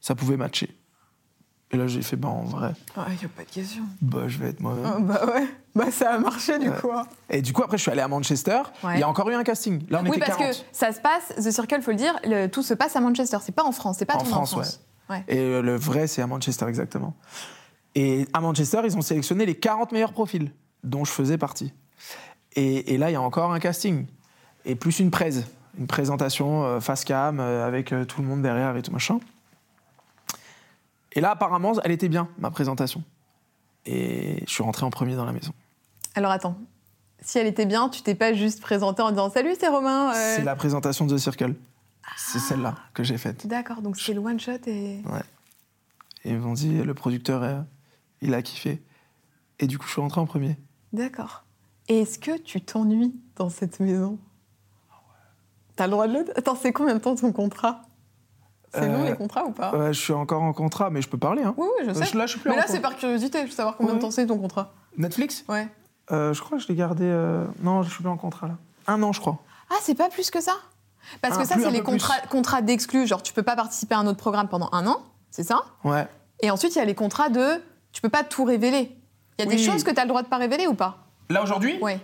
Ça 0.00 0.14
pouvait 0.14 0.36
matcher. 0.36 0.74
Et 1.74 1.78
là, 1.78 1.86
j'ai 1.86 2.02
fait, 2.02 2.16
bah, 2.16 2.28
en 2.28 2.42
vrai, 2.42 2.74
Ouais, 2.96 3.04
y 3.22 3.24
a 3.24 3.28
pas 3.34 3.44
de 3.44 3.50
question. 3.50 3.82
bah, 4.02 4.24
je 4.28 4.36
vais 4.38 4.48
être 4.50 4.60
moi-même. 4.60 4.84
Ah, 4.86 4.98
bah 5.00 5.20
ouais. 5.34 5.48
Bah 5.74 5.90
ça 5.90 6.12
a 6.12 6.18
marché 6.18 6.58
du 6.58 6.68
Ouais. 6.68 6.76
coup. 6.78 6.90
hein. 6.92 7.06
Et 7.30 7.40
du 7.40 7.54
coup, 7.54 7.62
après, 7.62 7.78
je 7.78 7.82
suis 7.82 7.90
allé 7.90 8.02
à 8.02 8.08
Manchester. 8.08 8.60
Ouais. 8.84 8.96
Il 8.96 9.00
y 9.00 9.02
a 9.02 9.08
encore 9.08 9.30
eu 9.30 9.34
un 9.34 9.42
casting. 9.42 9.82
Là, 9.88 10.00
on 10.00 10.04
Oui, 10.04 10.10
était 10.16 10.26
parce 10.26 10.36
40. 10.36 10.52
que 10.52 10.56
ça 10.72 10.92
se 10.92 11.00
passe, 11.00 11.32
The 11.42 11.50
Circle, 11.50 11.80
faut 11.80 11.92
le 11.92 11.96
dire, 11.96 12.14
le- 12.24 12.48
tout 12.48 12.62
se 12.62 12.74
passe 12.74 12.94
à 12.94 13.00
Manchester. 13.00 13.38
C'est 13.40 13.54
pas 13.54 13.64
en 13.64 13.72
France, 13.72 13.96
c'est 13.98 14.04
pas 14.04 14.16
En 14.16 14.24
France, 14.24 14.52
en 14.52 14.56
France. 14.56 14.80
Ouais. 15.08 15.24
Et 15.28 15.38
euh, 15.38 15.62
le 15.62 15.76
vrai, 15.76 16.06
c'est 16.08 16.20
à 16.20 16.26
Manchester, 16.26 16.66
exactement. 16.68 17.14
Et 17.94 18.26
à 18.34 18.40
Manchester, 18.42 18.82
ils 18.84 18.96
ont 18.96 19.02
sélectionné 19.02 19.46
les 19.46 19.54
40 19.54 19.92
meilleurs 19.92 20.12
profils, 20.12 20.52
dont 20.84 21.04
je 21.06 21.10
faisais 21.10 21.38
partie. 21.38 21.72
Et, 22.54 22.92
et 22.94 22.98
là, 22.98 23.08
il 23.08 23.14
y 23.14 23.16
a 23.16 23.22
encore 23.22 23.50
un 23.52 23.58
casting. 23.60 24.04
Et 24.66 24.74
plus 24.74 25.00
une 25.00 25.10
presse, 25.10 25.40
une 25.78 25.86
présentation 25.86 26.64
euh, 26.64 26.80
face 26.80 27.04
cam 27.04 27.40
euh, 27.40 27.66
avec 27.66 27.92
euh, 27.92 28.04
tout 28.04 28.20
le 28.20 28.28
monde 28.28 28.42
derrière 28.42 28.76
et 28.76 28.82
tout 28.82 28.92
machin. 28.92 29.20
Et 31.14 31.20
là, 31.20 31.30
apparemment, 31.32 31.72
elle 31.84 31.90
était 31.92 32.08
bien, 32.08 32.28
ma 32.38 32.50
présentation. 32.50 33.02
Et 33.86 34.42
je 34.46 34.50
suis 34.52 34.62
rentré 34.62 34.84
en 34.86 34.90
premier 34.90 35.16
dans 35.16 35.24
la 35.24 35.32
maison. 35.32 35.52
Alors 36.14 36.30
attends, 36.30 36.56
si 37.20 37.38
elle 37.38 37.46
était 37.46 37.66
bien, 37.66 37.88
tu 37.88 38.02
t'es 38.02 38.14
pas 38.14 38.32
juste 38.32 38.60
présenté 38.60 39.02
en 39.02 39.10
disant 39.10 39.30
Salut, 39.30 39.54
c'est 39.58 39.68
Romain. 39.68 40.10
euh, 40.14 40.36
C'est 40.36 40.44
la 40.44 40.56
présentation 40.56 41.06
de 41.06 41.14
The 41.16 41.18
Circle. 41.18 41.54
C'est 42.16 42.38
celle-là 42.38 42.74
que 42.94 43.02
j'ai 43.02 43.16
faite. 43.18 43.46
D'accord, 43.46 43.80
donc 43.82 43.96
c'est 43.98 44.12
le 44.12 44.20
one 44.20 44.38
shot 44.40 44.52
et. 44.66 45.02
Et 46.24 46.30
ils 46.30 46.38
m'ont 46.38 46.52
dit, 46.52 46.82
le 46.82 46.94
producteur, 46.94 47.42
euh, 47.42 47.60
il 48.20 48.34
a 48.34 48.42
kiffé. 48.42 48.80
Et 49.58 49.66
du 49.66 49.78
coup, 49.78 49.86
je 49.86 49.92
suis 49.92 50.00
rentré 50.00 50.20
en 50.20 50.26
premier. 50.26 50.56
D'accord. 50.92 51.44
Et 51.88 52.00
est-ce 52.00 52.18
que 52.18 52.38
tu 52.38 52.60
t'ennuies 52.60 53.14
dans 53.36 53.48
cette 53.50 53.80
maison? 53.80 54.18
T'as 55.74 55.86
le 55.86 55.92
droit 55.92 56.06
de 56.06 56.12
le. 56.12 56.38
Attends, 56.38 56.54
c'est 56.54 56.72
combien 56.72 56.94
de 56.94 57.00
temps 57.00 57.14
ton 57.16 57.32
contrat? 57.32 57.82
C'est 58.74 58.88
long 58.88 59.02
Euh, 59.04 59.10
les 59.10 59.16
contrats 59.16 59.44
ou 59.44 59.50
pas? 59.52 59.92
je 59.92 60.00
suis 60.00 60.12
encore 60.12 60.42
en 60.42 60.52
contrat, 60.52 60.88
mais 60.90 61.02
je 61.02 61.08
peux 61.08 61.18
parler. 61.18 61.42
Hein. 61.42 61.54
Oui, 61.56 61.66
oui, 61.78 61.86
je 61.88 61.92
sais. 61.92 62.06
Je- 62.06 62.16
là, 62.18 62.26
je 62.26 62.32
suis 62.32 62.40
plus 62.40 62.50
Mais 62.50 62.56
là, 62.56 62.64
c'est 62.66 62.80
par 62.80 62.96
curiosité, 62.96 63.40
je 63.40 63.44
veux 63.46 63.50
savoir 63.50 63.76
combien 63.76 63.94
de 63.94 63.98
temps 64.00 64.10
c'est 64.10 64.26
ton 64.26 64.38
contrat. 64.38 64.72
Netflix? 64.96 65.44
Ouais. 65.48 65.68
Euh, 66.10 66.32
Je 66.34 66.40
crois 66.42 66.58
que 66.58 66.64
je 66.64 66.68
l'ai 66.68 66.74
gardé. 66.74 67.04
euh, 67.04 67.44
Non, 67.62 67.82
je 67.82 67.90
suis 67.90 68.02
plus 68.02 68.08
en 68.10 68.16
contrat 68.16 68.48
là. 68.48 68.54
Un 68.86 69.02
an, 69.02 69.12
je 69.12 69.20
crois. 69.20 69.38
Ah, 69.70 69.74
c'est 69.82 69.94
pas 69.94 70.08
plus 70.08 70.30
que 70.30 70.40
ça? 70.40 70.52
Parce 71.20 71.36
que 71.36 71.42
Ah, 71.42 71.46
ça, 71.46 71.54
plus, 71.54 71.64
c'est 71.64 71.70
les 71.70 71.82
contrats, 71.82 72.18
contrats 72.30 72.62
d'exclus. 72.62 73.06
Genre, 73.06 73.22
tu 73.22 73.32
peux 73.32 73.42
pas 73.42 73.56
participer 73.56 73.94
à 73.94 73.98
un 73.98 74.06
autre 74.06 74.18
programme 74.18 74.48
pendant 74.48 74.68
un 74.72 74.86
an, 74.86 75.02
c'est 75.30 75.42
ça? 75.44 75.62
Ouais. 75.84 76.06
Et 76.40 76.50
ensuite, 76.50 76.74
il 76.74 76.78
y 76.78 76.82
a 76.82 76.84
les 76.84 76.94
contrats 76.94 77.28
de. 77.28 77.60
Tu 77.92 78.00
peux 78.00 78.08
pas 78.08 78.24
tout 78.24 78.44
révéler. 78.44 78.96
Il 79.38 79.44
y 79.44 79.48
a 79.48 79.50
des 79.50 79.58
choses 79.58 79.82
que 79.84 79.90
tu 79.90 79.98
as 79.98 80.04
le 80.04 80.08
droit 80.08 80.22
de 80.22 80.28
pas 80.28 80.36
révéler 80.38 80.66
ou 80.66 80.74
pas? 80.74 80.98
Là, 81.28 81.42
aujourd'hui? 81.42 81.78
Ouais. 81.82 82.00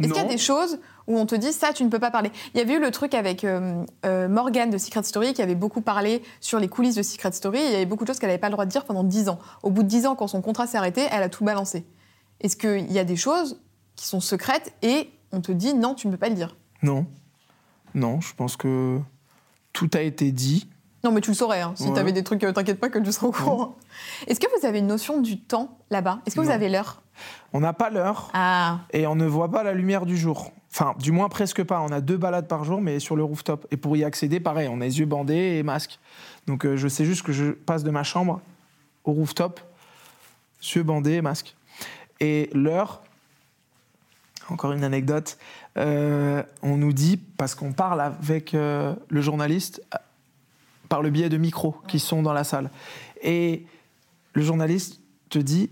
Est-ce 0.00 0.08
qu'il 0.12 0.22
y 0.22 0.24
a 0.26 0.28
des 0.28 0.38
choses 0.38 0.78
où 1.08 1.18
on 1.18 1.26
te 1.26 1.34
dit 1.34 1.52
ça, 1.52 1.72
tu 1.72 1.82
ne 1.84 1.88
peux 1.88 1.98
pas 1.98 2.10
parler 2.12 2.30
Il 2.54 2.58
y 2.58 2.60
avait 2.60 2.74
eu 2.74 2.80
le 2.80 2.90
truc 2.92 3.14
avec 3.14 3.42
euh, 3.42 3.84
euh, 4.06 4.28
Morgane 4.28 4.70
de 4.70 4.78
Secret 4.78 5.02
Story 5.02 5.32
qui 5.34 5.42
avait 5.42 5.54
beaucoup 5.56 5.80
parlé 5.80 6.22
sur 6.40 6.60
les 6.60 6.68
coulisses 6.68 6.94
de 6.94 7.02
Secret 7.02 7.32
Story. 7.32 7.58
et 7.58 7.64
Il 7.66 7.72
y 7.72 7.76
avait 7.76 7.86
beaucoup 7.86 8.04
de 8.04 8.08
choses 8.08 8.18
qu'elle 8.20 8.28
n'avait 8.28 8.38
pas 8.38 8.48
le 8.48 8.52
droit 8.52 8.64
de 8.66 8.70
dire 8.70 8.84
pendant 8.84 9.02
10 9.02 9.28
ans. 9.30 9.38
Au 9.64 9.70
bout 9.70 9.82
de 9.82 9.88
10 9.88 10.06
ans, 10.06 10.14
quand 10.14 10.28
son 10.28 10.40
contrat 10.42 10.66
s'est 10.68 10.78
arrêté, 10.78 11.06
elle 11.10 11.22
a 11.22 11.28
tout 11.28 11.42
balancé. 11.44 11.84
Est-ce 12.40 12.56
qu'il 12.56 12.92
y 12.92 12.98
a 13.00 13.04
des 13.04 13.16
choses 13.16 13.60
qui 13.96 14.06
sont 14.06 14.20
secrètes 14.20 14.72
et 14.82 15.10
on 15.32 15.40
te 15.40 15.50
dit 15.50 15.74
non, 15.74 15.94
tu 15.94 16.06
ne 16.06 16.12
peux 16.12 16.18
pas 16.18 16.28
le 16.28 16.34
dire? 16.36 16.56
Non. 16.82 17.04
Non, 17.94 18.20
je 18.20 18.34
pense 18.34 18.56
que 18.56 19.00
tout 19.72 19.90
a 19.94 20.00
été 20.02 20.30
dit. 20.30 20.68
Non, 21.04 21.12
mais 21.12 21.20
tu 21.20 21.30
le 21.30 21.36
saurais. 21.36 21.60
hein. 21.62 21.72
Si 21.76 21.84
Ouais. 21.88 21.94
tu 21.94 21.98
avais 22.00 22.12
des 22.12 22.22
trucs, 22.24 22.42
euh, 22.44 22.52
t'inquiète 22.52 22.80
pas 22.80 22.88
que 22.90 22.98
tu 22.98 23.10
seras 23.12 23.28
au 23.28 23.32
courant. 23.32 23.76
Est-ce 24.26 24.40
que 24.40 24.46
vous 24.60 24.66
avez 24.66 24.80
une 24.80 24.88
notion 24.88 25.20
du 25.20 25.40
temps 25.40 25.78
là-bas? 25.90 26.18
Est-ce 26.26 26.34
que 26.36 26.40
vous 26.40 26.50
avez 26.50 26.68
l'heure? 26.68 27.02
On 27.52 27.60
n'a 27.60 27.72
pas 27.72 27.90
l'heure 27.90 28.30
Ah, 28.34 28.80
et 28.92 29.06
on 29.06 29.14
ne 29.14 29.26
voit 29.26 29.50
pas 29.50 29.62
la 29.62 29.72
lumière 29.72 30.06
du 30.06 30.16
jour. 30.16 30.52
Enfin, 30.70 30.94
du 30.98 31.12
moins 31.12 31.28
presque 31.28 31.64
pas. 31.64 31.80
On 31.80 31.92
a 31.92 32.00
deux 32.00 32.16
balades 32.16 32.46
par 32.46 32.64
jour, 32.64 32.80
mais 32.80 33.00
sur 33.00 33.16
le 33.16 33.24
rooftop. 33.24 33.66
Et 33.70 33.76
pour 33.76 33.96
y 33.96 34.04
accéder, 34.04 34.40
pareil, 34.40 34.68
on 34.70 34.80
a 34.80 34.84
les 34.84 34.98
yeux 34.98 35.06
bandés 35.06 35.58
et 35.58 35.62
masque. 35.62 35.98
Donc 36.46 36.64
euh, 36.64 36.76
je 36.76 36.88
sais 36.88 37.04
juste 37.04 37.22
que 37.22 37.32
je 37.32 37.52
passe 37.52 37.84
de 37.84 37.90
ma 37.90 38.02
chambre 38.02 38.40
au 39.04 39.12
rooftop, 39.12 39.60
yeux 40.74 40.82
bandés 40.82 41.14
et 41.14 41.22
masque. 41.22 41.54
Et 42.20 42.50
l'heure, 42.52 43.02
encore 44.48 44.72
une 44.72 44.84
anecdote, 44.84 45.38
euh, 45.76 46.42
on 46.62 46.76
nous 46.76 46.92
dit, 46.92 47.16
parce 47.16 47.54
qu'on 47.54 47.72
parle 47.72 48.00
avec 48.00 48.54
euh, 48.54 48.94
le 49.08 49.20
journaliste 49.20 49.82
par 50.88 51.02
le 51.02 51.10
biais 51.10 51.28
de 51.28 51.36
micros 51.36 51.76
qui 51.86 51.98
sont 51.98 52.22
dans 52.22 52.32
la 52.32 52.44
salle. 52.44 52.70
Et 53.22 53.66
le 54.32 54.42
journaliste 54.42 55.00
te 55.28 55.38
dit, 55.38 55.70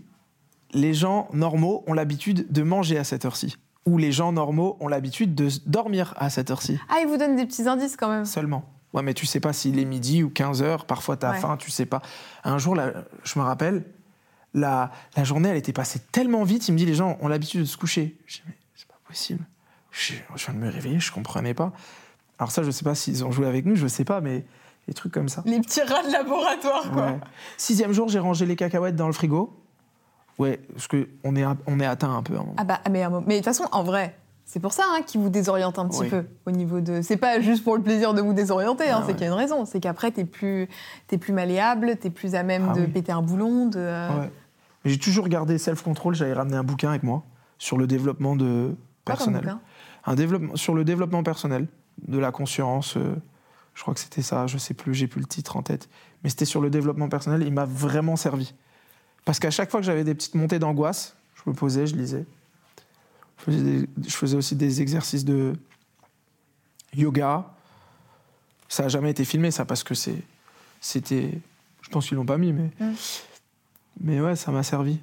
les 0.73 0.95
gens 0.95 1.29
normaux 1.33 1.85
ont 1.87 1.93
l'habitude 1.93 2.47
de 2.51 2.63
manger 2.63 2.99
à 2.99 3.05
cette 3.05 3.25
heure-ci. 3.25 3.57
Ou 3.87 3.99
les 3.99 4.11
gens 4.13 4.33
normaux 4.33 4.77
ont 4.81 4.89
l'habitude 4.89 5.35
de 5.35 5.49
dormir 5.67 6.13
à 6.17 6.29
cette 6.31 6.51
heure-ci. 6.51 6.79
ah, 6.89 6.97
il 7.01 7.07
vous 7.07 7.17
donne 7.17 7.37
des 7.37 7.47
petits 7.47 7.69
indices 7.69 7.97
quand 7.97 8.09
même. 8.09 8.25
Seulement. 8.25 8.65
Ouais, 8.93 9.03
mais 9.03 9.15
tu 9.15 9.27
sais 9.27 9.41
pas 9.41 9.53
s'il 9.53 9.79
est 9.79 9.85
midi 9.85 10.23
ou 10.23 10.31
15 10.31 10.63
heures. 10.63 10.87
Parfois, 10.87 11.17
tu 11.17 11.27
as 11.27 11.33
Ouais. 11.33 11.39
faim, 11.39 11.57
tu 11.57 11.71
sais 11.71 11.87
pas. 11.87 12.03
Un 12.45 12.59
jour, 12.59 12.75
là, 12.75 12.93
je 13.25 13.39
me 13.39 13.45
rappelle, 13.45 13.85
la, 14.55 14.91
la 15.17 15.23
journée, 15.25 15.49
elle 15.51 15.57
était 15.57 15.73
passée 15.73 16.01
tellement 16.13 16.43
vite. 16.45 16.67
Il 16.69 16.73
me 16.73 16.79
dit, 16.79 16.87
les 16.87 16.95
gens 16.95 17.17
ont 17.21 17.29
l'habitude 17.29 17.61
de 17.61 17.65
se 17.67 17.77
coucher. 17.77 18.17
Je 18.27 18.37
dis, 18.37 18.43
mais 18.47 18.55
c'est 18.75 18.89
pas 18.89 18.99
possible. 19.07 19.45
Je, 19.93 20.15
je 20.35 20.45
viens 20.47 20.55
de 20.55 20.59
me 20.59 20.71
réveiller, 20.71 20.99
je 20.99 21.13
comprenais 21.13 21.55
pas. 21.55 21.73
Alors 22.39 22.51
ça, 22.51 22.63
je 22.63 22.71
sais 22.71 22.85
pas 22.85 22.95
s'ils 22.95 23.25
ont 23.25 23.31
joué 23.33 23.47
avec 23.47 23.67
nous, 23.67 23.77
je 23.77 23.87
sais 23.87 24.05
pas, 24.05 24.21
mais 24.21 24.45
des 24.89 24.95
trucs 24.95 25.13
comme 25.13 25.29
ça. 25.29 25.43
Les 25.47 25.61
petits 25.61 25.83
rats 25.83 26.03
de 26.03 26.13
laboratoire, 26.13 26.91
quoi. 26.91 27.07
Ouais. 27.07 27.19
Sixième 27.57 27.93
jour, 27.93 28.09
j'ai 28.09 28.19
rangé 28.19 28.47
les 28.47 28.57
cacahuètes 28.57 28.97
dans 28.97 29.07
le 29.07 29.13
frigo. 29.13 29.55
Ouais, 30.39 30.61
parce 30.73 30.87
qu'on 30.89 31.35
est, 31.37 31.45
on 31.67 31.81
est 31.81 31.87
atteint 31.87 32.15
un 32.15 32.23
peu. 32.23 32.35
moment. 32.35 32.55
Ah 32.59 32.65
bah, 32.65 32.81
mais, 32.91 33.05
de 33.05 33.35
toute 33.37 33.45
façon, 33.45 33.65
en 33.73 33.83
vrai, 33.83 34.15
c'est 34.45 34.61
pour 34.61 34.73
ça 34.73 34.83
hein, 34.91 35.01
qu'ils 35.07 35.21
vous 35.21 35.31
désorientent 35.31 35.79
un 35.79 35.89
petit 35.89 36.01
Oui. 36.03 36.09
peu 36.11 36.25
au 36.45 36.51
niveau 36.51 36.81
de. 36.81 37.01
C'est 37.03 37.17
pas 37.17 37.41
juste 37.41 37.65
pour 37.65 37.77
le 37.77 37.83
plaisir 37.83 38.13
de 38.15 38.21
vous 38.21 38.33
désorienter, 38.35 38.89
hein, 38.91 38.99
Ah 39.01 39.05
c'est 39.07 39.13
qu'il 39.15 39.23
y 39.23 39.25
a 39.25 39.29
une 39.29 39.39
raison. 39.39 39.65
C'est 39.65 39.81
qu'après, 39.81 40.11
t'es 40.11 40.25
plus, 40.25 40.69
t'es 41.07 41.17
plus 41.19 41.33
malléable, 41.33 41.97
t'es 41.97 42.11
plus 42.11 42.35
à 42.35 42.43
même 42.43 42.69
Ah 42.71 42.75
de 42.75 42.83
oui. 42.83 42.87
péter 42.89 43.13
un 43.13 43.23
boulon, 43.23 43.67
de. 43.67 43.79
euh, 43.79 44.21
Ouais. 44.21 44.31
J'ai 44.85 44.99
toujours 44.99 45.29
gardé 45.29 45.59
self-control. 45.59 46.15
J'avais 46.15 46.35
ramené 46.35 46.57
un 46.57 46.63
bouquin 46.65 46.91
avec 46.91 47.03
moi 47.03 47.25
sur 47.59 47.77
le 47.79 47.87
développement 47.87 48.37
de 48.37 48.77
quoi 49.05 49.15
personnel. 49.17 49.57
un 50.05 50.15
développement 50.15 50.55
sur 50.55 50.75
le 50.75 50.85
développement 50.85 51.23
personnel, 51.23 51.67
de 52.07 52.19
la 52.19 52.31
conscience. 52.31 52.97
euh, 52.97 53.17
je 53.75 53.83
crois 53.83 53.95
que 53.95 54.01
c'était 54.01 54.23
ça. 54.23 54.47
Je 54.47 54.59
sais 54.59 54.75
plus. 54.75 54.95
J'ai 54.95 55.07
plus 55.09 55.21
le 55.21 55.27
titre 55.27 55.57
en 55.57 55.63
tête. 55.63 55.89
Mais 56.23 56.31
c'était 56.31 56.45
sur 56.45 56.61
le 56.61 56.71
développement 56.71 57.09
personnel. 57.09 57.43
Il 57.43 57.53
m'a 57.53 57.65
vraiment 57.65 58.15
servi. 58.17 58.55
Parce 59.27 59.39
qu'à 59.41 59.51
chaque 59.51 59.71
fois 59.71 59.81
que 59.81 59.87
j'avais 59.87 60.05
des 60.05 60.15
petites 60.15 60.35
montées 60.37 60.59
d'angoisse, 60.59 61.15
je 61.35 61.51
me 61.51 61.55
posais, 61.55 61.87
je 61.87 61.95
lisais. 61.97 62.25
Je 63.39 63.45
faisais, 63.45 63.63
des- 63.63 63.89
je 64.09 64.17
faisais 64.17 64.37
aussi 64.37 64.57
des 64.57 64.81
exercices 64.81 65.25
de 65.27 65.53
yoga. 66.95 67.45
Ça 68.69 68.85
n'a 68.85 68.89
jamais 68.89 69.11
été 69.11 69.25
filmé, 69.25 69.51
ça, 69.51 69.65
parce 69.65 69.85
que 69.85 69.95
c'est, 69.95 70.17
c'était. 70.81 71.39
Je 71.83 71.89
pense 71.91 72.07
qu'ils 72.09 72.17
l'ont 72.17 72.25
pas 72.25 72.39
mis, 72.39 72.53
mais. 72.53 72.71
Mm. 72.81 72.93
Mais 74.01 74.21
ouais, 74.21 74.37
ça 74.37 74.51
m'a 74.53 74.63
servi. 74.63 74.99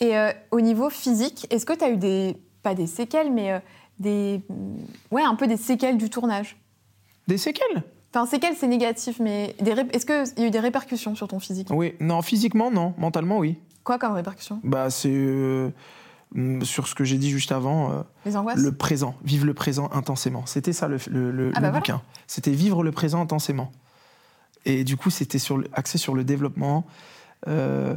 Et 0.00 0.16
euh, 0.16 0.32
au 0.50 0.60
niveau 0.60 0.90
physique, 0.90 1.46
est-ce 1.50 1.64
que 1.64 1.72
t'as 1.72 1.90
eu 1.90 1.96
des. 1.96 2.36
Pas 2.62 2.74
des 2.74 2.86
séquelles, 2.86 3.32
mais 3.32 3.52
euh, 3.52 3.58
des. 4.00 4.42
Ouais, 5.10 5.22
un 5.22 5.34
peu 5.36 5.46
des 5.46 5.56
séquelles 5.56 5.98
du 5.98 6.10
tournage? 6.10 6.56
Des 7.28 7.38
séquelles? 7.38 7.84
Enfin, 8.12 8.26
séquelles, 8.26 8.56
c'est 8.58 8.66
négatif, 8.66 9.20
mais 9.20 9.54
ré- 9.60 9.86
est-ce 9.92 10.04
qu'il 10.04 10.42
y 10.42 10.44
a 10.44 10.48
eu 10.48 10.50
des 10.50 10.58
répercussions 10.60 11.14
sur 11.14 11.28
ton 11.28 11.38
physique? 11.38 11.68
Oui, 11.70 11.94
non, 12.00 12.22
physiquement, 12.22 12.70
non. 12.70 12.92
Mentalement, 12.98 13.38
oui. 13.38 13.56
Quoi 13.84 13.98
comme 13.98 14.12
répercussions 14.14 14.60
Bah, 14.64 14.90
c'est 14.90 15.12
euh, 15.12 15.70
mm, 16.34 16.62
sur 16.64 16.88
ce 16.88 16.94
que 16.96 17.04
j'ai 17.04 17.18
dit 17.18 17.30
juste 17.30 17.52
avant, 17.52 17.92
euh, 17.92 18.02
Les 18.26 18.36
angoisses? 18.36 18.58
le 18.58 18.72
présent, 18.72 19.14
vivre 19.24 19.46
le 19.46 19.54
présent 19.54 19.88
intensément. 19.92 20.44
C'était 20.46 20.72
ça 20.72 20.88
le, 20.88 20.96
le- 21.08 21.30
le- 21.30 21.52
Ah 21.54 21.60
le 21.60 21.62
bah 21.62 21.70
voilà. 21.70 21.78
bouquin. 21.78 22.02
C'était 22.26 22.50
vivre 22.50 22.82
le 22.82 22.90
présent 22.90 23.20
intensément. 23.22 23.70
Et 24.64 24.82
du 24.82 24.96
coup, 24.96 25.10
c'était 25.10 25.38
sur 25.38 25.62
axé 25.72 25.96
sur 25.96 26.14
le 26.16 26.24
développement 26.24 26.84
euh, 27.46 27.94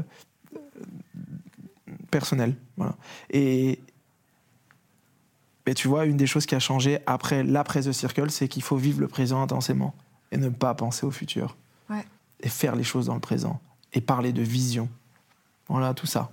personnel. 2.12 2.56
Voilà. 2.78 2.96
Et 3.32 3.80
mais 5.66 5.74
tu 5.74 5.88
vois, 5.88 6.06
une 6.06 6.18
des 6.18 6.28
choses 6.28 6.46
qui 6.46 6.56
a 6.56 6.60
changé 6.60 7.00
après 7.06 7.44
l'après 7.44 7.82
The 7.82 7.92
Circle, 7.94 8.30
c'est 8.32 8.48
qu'il 8.48 8.64
faut 8.64 8.76
vivre 8.76 9.00
le 9.00 9.08
présent 9.08 9.42
intensément 9.42 9.94
et 10.34 10.38
ne 10.38 10.50
pas 10.50 10.74
penser 10.74 11.06
au 11.06 11.12
futur. 11.12 11.56
Ouais. 11.90 12.06
Et 12.42 12.50
faire 12.50 12.76
les 12.76 12.84
choses 12.84 13.06
dans 13.06 13.14
le 13.14 13.20
présent. 13.22 13.62
Et 13.94 14.02
parler 14.02 14.34
de 14.34 14.42
vision. 14.42 14.90
Voilà, 15.70 15.94
tout 15.94 16.08
ça. 16.08 16.32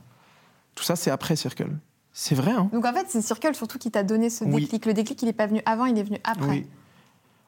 Tout 0.74 0.82
ça, 0.84 0.96
c'est 0.96 1.10
après 1.10 1.36
Circle. 1.36 1.76
C'est 2.12 2.34
vrai, 2.34 2.52
hein 2.52 2.70
Donc 2.72 2.84
en 2.86 2.92
fait, 2.92 3.06
c'est 3.10 3.20
Circle 3.20 3.54
surtout 3.54 3.78
qui 3.78 3.90
t'a 3.90 4.02
donné 4.02 4.30
ce 4.30 4.44
Oui. 4.44 4.62
déclic. 4.62 4.86
Le 4.86 4.94
déclic, 4.94 5.20
il 5.22 5.26
n'est 5.26 5.32
pas 5.34 5.46
venu 5.46 5.60
avant, 5.66 5.84
il 5.84 5.96
est 5.98 6.02
venu 6.02 6.18
après. 6.24 6.48
Oui. 6.48 6.66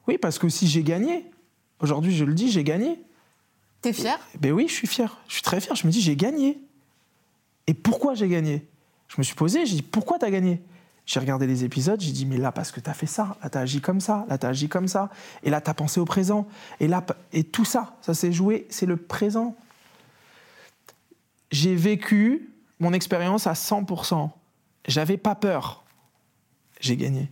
Oui, 0.07 0.17
parce 0.17 0.37
que 0.37 0.47
si 0.47 0.67
j'ai 0.67 0.83
gagné, 0.83 1.25
aujourd'hui 1.79 2.15
je 2.15 2.23
le 2.23 2.33
dis, 2.33 2.51
j'ai 2.51 2.63
gagné. 2.63 3.01
T'es 3.81 3.91
fier? 3.93 4.19
Ben 4.39 4.51
oui, 4.51 4.67
je 4.67 4.73
suis 4.73 4.87
fier. 4.87 5.17
Je 5.27 5.33
suis 5.33 5.41
très 5.43 5.59
fier. 5.59 5.75
Je 5.75 5.87
me 5.87 5.91
dis, 5.91 6.01
j'ai 6.01 6.15
gagné. 6.15 6.61
Et 7.67 7.73
pourquoi 7.73 8.13
j'ai 8.13 8.29
gagné? 8.29 8.67
Je 9.07 9.15
me 9.17 9.23
suis 9.23 9.35
posé, 9.35 9.65
j'ai 9.65 9.75
dit, 9.75 9.81
pourquoi 9.81 10.19
t'as 10.19 10.29
gagné? 10.29 10.61
J'ai 11.05 11.19
regardé 11.19 11.47
les 11.47 11.65
épisodes, 11.65 11.99
j'ai 11.99 12.13
dit, 12.13 12.25
mais 12.25 12.37
là, 12.37 12.51
parce 12.53 12.71
que 12.71 12.79
t'as 12.79 12.93
fait 12.93 13.07
ça, 13.07 13.35
là, 13.43 13.49
t'as 13.49 13.59
agi 13.61 13.81
comme 13.81 13.99
ça, 13.99 14.25
là, 14.29 14.37
t'as 14.37 14.49
agi 14.49 14.69
comme 14.69 14.87
ça, 14.87 15.09
et 15.43 15.49
là, 15.49 15.59
t'as 15.59 15.73
pensé 15.73 15.99
au 15.99 16.05
présent, 16.05 16.47
et 16.79 16.87
là, 16.87 17.03
et 17.33 17.43
tout 17.43 17.65
ça, 17.65 17.95
ça 18.01 18.13
s'est 18.13 18.31
joué, 18.31 18.65
c'est 18.69 18.85
le 18.85 18.95
présent. 18.95 19.55
J'ai 21.51 21.75
vécu 21.75 22.49
mon 22.79 22.93
expérience 22.93 23.47
à 23.47 23.53
100%. 23.53 24.29
J'avais 24.87 25.17
pas 25.17 25.35
peur. 25.35 25.83
J'ai 26.79 26.97
gagné. 26.97 27.31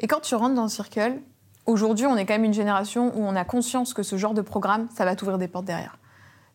Et 0.00 0.06
quand 0.06 0.20
tu 0.20 0.34
rentres 0.34 0.54
dans 0.54 0.68
Circle, 0.68 1.20
aujourd'hui, 1.66 2.06
on 2.06 2.16
est 2.16 2.26
quand 2.26 2.34
même 2.34 2.44
une 2.44 2.54
génération 2.54 3.12
où 3.16 3.22
on 3.22 3.36
a 3.36 3.44
conscience 3.44 3.94
que 3.94 4.02
ce 4.02 4.16
genre 4.16 4.34
de 4.34 4.42
programme, 4.42 4.88
ça 4.96 5.04
va 5.04 5.14
t'ouvrir 5.14 5.38
des 5.38 5.48
portes 5.48 5.64
derrière. 5.66 5.98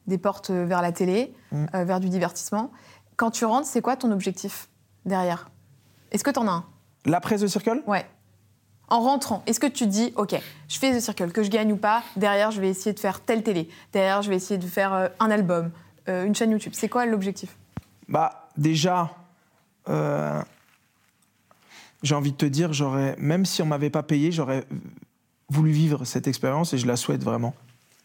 Des 0.08 0.18
portes 0.18 0.50
euh, 0.50 0.66
vers 0.66 0.82
la 0.82 0.92
télé, 0.92 1.34
Mm. 1.52 1.66
euh, 1.76 1.84
vers 1.86 2.00
du 2.00 2.10
divertissement. 2.10 2.72
Quand 3.16 3.32
tu 3.32 3.46
rentres, 3.46 3.68
c'est 3.68 3.82
quoi 3.82 3.96
ton 3.96 4.12
objectif 4.12 4.68
derrière? 5.06 5.50
Est-ce 6.14 6.24
que 6.24 6.30
tu 6.30 6.40
en 6.40 6.48
as 6.48 6.52
un? 6.52 6.66
L'après 7.06 7.38
The 7.38 7.48
Circle 7.48 7.84
Ouais. 7.88 8.06
En 8.90 9.02
rentrant, 9.02 9.44
est-ce 9.48 9.60
que 9.60 9.68
tu 9.68 9.88
dis, 9.88 10.14
OK, 10.16 10.36
je 10.68 10.78
fais 10.78 10.96
The 10.96 11.02
Circle, 11.02 11.32
que 11.32 11.42
je 11.42 11.50
gagne 11.50 11.74
ou 11.74 11.78
pas, 11.78 12.04
derrière, 12.16 12.52
je 12.52 12.62
vais 12.62 12.70
essayer 12.70 12.94
de 12.94 13.00
faire 13.00 13.22
telle 13.22 13.42
télé, 13.42 13.70
derrière, 13.92 14.22
je 14.22 14.30
vais 14.30 14.36
essayer 14.36 14.60
de 14.60 14.68
faire 14.68 14.94
euh, 14.94 15.08
un 15.20 15.32
album, 15.32 15.72
euh, 16.10 16.26
une 16.26 16.36
chaîne 16.36 16.52
YouTube. 16.52 16.74
C'est 16.76 16.90
quoi 16.90 17.06
l'objectif? 17.06 17.56
Bah, 18.08 18.50
déjà, 18.56 19.10
euh, 19.90 20.42
j'ai 22.04 22.14
envie 22.14 22.34
de 22.34 22.38
te 22.38 22.46
dire, 22.46 22.74
j'aurais, 22.74 23.16
même 23.18 23.46
si 23.46 23.62
on 23.62 23.66
m'avait 23.66 23.90
pas 23.90 24.04
payé, 24.04 24.32
j'aurais 24.32 24.66
voulu 25.50 25.72
vivre 25.72 26.06
cette 26.06 26.28
expérience 26.28 26.74
et 26.74 26.78
je 26.78 26.86
la 26.86 26.98
souhaite 26.98 27.24
vraiment. 27.24 27.56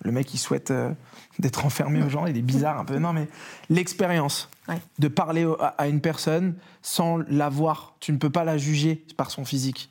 Le 0.00 0.12
mec, 0.12 0.32
il 0.34 0.38
souhaite 0.38 0.70
euh, 0.70 0.92
d'être 1.38 1.64
enfermé 1.66 2.02
aux 2.02 2.08
gens, 2.08 2.26
il 2.26 2.36
est 2.36 2.42
bizarre 2.42 2.78
un 2.78 2.84
peu. 2.84 2.98
Non, 2.98 3.12
mais 3.12 3.28
l'expérience 3.70 4.48
Ouais. 4.68 4.80
de 4.98 5.08
parler 5.08 5.44
au- 5.46 5.60
à, 5.60 5.68
à 5.78 5.86
une 5.88 6.00
personne 6.00 6.54
sans 6.82 7.18
la 7.28 7.48
voir, 7.48 7.94
tu 8.00 8.12
ne 8.12 8.18
peux 8.18 8.28
pas 8.30 8.44
la 8.44 8.58
juger 8.58 9.04
par 9.16 9.30
son 9.30 9.44
physique. 9.44 9.90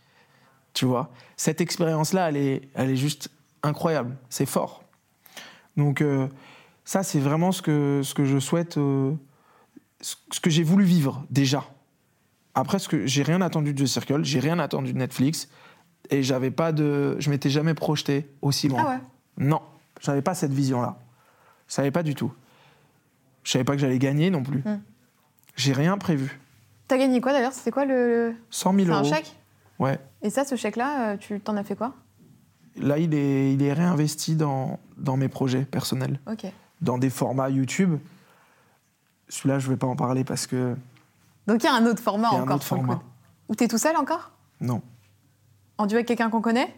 Tu 0.73 0.85
vois? 0.85 1.09
Cette 1.35 1.61
expérience-là, 1.61 2.29
elle 2.29 2.37
est, 2.37 2.61
elle 2.75 2.91
est 2.91 2.95
juste 2.95 3.29
incroyable. 3.63 4.15
C'est 4.29 4.45
fort. 4.45 4.83
Donc, 5.77 6.01
euh, 6.01 6.27
ça, 6.85 7.01
c'est 7.03 7.19
vraiment 7.19 7.51
ce 7.51 7.61
que, 7.63 8.01
ce 8.03 8.13
que 8.13 8.23
je 8.23 8.37
souhaite, 8.39 8.77
euh, 8.77 9.13
ce 10.01 10.15
ce 10.31 10.39
que 10.39 10.49
j'ai 10.51 10.63
voulu 10.63 10.83
vivre 10.85 11.25
déjà. 11.31 11.65
Après, 12.53 12.77
ce 12.79 12.87
que 12.87 13.05
j'ai 13.07 13.23
rien 13.23 13.41
attendu 13.41 13.73
de 13.73 13.83
The 13.83 13.87
Circle, 13.87 14.23
j'ai 14.23 14.39
rien 14.39 14.59
attendu 14.59 14.93
de 14.93 14.97
Netflix, 14.97 15.49
et 16.11 16.21
j'avais 16.23 16.51
pas 16.51 16.71
de, 16.71 17.15
je 17.19 17.29
m'étais 17.31 17.49
jamais 17.49 17.73
projeté 17.73 18.29
aussi 18.41 18.67
loin. 18.67 18.83
Ah 18.85 18.89
ouais? 18.91 18.99
Non, 19.45 19.61
j'avais 20.01 20.21
pas 20.21 20.35
cette 20.35 20.53
vision-là. 20.53 20.97
Je 21.67 21.73
savais 21.73 21.91
pas 21.91 22.03
du 22.03 22.15
tout. 22.15 22.31
Je 23.43 23.51
savais 23.51 23.63
pas 23.63 23.73
que 23.73 23.79
j'allais 23.79 23.99
gagner 23.99 24.29
non 24.29 24.43
plus. 24.43 24.59
Hmm. 24.59 24.79
J'ai 25.55 25.73
rien 25.73 25.97
prévu. 25.97 26.39
T'as 26.87 26.97
gagné 26.97 27.19
quoi 27.21 27.33
d'ailleurs? 27.33 27.53
C'était 27.53 27.71
quoi 27.71 27.85
le. 27.85 28.29
le- 28.29 28.35
100 28.49 28.73
000 28.73 28.85
C'est 28.85 28.91
un 28.93 28.99
euros. 29.01 29.09
chèque? 29.13 29.35
Ouais. 29.79 29.99
Et 30.21 30.29
ça, 30.29 30.45
ce 30.45 30.55
chèque-là, 30.55 31.11
euh, 31.13 31.17
tu 31.17 31.39
t'en 31.39 31.55
as 31.57 31.63
fait 31.63 31.75
quoi? 31.75 31.93
Là, 32.77 32.97
il 32.99 33.13
est, 33.13 33.53
il 33.53 33.61
est 33.63 33.73
réinvesti 33.73 34.35
dans, 34.35 34.79
dans 34.97 35.17
mes 35.17 35.27
projets 35.29 35.65
personnels, 35.65 36.19
Ok. 36.27 36.45
dans 36.81 36.97
des 36.97 37.09
formats 37.09 37.49
YouTube. 37.49 37.97
Celui-là, 39.29 39.59
je 39.59 39.67
vais 39.69 39.77
pas 39.77 39.87
en 39.87 39.95
parler 39.95 40.23
parce 40.23 40.47
que 40.47 40.75
Donc 41.47 41.63
il 41.63 41.65
y 41.65 41.69
a 41.69 41.73
un 41.73 41.85
autre 41.85 42.01
format 42.01 42.29
y 42.31 42.35
a 42.35 42.37
un 42.37 42.41
encore. 42.43 42.55
autre 42.57 42.65
format. 42.65 43.01
Ou 43.49 43.55
t'es 43.55 43.67
tout 43.67 43.77
seul 43.77 43.95
encore? 43.97 44.31
Non. 44.61 44.81
En 45.77 45.85
duo 45.85 45.95
avec 45.97 46.07
quelqu'un 46.07 46.29
qu'on 46.29 46.41
connaît? 46.41 46.73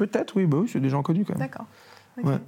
Peut-être, 0.00 0.34
oui, 0.34 0.46
bah 0.46 0.56
oui, 0.62 0.66
c'est 0.72 0.80
des 0.80 0.88
gens 0.88 1.02
connus 1.02 1.26
quand 1.26 1.34
même. 1.34 1.46
D'accord. 1.46 1.66
Ouais. 2.16 2.38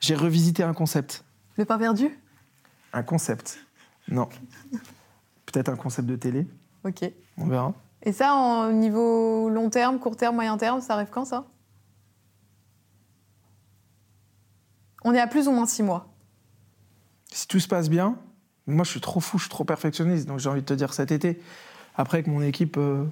J'ai 0.00 0.14
revisité 0.14 0.62
un 0.62 0.74
concept. 0.74 1.24
Le 1.56 1.64
pain 1.64 1.78
perdu? 1.78 2.20
Un 2.92 3.02
concept. 3.02 3.64
Non. 4.08 4.28
Peut-être 5.46 5.70
un 5.70 5.76
concept 5.76 6.06
de 6.06 6.16
télé. 6.16 6.46
Ok. 6.84 7.10
On 7.38 7.46
verra. 7.46 7.72
Et 8.02 8.12
ça, 8.12 8.34
en 8.34 8.70
niveau 8.72 9.48
long 9.48 9.70
terme, 9.70 9.98
court 10.00 10.16
terme, 10.18 10.34
moyen 10.34 10.58
terme, 10.58 10.82
ça 10.82 10.92
arrive 10.92 11.08
quand 11.10 11.24
ça? 11.24 11.46
On 15.02 15.14
est 15.14 15.20
à 15.20 15.26
plus 15.26 15.48
ou 15.48 15.52
moins 15.52 15.64
six 15.64 15.82
mois. 15.82 16.12
Si 17.32 17.48
tout 17.48 17.58
se 17.58 17.68
passe 17.68 17.88
bien, 17.88 18.18
moi 18.66 18.84
je 18.84 18.90
suis 18.90 19.00
trop 19.00 19.20
fou, 19.20 19.38
je 19.38 19.44
suis 19.44 19.50
trop 19.50 19.64
perfectionniste, 19.64 20.28
donc 20.28 20.40
j'ai 20.40 20.50
envie 20.50 20.60
de 20.60 20.66
te 20.66 20.74
dire 20.74 20.92
cet 20.92 21.10
été. 21.10 21.40
Après, 21.96 22.18
avec 22.18 22.26
mon 22.26 22.42
équipe, 22.42 22.76
euh, 22.76 23.06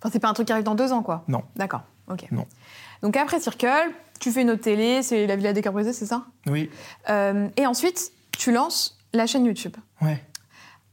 Enfin, 0.00 0.10
c'est 0.12 0.20
pas 0.20 0.28
un 0.28 0.34
truc 0.34 0.48
qui 0.48 0.52
arrive 0.52 0.64
dans 0.66 0.74
deux 0.74 0.92
ans, 0.92 1.02
quoi? 1.02 1.24
non. 1.28 1.44
D'accord. 1.56 1.84
Ok. 2.08 2.26
Non. 2.30 2.46
Donc 3.02 3.16
après 3.16 3.40
Circle, 3.40 3.68
tu 4.20 4.30
fais 4.30 4.42
une 4.42 4.50
autre 4.50 4.62
télé, 4.62 5.02
c'est 5.02 5.26
la 5.26 5.36
Villa 5.36 5.52
décarbrisée, 5.52 5.92
c'est 5.92 6.06
ça? 6.06 6.24
Oui. 6.46 6.70
Euh, 7.10 7.48
Et 7.56 7.66
ensuite, 7.66 8.12
tu 8.38 8.52
lances 8.52 8.98
la 9.12 9.26
chaîne 9.26 9.44
YouTube. 9.44 9.76
Ouais. 10.02 10.22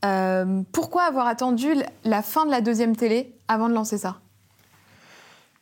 Euh, 0.03 0.61
pourquoi 0.71 1.03
avoir 1.03 1.27
attendu 1.27 1.73
la 2.03 2.21
fin 2.21 2.45
de 2.45 2.51
la 2.51 2.61
deuxième 2.61 2.95
télé 2.95 3.35
avant 3.47 3.69
de 3.69 3.73
lancer 3.73 3.97
ça? 3.97 4.17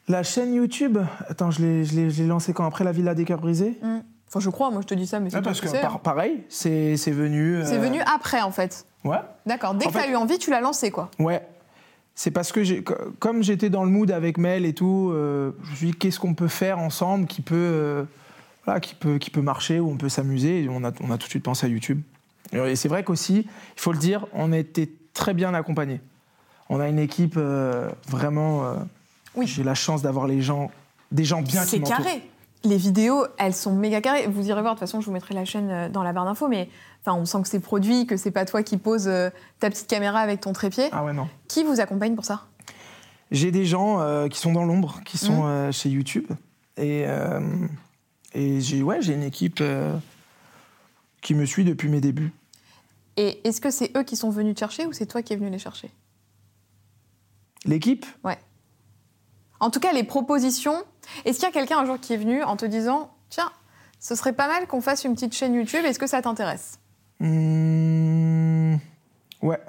La 0.08 0.24
chaîne 0.24 0.54
YouTube, 0.54 0.98
attends, 1.28 1.52
je 1.52 1.62
l'ai- 1.62 2.26
lancée 2.28 2.54
quand? 2.54 2.66
Après 2.66 2.84
la 2.84 2.92
Villa 2.92 3.14
des 3.14 3.26
Cœurs 3.26 3.40
Brisés? 3.40 3.78
Hmm. 3.82 4.00
Enfin, 4.28 4.40
je 4.40 4.50
crois, 4.50 4.70
moi 4.72 4.82
je 4.82 4.88
te 4.88 4.94
dis 4.94 5.08
ça, 5.08 5.20
mais 5.20 5.30
c'est 5.30 5.38
toi 5.38 5.42
Parce 5.44 5.60
que 5.62 5.82
par- 5.82 6.00
pareil, 6.02 6.44
c'est 6.50 6.96
venu. 7.12 7.58
euh, 7.58 7.66
C'est 7.66 7.78
venu 7.78 8.00
après, 8.02 8.42
en 8.42 8.52
fait. 8.52 8.86
Ouais. 9.04 9.18
D'accord. 9.46 9.74
Dès 9.76 9.86
En 9.86 9.90
que 9.90 9.94
tu 9.94 10.00
as 10.04 10.08
eu 10.10 10.16
envie, 10.16 10.38
tu 10.38 10.52
l'as 10.52 10.62
lancé, 10.62 10.92
quoi. 10.92 11.10
Ouais. 11.20 11.46
C'est 12.20 12.32
parce 12.32 12.52
que 12.52 12.82
comme 13.20 13.44
j'étais 13.44 13.70
dans 13.70 13.86
le 13.86 13.90
mood 13.90 14.12
avec 14.12 14.38
Mel 14.38 14.66
et 14.66 14.74
tout, 14.74 15.10
euh, 15.14 15.52
je 15.64 15.72
me 15.72 15.76
suis 15.78 15.86
dit 15.86 15.94
qu'est-ce 15.94 16.20
qu'on 16.20 16.34
peut 16.34 16.50
faire 16.50 16.78
ensemble 16.78 17.28
qui 17.28 17.42
peut, 17.42 17.56
euh, 17.56 18.04
voilà, 18.66 18.82
qui 18.82 18.94
peut, 18.94 19.20
qui 19.20 19.30
peut 19.30 19.42
marcher, 19.42 19.80
où 19.80 19.90
on 19.90 19.96
peut 19.96 20.10
s'amuser. 20.10 20.68
On 20.70 20.84
a, 20.84 20.92
on 21.00 21.12
a 21.12 21.18
tout 21.18 21.28
de 21.28 21.30
suite 21.30 21.44
pensé 21.44 21.66
à 21.66 21.70
YouTube. 21.70 22.02
Et 22.52 22.76
c'est 22.76 22.90
vrai 22.90 23.06
qu'aussi, 23.06 23.48
il 23.48 23.82
faut 23.82 23.94
le 23.94 23.98
dire, 24.00 24.28
on 24.34 24.52
était 24.52 24.90
très 25.14 25.34
bien 25.34 25.54
accompagnés. 25.54 26.02
On 26.68 26.82
a 26.82 26.90
une 26.90 27.00
équipe 27.00 27.36
euh, 27.38 27.88
vraiment. 28.10 28.66
Oui. 29.36 29.48
J'ai 29.48 29.64
la 29.64 29.74
chance 29.74 30.02
d'avoir 30.02 30.28
les 30.28 30.42
gens, 30.42 30.72
des 31.14 31.24
gens 31.24 31.42
bien 31.42 31.64
qui 31.64 31.70
C'est 31.70 31.80
carré. 31.80 32.22
Les 32.66 32.76
vidéos, 32.78 33.26
elles 33.38 33.54
sont 33.54 33.74
méga 33.74 34.02
carrées. 34.02 34.28
Vous 34.28 34.48
irez 34.50 34.62
voir, 34.62 34.74
de 34.76 34.80
toute 34.80 34.88
façon, 34.88 35.00
je 35.00 35.06
vous 35.06 35.14
mettrai 35.14 35.34
la 35.34 35.46
chaîne 35.46 35.70
euh, 35.70 35.90
dans 35.90 36.04
la 36.04 36.12
barre 36.12 36.26
d'infos, 36.26 36.50
mais 36.50 36.70
enfin, 37.02 37.18
on 37.18 37.26
sent 37.26 37.42
que 37.42 37.48
c'est 37.48 37.62
produit, 37.62 38.06
que 38.06 38.18
c'est 38.18 38.32
pas 38.32 38.44
toi 38.44 38.64
qui 38.64 38.78
poses 38.78 39.08
euh, 39.08 39.30
ta 39.60 39.70
petite 39.70 39.88
caméra 39.88 40.20
avec 40.20 40.42
ton 40.42 40.52
trépied. 40.52 40.90
Ah 40.92 41.06
ouais, 41.06 41.14
non. 41.14 41.30
Qui 41.48 41.64
vous 41.64 41.80
accompagne 41.80 42.16
pour 42.16 42.26
ça? 42.26 42.48
J'ai 43.32 43.52
des 43.52 43.66
gens 43.66 44.02
euh, 44.02 44.28
qui 44.28 44.40
sont 44.40 44.52
dans 44.52 44.66
l'ombre, 44.66 45.02
qui 45.06 45.18
sont 45.18 45.46
euh, 45.46 45.72
chez 45.72 45.90
YouTube. 45.90 46.28
Et, 46.76 47.06
et 48.34 48.62
j'ai 48.62 48.82
ouais, 48.82 49.02
une 49.06 49.24
équipe 49.24 49.62
qui 51.22 51.34
me 51.34 51.46
suit 51.46 51.66
depuis 51.66 51.90
mes 51.90 52.00
débuts. 52.00 52.32
Et 53.18 53.46
est-ce 53.46 53.60
que 53.60 53.70
c'est 53.70 53.92
eux 53.98 54.04
qui 54.04 54.16
sont 54.16 54.30
venus 54.30 54.56
te 54.56 54.60
chercher 54.60 54.86
ou 54.86 54.94
c'est 54.94 55.06
toi 55.06 55.22
qui 55.22 55.34
es 55.34 55.36
venu 55.36 55.50
les 55.50 55.60
chercher? 55.60 55.92
L'équipe? 57.66 58.06
En 59.60 59.70
tout 59.70 59.80
cas, 59.80 59.92
les 59.94 60.04
propositions. 60.04 60.76
Est-ce 61.26 61.40
qu'il 61.40 61.48
y 61.48 61.50
a 61.50 61.54
quelqu'un 61.54 61.80
un 61.80 61.86
jour 61.86 62.00
qui 62.00 62.14
est 62.14 62.18
venu 62.18 62.44
en 62.44 62.56
te 62.56 62.66
disant 62.66 63.12
Tiens, 63.30 63.52
ce 64.00 64.16
serait 64.16 64.34
pas 64.34 64.48
mal 64.48 64.68
qu'on 64.68 64.82
fasse 64.82 65.04
une 65.04 65.14
petite 65.16 65.34
chaîne 65.34 65.54
YouTube, 65.54 65.84
est-ce 65.86 66.00
que 66.00 66.08
ça 66.08 66.22
t'intéresse? 66.22 66.80
Hmm, 67.20 68.76
Ouais. 69.42 69.60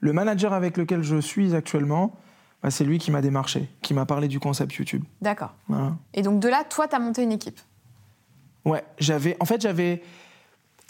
Le 0.00 0.12
manager 0.12 0.52
avec 0.52 0.76
lequel 0.76 1.02
je 1.02 1.16
suis 1.20 1.54
actuellement, 1.54 2.14
bah, 2.62 2.70
c'est 2.70 2.84
lui 2.84 2.98
qui 2.98 3.10
m'a 3.10 3.20
démarché, 3.20 3.68
qui 3.82 3.94
m'a 3.94 4.06
parlé 4.06 4.28
du 4.28 4.38
concept 4.40 4.72
YouTube. 4.74 5.04
D'accord. 5.20 5.54
Voilà. 5.68 5.96
Et 6.14 6.22
donc 6.22 6.40
de 6.40 6.48
là, 6.48 6.64
toi, 6.68 6.86
t'as 6.88 6.98
monté 6.98 7.22
une 7.22 7.32
équipe? 7.32 7.58
Ouais, 8.64 8.84
j'avais. 8.98 9.36
En 9.40 9.44
fait, 9.44 9.60
j'avais. 9.60 10.02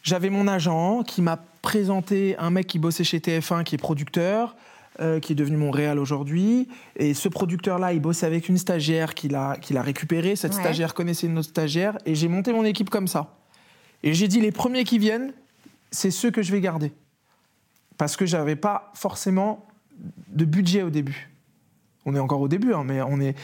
J'avais 0.04 0.30
mon 0.30 0.46
agent 0.46 1.02
qui 1.02 1.22
m'a 1.22 1.38
présenté 1.60 2.36
un 2.38 2.50
mec 2.50 2.66
qui 2.66 2.78
bossait 2.78 3.02
chez 3.04 3.18
TF1, 3.18 3.64
qui 3.64 3.74
est 3.74 3.78
producteur, 3.78 4.56
euh, 5.00 5.20
qui 5.20 5.32
est 5.32 5.36
devenu 5.36 5.56
mon 5.56 5.70
réal 5.70 5.98
aujourd'hui. 5.98 6.68
Et 6.96 7.14
ce 7.14 7.28
producteur-là, 7.28 7.92
il 7.92 8.00
bossait 8.00 8.26
avec 8.26 8.48
une 8.48 8.58
stagiaire 8.58 9.14
qu'il 9.14 9.34
a, 9.34 9.56
qu'il 9.56 9.76
a 9.76 9.82
récupérée. 9.82 10.36
Cette 10.36 10.54
Ouais. 10.54 10.60
stagiaire 10.60 10.94
connaissait 10.94 11.26
une 11.26 11.38
autre 11.38 11.48
stagiaire. 11.48 11.98
Et 12.06 12.14
j'ai 12.14 12.28
monté 12.28 12.52
mon 12.52 12.64
équipe 12.64 12.90
comme 12.90 13.08
ça. 13.08 13.36
Et 14.02 14.14
j'ai 14.14 14.28
dit, 14.28 14.40
les 14.40 14.52
premiers 14.52 14.84
qui 14.84 14.98
viennent, 14.98 15.32
c'est 15.90 16.10
ceux 16.10 16.30
que 16.30 16.42
je 16.42 16.52
vais 16.52 16.60
garder. 16.60 16.92
Parce 17.96 18.16
que 18.16 18.26
j'avais 18.26 18.56
pas 18.56 18.92
forcément 18.94 19.66
de 20.28 20.44
budget 20.44 20.82
au 20.82 20.90
début. 20.90 21.30
On 22.04 22.14
est 22.14 22.20
encore 22.20 22.40
au 22.40 22.48
début, 22.48 22.72
hein, 22.72 22.84
mais 22.84 23.02
on 23.02 23.20
est, 23.20 23.34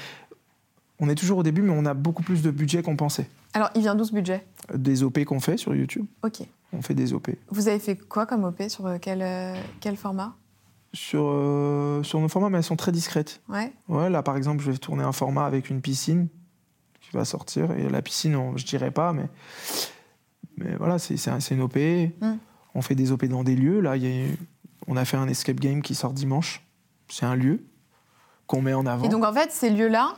on 1.00 1.08
est 1.08 1.14
toujours 1.16 1.38
au 1.38 1.42
début, 1.42 1.62
mais 1.62 1.72
on 1.76 1.84
a 1.86 1.94
beaucoup 1.94 2.22
plus 2.22 2.40
de 2.42 2.50
budget 2.50 2.82
qu'on 2.82 2.96
pensait 2.96 3.28
Alors, 3.52 3.70
il 3.74 3.80
vient 3.82 3.94
d'où 3.96 4.04
ce 4.04 4.12
budget? 4.12 4.46
Des 4.74 5.02
OP 5.02 5.24
qu'on 5.24 5.40
fait 5.40 5.56
sur 5.56 5.74
YouTube. 5.74 6.06
Ok. 6.22 6.42
On 6.72 6.80
fait 6.82 6.94
des 6.94 7.12
OP. 7.12 7.30
Vous 7.50 7.68
avez 7.68 7.78
fait 7.78 7.96
quoi 7.96 8.26
comme 8.26 8.44
OP 8.44 8.62
Sur 8.68 8.86
euh, 8.86 8.98
quel, 9.00 9.22
euh, 9.22 9.54
quel 9.80 9.96
format? 9.96 10.34
Sur, 10.94 11.24
euh, 11.26 12.02
sur 12.02 12.20
nos 12.20 12.28
formats, 12.28 12.48
mais 12.48 12.58
elles 12.58 12.64
sont 12.64 12.76
très 12.76 12.92
discrètes. 12.92 13.42
Ouais. 13.48 13.72
Ouais, 13.88 14.08
là, 14.08 14.22
par 14.22 14.36
exemple, 14.36 14.62
je 14.64 14.70
vais 14.70 14.78
tourner 14.78 15.02
un 15.04 15.12
format 15.12 15.44
avec 15.44 15.68
une 15.68 15.80
piscine 15.82 16.28
qui 17.00 17.10
va 17.12 17.24
sortir. 17.24 17.72
Et 17.72 17.88
la 17.90 18.00
piscine, 18.00 18.34
on- 18.36 18.56
je 18.56 18.64
dirais 18.64 18.90
pas, 18.92 19.12
mais, 19.12 19.26
mais 20.56 20.74
voilà, 20.76 20.98
c'est 20.98 21.16
c'est 21.16 21.30
un- 21.30 21.38
une 21.40 21.60
OP. 21.62 21.76
Mm. 22.20 22.34
On 22.76 22.80
fait 22.82 22.94
des 22.94 23.12
OP 23.12 23.26
dans 23.28 23.44
des 23.44 23.56
lieux. 23.56 23.80
Là, 23.80 23.96
il 23.96 24.04
y 24.04 24.24
a- 24.24 24.28
on 24.86 24.96
a 24.96 25.04
fait 25.04 25.16
un 25.16 25.28
escape 25.28 25.58
game 25.60 25.82
qui 25.82 25.94
sort 25.94 26.12
dimanche. 26.12 26.62
C'est 27.08 27.26
un 27.26 27.34
lieu 27.34 27.64
qu'on 28.46 28.62
met 28.62 28.72
en 28.74 28.86
avant. 28.86 29.04
Et 29.04 29.08
donc, 29.08 29.24
en 29.24 29.32
fait, 29.32 29.50
ces 29.50 29.70
lieux-là 29.70 30.14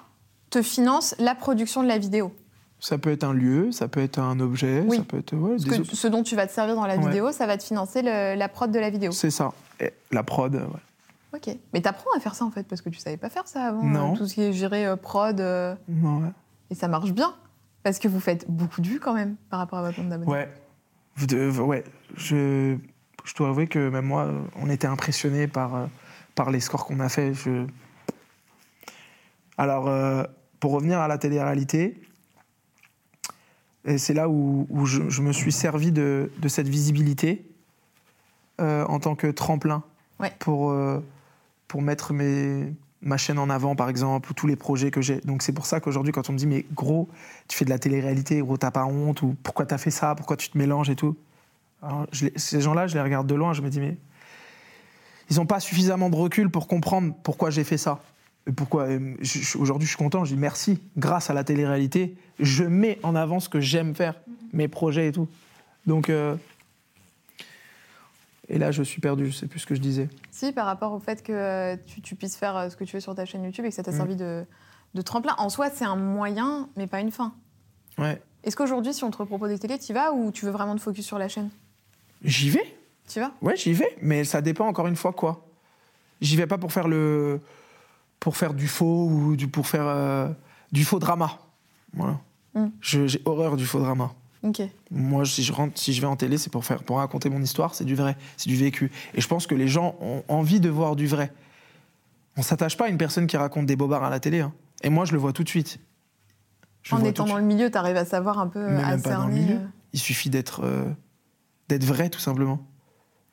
te 0.51 0.63
financent 0.63 1.15
la 1.19 1.35
production 1.35 1.83
de 1.83 1.89
la 1.89 1.99
vidéo. 1.99 2.35
Ça 2.79 2.99
peut 2.99 3.11
être 3.11 3.25
un 3.25 3.33
lieu, 3.33 3.73
ça 3.73 3.89
peut 3.89 4.01
être 4.01 4.19
un 4.19 4.39
objet, 4.39 4.85
Oui. 4.87 4.99
ça 4.99 5.03
peut 5.05 5.19
être 5.19 5.35
ouais, 5.35 5.57
des 5.57 5.83
que 5.83 5.97
ce 5.97 6.07
dont 6.09 6.23
tu 6.23 6.37
vas 6.37 6.47
te 6.47 6.53
servir 6.53 6.75
dans 6.77 6.87
la 6.87 6.97
Ouais. 6.97 7.07
vidéo, 7.07 7.33
ça 7.33 7.47
va 7.47 7.57
te 7.57 7.63
financer 7.65 8.03
le- 8.03 8.35
la 8.37 8.49
prod 8.49 8.71
de 8.71 8.79
la 8.79 8.91
vidéo. 8.91 9.13
C'est 9.13 9.31
ça. 9.31 9.53
Et 9.81 9.93
la 10.13 10.23
prod, 10.23 10.55
ouais. 10.55 10.61
Ok. 11.35 11.57
Mais 11.73 11.81
t'apprends 11.81 12.11
à 12.17 12.21
faire 12.21 12.35
ça, 12.35 12.45
en 12.45 12.51
fait, 12.51 12.65
parce 12.65 12.83
que 12.83 12.89
tu 12.91 12.99
savais 12.99 13.17
pas 13.17 13.31
faire 13.31 13.49
ça 13.49 13.65
avant. 13.69 13.83
Non. 13.83 14.13
euh, 14.13 14.17
Tout 14.17 14.27
ce 14.27 14.35
qui 14.35 14.43
est 14.43 14.53
géré 14.53 14.87
euh, 14.87 14.97
prod. 14.97 15.41
euh, 15.41 15.75
Non, 15.89 16.19
ouais. 16.19 16.29
et 16.71 16.75
ça 16.75 16.87
marche 16.89 17.13
bien. 17.13 17.35
Parce 17.83 17.99
que 17.99 18.09
vous 18.09 18.21
faites 18.21 18.49
beaucoup 18.51 18.81
de 18.83 18.89
vues, 18.89 19.01
quand 19.01 19.15
même, 19.15 19.37
par 19.51 19.59
rapport 19.59 19.79
à 19.79 19.83
votre 19.83 19.99
nombre 19.99 20.11
d'abonnés. 20.11 20.31
Ouais. 20.31 20.49
Vous 21.17 21.27
ouais. 21.63 21.83
Je, 22.17 22.77
je 23.25 23.35
dois 23.35 23.49
avouer 23.49 23.67
que 23.69 23.89
même 23.89 24.05
moi, 24.07 24.29
on 24.61 24.69
était 24.69 24.87
impressionné 24.87 25.47
par, 25.49 25.75
euh, 25.75 25.87
par 26.35 26.51
les 26.51 26.61
scores 26.61 26.85
qu'on 26.85 27.01
a 27.01 27.09
fait. 27.09 27.33
Je... 27.33 27.65
Alors, 29.59 30.27
pour 30.61 30.73
revenir 30.73 30.99
à 31.01 31.09
la 31.09 31.19
télé-réalité, 31.19 32.01
et 33.87 33.99
c'est 33.99 34.15
là 34.15 34.29
où, 34.29 34.67
où 34.71 34.85
je, 34.87 35.09
je 35.09 35.23
me 35.23 35.33
suis 35.33 35.53
servi 35.53 35.93
de, 35.93 36.31
de 36.39 36.49
cette 36.49 36.69
visibilité 36.69 37.45
euh, 38.61 38.85
en 38.87 38.99
tant 39.01 39.15
que 39.15 39.27
tremplin 39.29 39.83
Ouais. 40.19 40.33
pour, 40.39 40.71
euh, 40.71 41.01
pour 41.69 41.83
mettre 41.83 42.15
mes, 42.15 42.73
ma 43.03 43.19
chaîne 43.19 43.39
en 43.39 43.51
avant, 43.51 43.77
par 43.77 43.89
exemple, 43.91 44.31
ou 44.31 44.35
tous 44.35 44.47
les 44.47 44.57
projets 44.57 44.91
que 44.91 45.03
j'ai. 45.03 45.21
Donc 45.21 45.43
c'est 45.43 45.53
pour 45.53 45.67
ça 45.67 45.79
qu'aujourd'hui, 45.79 46.11
quand 46.13 46.31
on 46.31 46.33
me 46.33 46.39
dit, 46.39 46.47
mais 46.47 46.65
gros, 46.75 47.07
tu 47.49 47.57
fais 47.59 47.67
de 47.67 47.71
la 47.71 47.79
télé-réalité, 47.79 48.41
gros, 48.41 48.57
t'as 48.57 48.71
pas 48.71 48.87
honte, 48.87 49.21
ou 49.23 49.37
pourquoi 49.43 49.67
t'as 49.67 49.77
fait 49.79 49.91
ça, 49.91 50.15
pourquoi 50.15 50.37
tu 50.39 50.49
te 50.49 50.57
mélanges 50.57 50.89
et 50.89 50.97
tout. 50.97 51.17
Alors, 51.83 52.07
je 52.13 52.27
les- 52.27 52.33
ces 52.37 52.63
gens-là, 52.63 52.87
je 52.87 52.95
les 52.95 53.03
regarde 53.03 53.27
de 53.27 53.35
loin, 53.35 53.53
je 53.53 53.61
me 53.61 53.69
dis, 53.69 53.79
mais 53.81 53.97
ils 55.29 55.37
n'ont 55.37 55.45
pas 55.47 55.61
suffisamment 55.61 56.09
de 56.09 56.17
recul 56.17 56.49
pour 56.51 56.67
comprendre 56.67 57.13
pourquoi 57.23 57.51
j'ai 57.51 57.65
fait 57.65 57.77
ça. 57.79 58.01
Pourquoi 58.55 58.87
je- 59.21 59.59
Aujourd'hui, 59.59 59.87
je 59.87 59.91
suis 59.95 59.99
content. 59.99 60.25
Je 60.25 60.35
dis 60.35 60.41
merci. 60.41 60.79
Grâce 60.97 61.31
à 61.31 61.35
la 61.35 61.43
télé-réalité, 61.43 62.15
je 62.39 62.63
mets 62.65 62.99
en 63.03 63.15
avant 63.17 63.41
ce 63.41 63.49
que 63.49 63.59
j'aime 63.61 63.95
faire, 63.95 64.15
mes 64.53 64.69
projets 64.69 65.09
et 65.09 65.13
tout. 65.13 65.27
Donc, 65.87 66.09
euh, 66.11 66.37
et 68.49 68.59
là, 68.59 68.71
je 68.71 68.83
suis 68.83 69.01
perdu. 69.01 69.27
Je 69.27 69.33
sais 69.33 69.47
plus 69.47 69.59
ce 69.61 69.67
que 69.67 69.75
je 69.75 69.81
disais. 69.81 70.09
Si, 70.31 70.53
par 70.53 70.67
rapport 70.67 70.93
au 70.93 71.01
fait 71.01 71.23
que 71.23 71.33
euh, 71.33 71.77
tu, 71.87 72.01
tu 72.01 72.15
puisses 72.15 72.37
faire 72.37 72.57
euh, 72.57 72.69
ce 72.71 72.77
que 72.77 72.85
tu 72.85 72.95
veux 72.97 73.01
sur 73.01 73.15
ta 73.15 73.25
chaîne 73.25 73.43
YouTube 73.43 73.65
et 73.65 73.71
que 73.71 73.75
ça 73.75 73.83
t'a 73.83 73.91
Mm. 73.91 73.97
servi 73.97 74.17
de, 74.17 74.45
de 74.95 75.03
tremplin. 75.03 75.35
En 75.39 75.49
soi, 75.49 75.69
c'est 75.71 75.85
un 75.85 75.97
moyen, 75.97 76.69
mais 76.77 76.87
pas 76.87 77.01
une 77.01 77.11
fin. 77.11 77.33
Ouais. 77.99 78.21
Est-ce 78.45 78.57
qu'aujourd'hui, 78.57 78.95
si 78.95 79.03
on 79.03 79.11
te 79.11 79.21
propose 79.21 79.51
des 79.51 79.59
télés, 79.59 79.79
tu 79.79 79.93
vas 79.93 80.13
ou 80.13 80.31
tu 80.31 80.45
veux 80.45 80.53
vraiment 80.53 80.77
te 80.77 80.81
focus 80.81 81.05
sur 81.05 81.19
la 81.19 81.27
chaîne? 81.29 81.51
J'y 82.23 82.51
vais. 82.51 82.77
Tu 83.09 83.19
vas? 83.19 83.33
Ouais, 83.43 83.57
j'y 83.57 83.73
vais, 83.73 83.97
mais 84.03 84.23
ça 84.25 84.41
dépend 84.41 84.67
encore 84.69 84.87
une 84.87 84.97
fois 84.97 85.13
quoi. 85.13 85.45
J'y 86.21 86.37
vais 86.37 86.47
pas 86.47 86.59
pour 86.59 86.73
faire 86.73 86.89
le 86.89 87.41
pour 88.21 88.37
faire 88.37 88.55
du 88.55 88.69
faux 88.69 89.07
ou 89.09 89.37
du 89.37 89.49
pour 89.49 89.67
faire 89.67 89.87
euh, 89.87 90.29
du 90.73 90.85
faux 90.85 90.99
drama. 90.99 91.39
Voilà. 91.93 92.19
Mm. 92.55 92.67
Je- 92.81 93.07
J'ai 93.07 93.23
horreur 93.25 93.57
du 93.57 93.67
faux 93.67 93.81
drama. 93.81 94.13
Moi, 94.93 95.25
si 95.25 95.43
je 95.43 95.53
rentre, 95.53 95.77
si 95.79 95.93
je 95.93 96.01
vais 96.01 96.07
en 96.07 96.15
télé, 96.17 96.39
c'est 96.39 96.51
pour 96.51 96.65
faire 96.65 96.83
pour 96.85 96.99
raconter 96.99 97.29
mon 97.31 97.43
histoire, 97.43 97.75
c'est 97.75 97.85
du 97.85 97.95
vrai, 97.97 98.17
c'est 98.37 98.49
du 98.49 98.55
vécu. 98.57 98.93
Et 99.15 99.21
je 99.21 99.27
pense 99.27 99.47
que 99.47 99.55
les 99.57 99.67
gens 99.67 99.97
ont 100.01 100.23
envie 100.29 100.61
de 100.61 100.69
voir 100.69 100.95
du 100.95 101.07
vrai. 101.07 101.33
On 102.37 102.43
s'attache 102.43 102.77
pas 102.77 102.85
à 102.85 102.89
une 102.89 102.99
personne 102.99 103.27
qui 103.27 103.37
raconte 103.37 103.67
des 103.67 103.75
bobards 103.77 104.05
à 104.05 104.11
la 104.11 104.21
télé. 104.21 104.41
hein. 104.41 104.53
Et 104.83 104.89
moi, 104.91 105.05
je 105.05 105.13
le 105.13 105.19
vois 105.19 105.33
tout 105.33 105.43
de 105.43 105.49
suite. 105.49 105.81
Je 106.83 106.95
en 106.95 107.03
étant 107.03 107.25
dans 107.25 107.31
suite. 107.31 107.39
le 107.41 107.45
milieu, 107.47 107.71
tu 107.71 107.79
arrives 107.79 107.97
à 107.97 108.05
savoir 108.05 108.39
un 108.39 108.47
peu 108.47 108.69
Mais 108.71 108.83
à 108.85 108.91
même 108.91 109.03
pas 109.03 109.15
dans 109.17 109.27
le 109.27 109.33
milieu. 109.35 109.55
euh, 109.57 109.67
Il 109.95 109.99
suffit 109.99 110.31
d'être 110.31 110.61
euh, 110.63 110.85
d'être 111.69 111.85
vrai, 111.85 112.09
tout 112.11 112.21
simplement. 112.21 112.61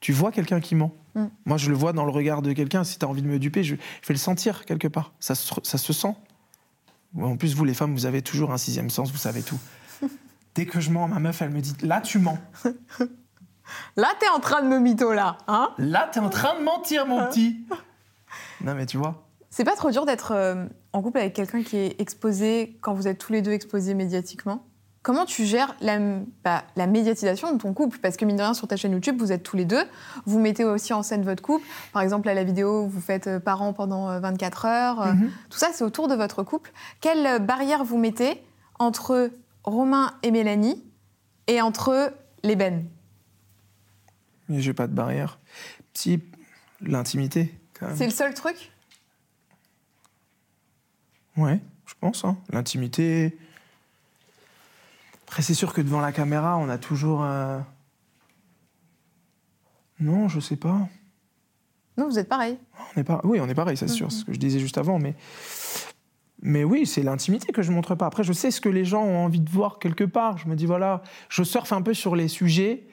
Tu 0.04 0.12
vois 0.12 0.34
quelqu'un 0.34 0.60
qui 0.60 0.76
ment. 0.76 0.92
Mm. 1.16 1.28
Moi, 1.46 1.56
je 1.56 1.70
le 1.70 1.78
vois 1.78 1.94
dans 1.94 2.04
le 2.04 2.12
regard 2.12 2.42
de 2.42 2.52
quelqu'un. 2.52 2.84
Si 2.84 3.00
tu 3.00 3.06
as 3.06 3.08
envie 3.08 3.22
de 3.22 3.28
me 3.28 3.40
duper, 3.40 3.64
je, 3.64 3.76
je 3.76 4.08
vais 4.10 4.14
le 4.14 4.20
sentir 4.20 4.66
quelque 4.66 4.90
part. 4.90 5.14
Ça 5.22 5.34
se, 5.34 5.50
ça 5.64 5.78
se 5.78 5.94
sent. 5.94 6.14
En 7.18 7.38
plus, 7.38 7.56
vous, 7.56 7.64
les 7.64 7.74
femmes, 7.74 7.94
vous 7.94 8.06
avez 8.06 8.22
toujours 8.22 8.52
un 8.52 8.58
sixième 8.58 8.90
sens, 8.90 9.14
vous 9.14 9.18
savez 9.18 9.44
tout. 9.44 9.58
Dès 10.56 10.66
que 10.66 10.82
je 10.82 10.90
mens, 10.90 11.08
ma 11.08 11.20
meuf, 11.20 11.42
elle 11.42 11.52
me 11.52 11.62
dit 11.62 11.74
Là, 11.84 12.02
tu 12.02 12.20
mens. 12.20 12.38
Là, 13.96 14.10
t'es 14.20 14.28
en 14.28 14.42
train 14.42 14.62
de 14.62 14.68
me 14.68 14.78
mytho, 14.78 15.14
là. 15.14 15.38
Hein? 15.48 15.70
Là, 15.78 16.10
t'es 16.12 16.20
en 16.20 16.30
train 16.30 16.60
de 16.60 16.66
mentir, 16.66 17.06
mon 17.08 17.26
petit. 17.28 17.66
Non, 18.62 18.76
mais 18.76 18.86
tu 18.86 18.98
vois. 18.98 19.28
c'est 19.50 19.64
pas 19.64 19.76
trop 19.76 19.92
dur 19.92 20.06
d'être 20.06 20.32
euh, 20.32 20.66
en 20.92 21.02
couple 21.02 21.20
avec 21.20 21.34
quelqu'un 21.34 21.64
qui 21.64 21.78
est 21.78 22.02
exposé 22.02 22.78
quand 22.82 22.94
vous 22.94 23.08
êtes 23.08 23.20
tous 23.20 23.32
les 23.32 23.42
deux 23.42 23.52
exposés 23.52 23.94
médiatiquement? 23.94 24.66
Comment 25.04 25.26
tu 25.26 25.46
gères 25.46 25.76
la, 25.82 26.00
bah, 26.46 26.64
la 26.78 26.88
médiatisation 26.88 27.54
de 27.54 27.62
ton 27.62 27.74
couple? 27.74 28.00
Parce 28.00 28.16
que 28.16 28.24
mine 28.24 28.38
de 28.38 28.42
rien, 28.42 28.54
sur 28.54 28.68
ta 28.70 28.78
chaîne 28.78 28.94
YouTube, 28.94 29.18
vous 29.20 29.34
êtes 29.34 29.44
tous 29.44 29.58
les 29.58 29.66
deux. 29.66 29.84
Vous 30.26 30.40
mettez 30.40 30.64
aussi 30.64 30.94
en 30.94 31.04
scène 31.04 31.24
votre 31.24 31.44
couple. 31.44 31.66
Par 31.92 32.02
exemple, 32.02 32.30
à 32.30 32.34
la 32.34 32.46
vidéo, 32.46 32.88
vous 32.88 33.02
faites 33.02 33.28
euh, 33.28 33.40
parents 33.42 33.74
pendant 33.74 34.10
euh, 34.10 34.20
24 34.22 34.66
heures. 34.66 35.02
Euh, 35.02 35.14
Mhm. 35.14 35.30
Tout 35.50 35.58
ça, 35.58 35.68
c'est 35.74 35.84
autour 35.84 36.08
de 36.08 36.16
votre 36.16 36.42
couple. 36.44 36.72
Quelle 37.02 37.26
euh, 37.28 37.40
barrière 37.40 37.84
vous 37.84 37.98
mettez 37.98 38.42
entre 38.80 39.30
Romain 39.66 40.14
et 40.24 40.32
Mélanie 40.32 40.82
et 41.48 41.62
entre 41.62 42.14
les 42.44 42.56
Ben 42.56 42.86
Mais 44.48 44.62
j'ai 44.62 44.74
pas 44.74 44.88
de 44.88 44.94
barrière. 44.94 45.38
Si, 45.94 46.22
l'intimité, 46.82 47.54
quand 47.78 47.88
même. 47.88 47.98
C'est 47.98 48.06
le 48.06 48.12
seul 48.12 48.34
truc? 48.34 48.72
Ouais, 51.36 51.60
je 51.86 51.94
pense. 52.00 52.24
hein. 52.26 52.38
L'intimité. 52.52 53.38
Après, 55.34 55.42
c'est 55.42 55.56
sûr 55.56 55.74
que 55.74 55.82
devant 55.82 56.00
la 56.00 56.12
caméra, 56.12 56.60
on 56.60 56.70
a 56.70 56.78
toujours. 56.78 57.24
euh, 57.24 57.58
Non, 60.00 60.28
je 60.28 60.40
sais 60.40 60.58
pas. 60.58 60.88
Non, 61.98 62.08
vous 62.08 62.20
êtes 62.20 62.30
pareil. 62.30 62.60
On 62.96 63.02
est 63.02 63.04
pas... 63.04 63.20
Oui, 63.24 63.40
on 63.42 63.50
est 63.50 63.56
pareil, 63.56 63.76
c'est 63.76 63.88
sûr, 63.88 64.12
c'est 64.12 64.20
ce 64.20 64.26
que 64.26 64.34
je 64.34 64.38
disais 64.38 64.60
juste 64.60 64.78
avant. 64.78 65.00
Mais, 65.00 65.16
mais 66.44 66.64
oui, 66.64 66.86
c'est 66.86 67.02
l'intimité 67.02 67.52
que 67.52 67.64
je 67.64 67.72
montre 67.72 67.96
pas. 67.96 68.06
Après, 68.06 68.24
je 68.24 68.32
sais 68.32 68.52
ce 68.52 68.62
que 68.62 68.70
les 68.70 68.86
gens 68.86 69.02
ont 69.02 69.26
envie 69.26 69.40
de 69.40 69.50
voir 69.50 69.80
quelque 69.80 70.04
part. 70.04 70.38
Je 70.38 70.48
me 70.48 70.56
dis, 70.56 70.68
voilà, 70.68 71.02
je 71.30 71.42
surfe 71.42 71.74
un 71.74 71.82
peu 71.82 71.96
sur 71.96 72.16
les 72.16 72.28
sujets 72.28 72.86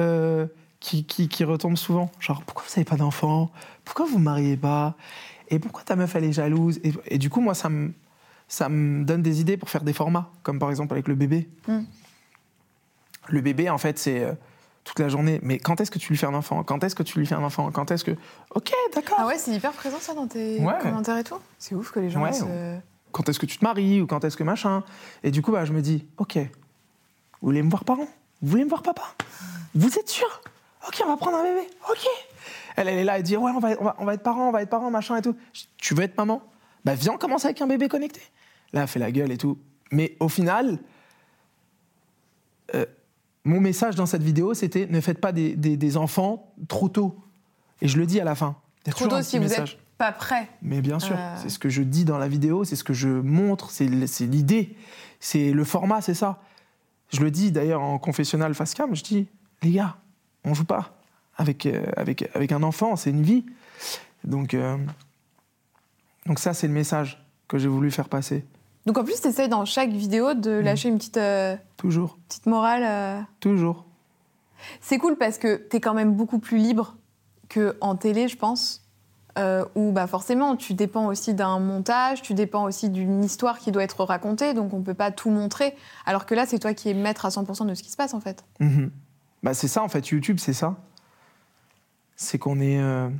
euh, 0.00 0.48
qui, 0.80 1.04
qui, 1.04 1.28
qui 1.28 1.44
retombent 1.44 1.76
souvent. 1.76 2.10
Genre, 2.18 2.42
pourquoi 2.42 2.64
vous 2.66 2.72
n'avez 2.72 2.84
pas 2.84 2.96
d'enfant 2.96 3.52
Pourquoi 3.84 4.06
vous 4.06 4.18
ne 4.18 4.24
mariez 4.24 4.56
pas? 4.56 4.96
Et 5.50 5.60
pourquoi 5.60 5.84
ta 5.84 5.94
meuf, 5.94 6.16
elle 6.16 6.24
est 6.24 6.32
jalouse? 6.32 6.80
Et, 6.82 6.92
et 7.06 7.18
du 7.18 7.30
coup, 7.30 7.40
moi, 7.40 7.54
ça 7.54 7.68
me, 7.68 7.92
ça 8.48 8.68
me 8.68 9.04
donne 9.04 9.22
des 9.22 9.40
idées 9.40 9.56
pour 9.56 9.70
faire 9.70 9.82
des 9.82 9.92
formats, 9.92 10.30
comme 10.42 10.58
par 10.58 10.70
exemple 10.70 10.92
avec 10.94 11.08
le 11.08 11.14
bébé. 11.14 11.48
Mm. 11.68 11.80
Le 13.28 13.40
bébé, 13.40 13.70
en 13.70 13.78
fait, 13.78 13.98
c'est. 13.98 14.22
euh, 14.22 14.32
toute 14.84 15.00
la 15.00 15.08
journée, 15.08 15.40
mais 15.42 15.58
quand 15.58 15.80
est-ce 15.80 15.90
que 15.90 15.98
tu 15.98 16.10
lui 16.12 16.16
fais 16.16 16.26
un 16.26 16.34
enfant? 16.34 16.62
Quand 16.62 16.84
est-ce 16.84 16.94
que 16.94 17.02
tu 17.02 17.18
lui 17.18 17.26
fais 17.26 17.34
un 17.34 17.42
enfant? 17.42 17.72
Quand 17.72 17.90
est-ce 17.90 18.04
que... 18.04 18.12
Ok, 18.54 18.72
d'accord. 18.94 19.16
Ah 19.18 19.26
ouais, 19.26 19.36
c'est 19.36 19.50
hyper 19.50 19.72
présent 19.72 19.98
ça 19.98 20.14
dans 20.14 20.28
tes 20.28 20.60
Ouais. 20.60 20.78
commentaires 20.80 21.18
et 21.18 21.24
tout? 21.24 21.34
C'est 21.58 21.74
ouf 21.74 21.90
que 21.90 21.98
les 21.98 22.08
gens 22.08 22.22
Ouais. 22.22 22.32
se... 22.32 22.44
quand 23.10 23.28
est-ce 23.28 23.40
que 23.40 23.46
tu 23.46 23.58
te 23.58 23.64
maries 23.64 24.00
ou 24.00 24.06
quand 24.06 24.24
est-ce 24.24 24.36
que 24.36 24.44
machin? 24.44 24.84
Et 25.24 25.32
du 25.32 25.42
coup, 25.42 25.50
bah, 25.50 25.64
je 25.64 25.72
me 25.72 25.82
dis, 25.82 26.06
ok, 26.18 26.36
vous 26.36 26.46
voulez 27.42 27.64
me 27.64 27.68
voir 27.68 27.84
parent? 27.84 28.06
Vous 28.42 28.48
voulez 28.48 28.62
me 28.62 28.68
voir 28.68 28.82
papa? 28.82 29.02
Vous 29.74 29.98
êtes 29.98 30.08
sûr? 30.08 30.40
Ok, 30.86 31.02
on 31.04 31.08
va 31.08 31.16
prendre 31.16 31.38
un 31.38 31.42
bébé. 31.42 31.66
Ok. 31.90 32.06
Elle, 32.76 32.86
elle 32.86 32.98
est 32.98 33.04
là, 33.04 33.16
elle 33.16 33.24
dit, 33.24 33.36
ouais, 33.36 33.50
on 33.50 33.58
va, 33.58 33.70
on 33.80 33.84
va, 33.86 33.96
on 33.98 34.04
va 34.04 34.14
être 34.14 34.22
parents, 34.22 34.48
on 34.50 34.52
va 34.52 34.62
être 34.62 34.70
parents, 34.70 34.92
machin 34.92 35.16
et 35.16 35.22
tout. 35.22 35.34
Je 35.52 35.62
dis, 35.62 35.68
tu 35.78 35.94
veux 35.96 36.04
être 36.04 36.16
maman? 36.16 36.42
Bah 36.86 36.94
viens, 36.94 37.12
on 37.14 37.18
commence 37.18 37.44
avec 37.44 37.60
un 37.60 37.66
bébé 37.66 37.88
connecté. 37.88 38.20
Là, 38.72 38.82
elle 38.82 38.88
fait 38.88 39.00
la 39.00 39.10
gueule 39.10 39.32
et 39.32 39.36
tout. 39.36 39.58
Mais 39.90 40.16
au 40.20 40.28
final, 40.28 40.78
euh, 42.74 42.86
mon 43.44 43.60
message 43.60 43.96
dans 43.96 44.06
cette 44.06 44.22
vidéo, 44.22 44.54
c'était 44.54 44.86
ne 44.86 45.00
faites 45.00 45.20
pas 45.20 45.32
des, 45.32 45.56
des- 45.56 45.76
des 45.76 45.96
enfants 45.96 46.52
trop 46.68 46.88
tôt. 46.88 47.16
Et 47.82 47.88
je 47.88 47.98
le 47.98 48.06
dis 48.06 48.20
à 48.20 48.24
la 48.24 48.34
fin. 48.36 48.56
Trop 48.88 49.08
tôt 49.08 49.20
si 49.20 49.36
vous 49.36 49.42
message. 49.44 49.72
êtes 49.74 49.78
pas 49.98 50.12
prêt. 50.12 50.48
Mais 50.62 50.80
bien 50.80 51.00
sûr, 51.00 51.16
Euh. 51.18 51.36
c'est 51.42 51.48
ce 51.48 51.58
que 51.58 51.68
je 51.68 51.82
dis 51.82 52.04
dans 52.04 52.18
la 52.18 52.28
vidéo, 52.28 52.62
c'est 52.64 52.76
ce 52.76 52.84
que 52.84 52.92
je 52.94 53.08
montre, 53.08 53.70
c'est 53.70 53.86
l'idée, 53.86 54.76
c'est 55.18 55.50
le 55.52 55.64
format, 55.64 56.00
c'est 56.00 56.14
ça. 56.14 56.40
Je 57.12 57.20
le 57.20 57.32
dis 57.32 57.50
d'ailleurs 57.50 57.82
en 57.82 57.98
confessionnal 57.98 58.54
face 58.54 58.74
cam, 58.74 58.94
je 58.94 59.02
dis, 59.02 59.26
les 59.62 59.72
gars, 59.72 59.96
on 60.44 60.54
joue 60.54 60.64
pas 60.64 60.96
avec, 61.36 61.66
euh, 61.66 61.84
avec, 61.96 62.28
avec 62.34 62.52
un 62.52 62.62
enfant, 62.62 62.94
c'est 62.96 63.10
une 63.10 63.22
vie. 63.22 63.44
Donc, 64.24 64.54
donc 66.26 66.38
ça, 66.38 66.52
c'est 66.54 66.66
le 66.66 66.72
message 66.72 67.24
que 67.48 67.58
j'ai 67.58 67.68
voulu 67.68 67.90
faire 67.90 68.08
passer, 68.08 68.44
Donc 68.86 68.98
en 68.98 69.04
plus, 69.04 69.20
tu 69.20 69.28
essayes 69.28 69.48
dans 69.48 69.64
chaque 69.64 69.90
vidéo 69.90 70.34
de 70.34 70.50
lâcher 70.50 70.88
une 70.88 70.98
petite, 70.98 71.16
euh, 71.16 71.56
toujours, 71.76 72.18
petite 72.28 72.46
morale. 72.46 72.82
euh. 72.84 73.20
toujours. 73.40 73.84
C'est 74.80 74.98
cool 74.98 75.16
parce 75.16 75.38
que 75.38 75.56
tu 75.70 75.76
es 75.76 75.80
quand 75.80 75.94
même 75.94 76.14
beaucoup 76.14 76.38
plus 76.38 76.58
libre 76.58 76.96
qu'en 77.48 77.94
télé, 77.96 78.26
je 78.28 78.36
pense. 78.36 78.82
euh, 79.38 79.64
où 79.74 79.92
bah 79.92 80.06
forcément, 80.06 80.56
tu 80.56 80.72
dépends 80.72 81.06
aussi 81.08 81.34
d'un 81.34 81.58
montage, 81.58 82.22
tu 82.22 82.32
dépends 82.32 82.64
aussi 82.64 82.88
d'une 82.88 83.22
histoire 83.22 83.58
qui 83.58 83.70
doit 83.70 83.82
être 83.84 84.02
racontée, 84.02 84.54
donc 84.54 84.72
on 84.72 84.80
peut 84.80 84.94
pas 84.94 85.10
tout 85.10 85.28
montrer. 85.30 85.76
Alors 86.06 86.24
que 86.24 86.34
là, 86.34 86.46
c'est 86.46 86.58
toi 86.58 86.72
qui 86.72 86.88
es 86.88 86.94
maître 86.94 87.26
à 87.26 87.28
100% 87.28 87.66
de 87.66 87.74
ce 87.74 87.82
qui 87.82 87.90
se 87.90 87.96
passe 87.98 88.14
en 88.14 88.20
fait. 88.20 88.44
Mhm. 88.60 88.90
Bah, 89.42 89.52
c'est 89.52 89.68
ça 89.68 89.82
en 89.82 89.88
fait, 89.88 90.08
YouTube, 90.08 90.38
c'est 90.40 90.54
ça. 90.54 90.74
C'est 92.16 92.38
qu'on 92.38 92.60
est. 92.60 92.80
euh, 92.80 93.10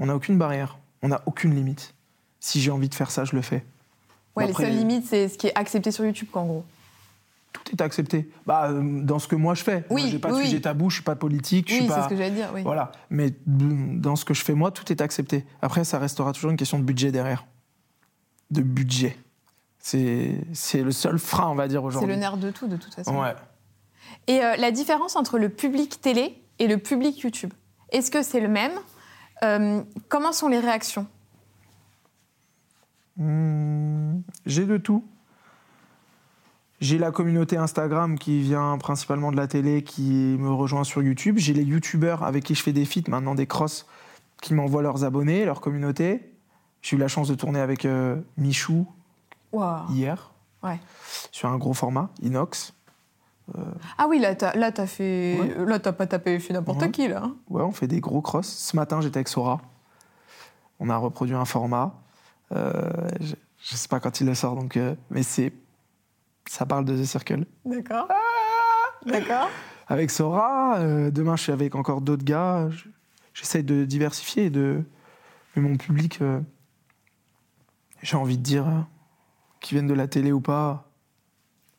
On 0.00 0.06
n'a 0.06 0.16
aucune 0.16 0.38
barrière, 0.38 0.77
on 1.02 1.08
n'a 1.08 1.22
aucune 1.26 1.54
limite. 1.54 1.94
Si 2.40 2.60
j'ai 2.60 2.70
envie 2.70 2.88
de 2.88 2.94
faire 2.94 3.10
ça, 3.10 3.24
je 3.24 3.34
le 3.36 3.42
fais. 3.42 3.64
Ouais, 4.36 4.44
Après- 4.48 4.64
les 4.64 4.70
seules 4.70 4.78
limites, 4.78 5.06
c'est 5.06 5.28
ce 5.28 5.36
qui 5.38 5.48
est 5.48 5.54
accepté 5.58 5.90
sur 5.90 6.04
YouTube, 6.04 6.28
quoi, 6.30 6.42
en 6.42 6.46
gros. 6.46 6.64
Tout 7.52 7.62
est 7.72 7.80
accepté. 7.80 8.30
Bah, 8.46 8.68
euh, 8.70 9.02
dans 9.02 9.18
ce 9.18 9.26
que 9.26 9.34
moi 9.34 9.54
je 9.54 9.64
fais. 9.64 9.84
Oui, 9.90 10.02
Moi, 10.02 10.10
j'ai 10.10 10.18
pas 10.18 10.28
de 10.30 10.34
oui, 10.34 10.44
sujet 10.44 10.60
tabou, 10.60 10.90
je 10.90 10.96
suis 10.96 11.02
pas 11.04 11.16
politique, 11.16 11.68
je 11.68 11.72
Oui, 11.74 11.78
suis 11.80 11.88
c'est 11.88 11.94
pas. 11.94 12.04
ce 12.04 12.08
que 12.08 12.16
j'allais 12.16 12.30
dire, 12.30 12.50
oui. 12.54 12.62
Voilà. 12.62 12.92
Mais 13.10 13.32
dans 13.46 14.16
ce 14.16 14.24
que 14.24 14.34
je 14.34 14.44
fais 14.44 14.54
moi, 14.54 14.70
tout 14.70 14.90
est 14.92 15.00
accepté. 15.00 15.44
Après, 15.62 15.82
ça 15.84 15.98
restera 15.98 16.32
toujours 16.32 16.50
une 16.50 16.56
question 16.58 16.78
de 16.78 16.84
budget 16.84 17.10
derrière. 17.10 17.46
De 18.50 18.60
budget. 18.62 19.16
C'est 19.80 20.40
c'est 20.52 20.82
le 20.82 20.92
seul 20.92 21.18
frein, 21.18 21.48
on 21.48 21.54
va 21.54 21.66
dire 21.68 21.80
C'est 21.80 21.86
aujourd'hui. 21.86 22.10
le 22.10 22.16
nerf 22.16 22.36
de 22.36 22.50
tout, 22.50 22.68
de 22.68 22.76
toute 22.76 22.94
façon. 22.94 23.18
Ouais. 23.18 23.34
Et 24.26 24.44
euh, 24.44 24.56
la 24.56 24.70
différence 24.70 25.16
entre 25.16 25.38
le 25.38 25.48
public 25.48 26.00
télé 26.00 26.40
et 26.58 26.66
le 26.68 26.76
public 26.78 27.18
YouTube, 27.20 27.52
est-ce 27.90 28.10
que 28.10 28.22
c'est 28.22 28.40
le 28.40 28.48
même 28.48 28.72
Euh, 29.44 29.82
Comment 30.08 30.32
sont 30.32 30.48
les 30.48 30.58
réactions 30.60 31.06
Hmm, 33.16 34.20
j'ai 34.46 34.64
de 34.64 34.76
tout. 34.76 35.04
J'ai 36.80 36.98
la 36.98 37.10
communauté 37.10 37.56
Instagram 37.56 38.16
qui 38.18 38.40
vient 38.40 38.78
principalement 38.78 39.32
de 39.32 39.36
la 39.36 39.48
télé, 39.48 39.82
qui 39.82 40.36
me 40.38 40.50
rejoint 40.52 40.84
sur 40.84 41.02
YouTube. 41.02 41.36
J'ai 41.38 41.52
les 41.52 41.64
YouTubeurs 41.64 42.22
avec 42.22 42.44
qui 42.44 42.54
je 42.54 42.62
fais 42.62 42.72
des 42.72 42.84
feats, 42.84 43.08
maintenant 43.08 43.34
des 43.34 43.48
crosses, 43.48 43.86
qui 44.40 44.54
m'envoient 44.54 44.82
leurs 44.82 45.02
abonnés, 45.02 45.44
leur 45.44 45.60
communauté. 45.60 46.32
J'ai 46.82 46.94
eu 46.96 47.00
la 47.00 47.08
chance 47.08 47.26
de 47.28 47.34
tourner 47.34 47.58
avec 47.58 47.84
euh, 47.84 48.20
Michou 48.36 48.86
hier, 49.90 50.30
Ouais. 50.62 50.78
sur 51.32 51.48
un 51.48 51.56
gros 51.58 51.74
format, 51.74 52.10
Inox. 52.22 52.72
Ah 53.96 54.06
oui, 54.08 54.18
là, 54.18 54.34
t'as 54.34 54.54
là, 54.56 54.70
t'as 54.72 54.86
fait. 54.86 55.38
Ouais. 55.40 55.64
Là, 55.66 55.78
t'as 55.78 55.92
pas 55.92 56.06
tapé 56.06 56.38
fait 56.38 56.52
n'importe 56.52 56.82
Ouais. 56.82 56.90
qui, 56.90 57.08
là. 57.08 57.22
hein. 57.24 57.36
Ouais, 57.48 57.62
on 57.62 57.72
fait 57.72 57.86
des 57.86 58.00
gros 58.00 58.20
crosses. 58.20 58.48
Ce 58.48 58.76
matin, 58.76 59.00
j'étais 59.00 59.18
avec 59.18 59.28
Sora. 59.28 59.60
On 60.80 60.88
a 60.90 60.96
reproduit 60.96 61.34
un 61.34 61.44
format. 61.44 61.94
Euh, 62.52 62.70
je, 63.20 63.34
je 63.58 63.76
sais 63.76 63.88
pas 63.88 64.00
quand 64.00 64.20
il 64.20 64.26
le 64.26 64.34
sort, 64.34 64.54
donc, 64.54 64.76
euh, 64.76 64.94
mais 65.10 65.22
c'est, 65.22 65.52
ça 66.48 66.66
parle 66.66 66.84
de 66.84 66.96
The 66.96 67.04
Circle. 67.04 67.46
D'accord. 67.64 68.06
Ah 68.10 68.14
D'accord. 69.06 69.48
Avec 69.88 70.10
Sora, 70.10 70.76
euh, 70.78 71.10
demain, 71.10 71.36
je 71.36 71.44
suis 71.44 71.52
avec 71.52 71.74
encore 71.74 72.00
d'autres 72.02 72.24
gars. 72.24 72.68
Je, 72.68 72.88
j'essaye 73.32 73.64
de 73.64 73.84
diversifier 73.86 74.44
et 74.46 74.50
de. 74.50 74.82
Mais 75.56 75.62
mon 75.62 75.76
public, 75.78 76.18
euh, 76.20 76.40
j'ai 78.02 78.16
envie 78.16 78.36
de 78.36 78.42
dire, 78.42 78.68
euh, 78.68 78.80
qu'ils 79.60 79.76
viennent 79.76 79.88
de 79.88 79.94
la 79.94 80.06
télé 80.06 80.30
ou 80.32 80.40
pas, 80.40 80.87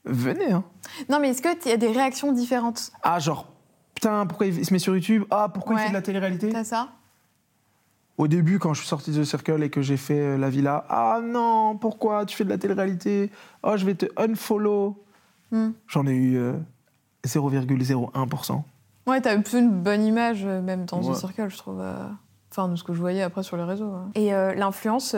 venez. 0.06 0.52
Hein. 0.52 0.64
Non, 1.10 1.20
mais 1.20 1.30
est-ce 1.30 1.42
qu'il 1.42 1.70
y 1.72 1.74
a 1.74 1.78
des 1.78 1.92
réactions 1.92 2.32
différentes? 2.32 2.92
Ah, 3.04 3.20
genre, 3.20 3.48
putain, 3.96 4.26
pourquoi 4.26 4.48
il 4.48 4.66
se 4.66 4.74
met 4.74 4.80
sur 4.80 4.94
YouTube? 4.96 5.24
Ah, 5.32 5.50
pourquoi 5.54 5.74
il 5.76 5.78
Ouais. 5.78 5.84
fait 5.84 5.90
de 5.90 5.94
la 5.96 6.02
télé-réalité? 6.02 6.50
T'as 6.50 6.64
ça? 6.64 6.90
Au 8.18 8.28
début, 8.28 8.60
quand 8.60 8.74
je 8.74 8.80
suis 8.82 8.88
sorti 8.90 9.12
de 9.12 9.22
The 9.22 9.26
Circle 9.26 9.64
et 9.64 9.70
que 9.70 9.82
j'ai 9.82 9.96
fait 9.96 10.20
euh, 10.20 10.38
la 10.38 10.50
villa, 10.50 10.84
ah 10.90 11.20
non, 11.24 11.78
pourquoi 11.78 12.26
tu 12.26 12.36
fais 12.36 12.44
de 12.44 12.50
la 12.50 12.58
télé-réalité? 12.58 13.32
Oh, 13.64 13.78
je 13.78 13.86
vais 13.86 13.96
te 13.96 14.06
unfollow. 14.18 15.02
Hmm. 15.52 15.70
J'en 15.88 16.06
ai 16.06 16.12
eu 16.12 16.38
euh, 16.38 16.54
0,01%. 17.26 18.62
Ouais, 19.08 19.22
t'as 19.22 19.34
plutôt 19.36 19.58
une 19.58 19.82
bonne 19.82 20.04
image, 20.06 20.44
euh, 20.46 20.62
même 20.62 20.86
dans 20.86 21.02
Ouais. 21.02 21.14
The 21.14 21.18
Circle, 21.18 21.50
je 21.50 21.58
trouve. 21.58 21.80
euh, 21.82 21.94
Enfin, 22.52 22.68
de 22.68 22.76
ce 22.76 22.84
que 22.84 22.94
je 22.94 23.00
voyais 23.00 23.22
après 23.22 23.44
sur 23.44 23.58
les 23.58 23.64
réseaux. 23.64 23.92
hein. 23.92 24.10
Et 24.16 24.34
euh, 24.34 24.54
l'influence 24.56 25.16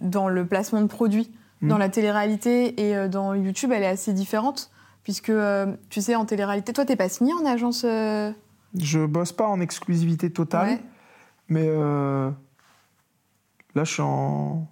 dans 0.00 0.28
le 0.28 0.46
placement 0.46 0.80
de 0.80 0.86
produits? 0.86 1.30
Dans 1.68 1.78
la 1.78 1.88
télé-réalité 1.88 2.88
et 2.88 2.96
euh, 2.96 3.08
dans 3.08 3.34
YouTube, 3.34 3.72
elle 3.72 3.82
est 3.82 3.88
assez 3.88 4.12
différente. 4.12 4.70
Puisque, 5.02 5.28
euh, 5.30 5.74
tu 5.90 6.00
sais, 6.00 6.14
en 6.14 6.24
télé-réalité, 6.24 6.72
toi, 6.72 6.84
t'es 6.86 6.96
pas 6.96 7.08
signé 7.10 7.32
en 7.34 7.44
agence. 7.44 7.84
euh, 7.84 8.32
Je 8.78 9.04
bosse 9.04 9.32
pas 9.32 9.46
en 9.46 9.60
exclusivité 9.60 10.30
totale, 10.30 10.68
ouais. 10.68 10.80
mais 11.48 11.66
euh, 11.66 12.30
là, 13.74 13.84
je 13.84 13.92
suis 13.92 14.02
en. 14.02 14.66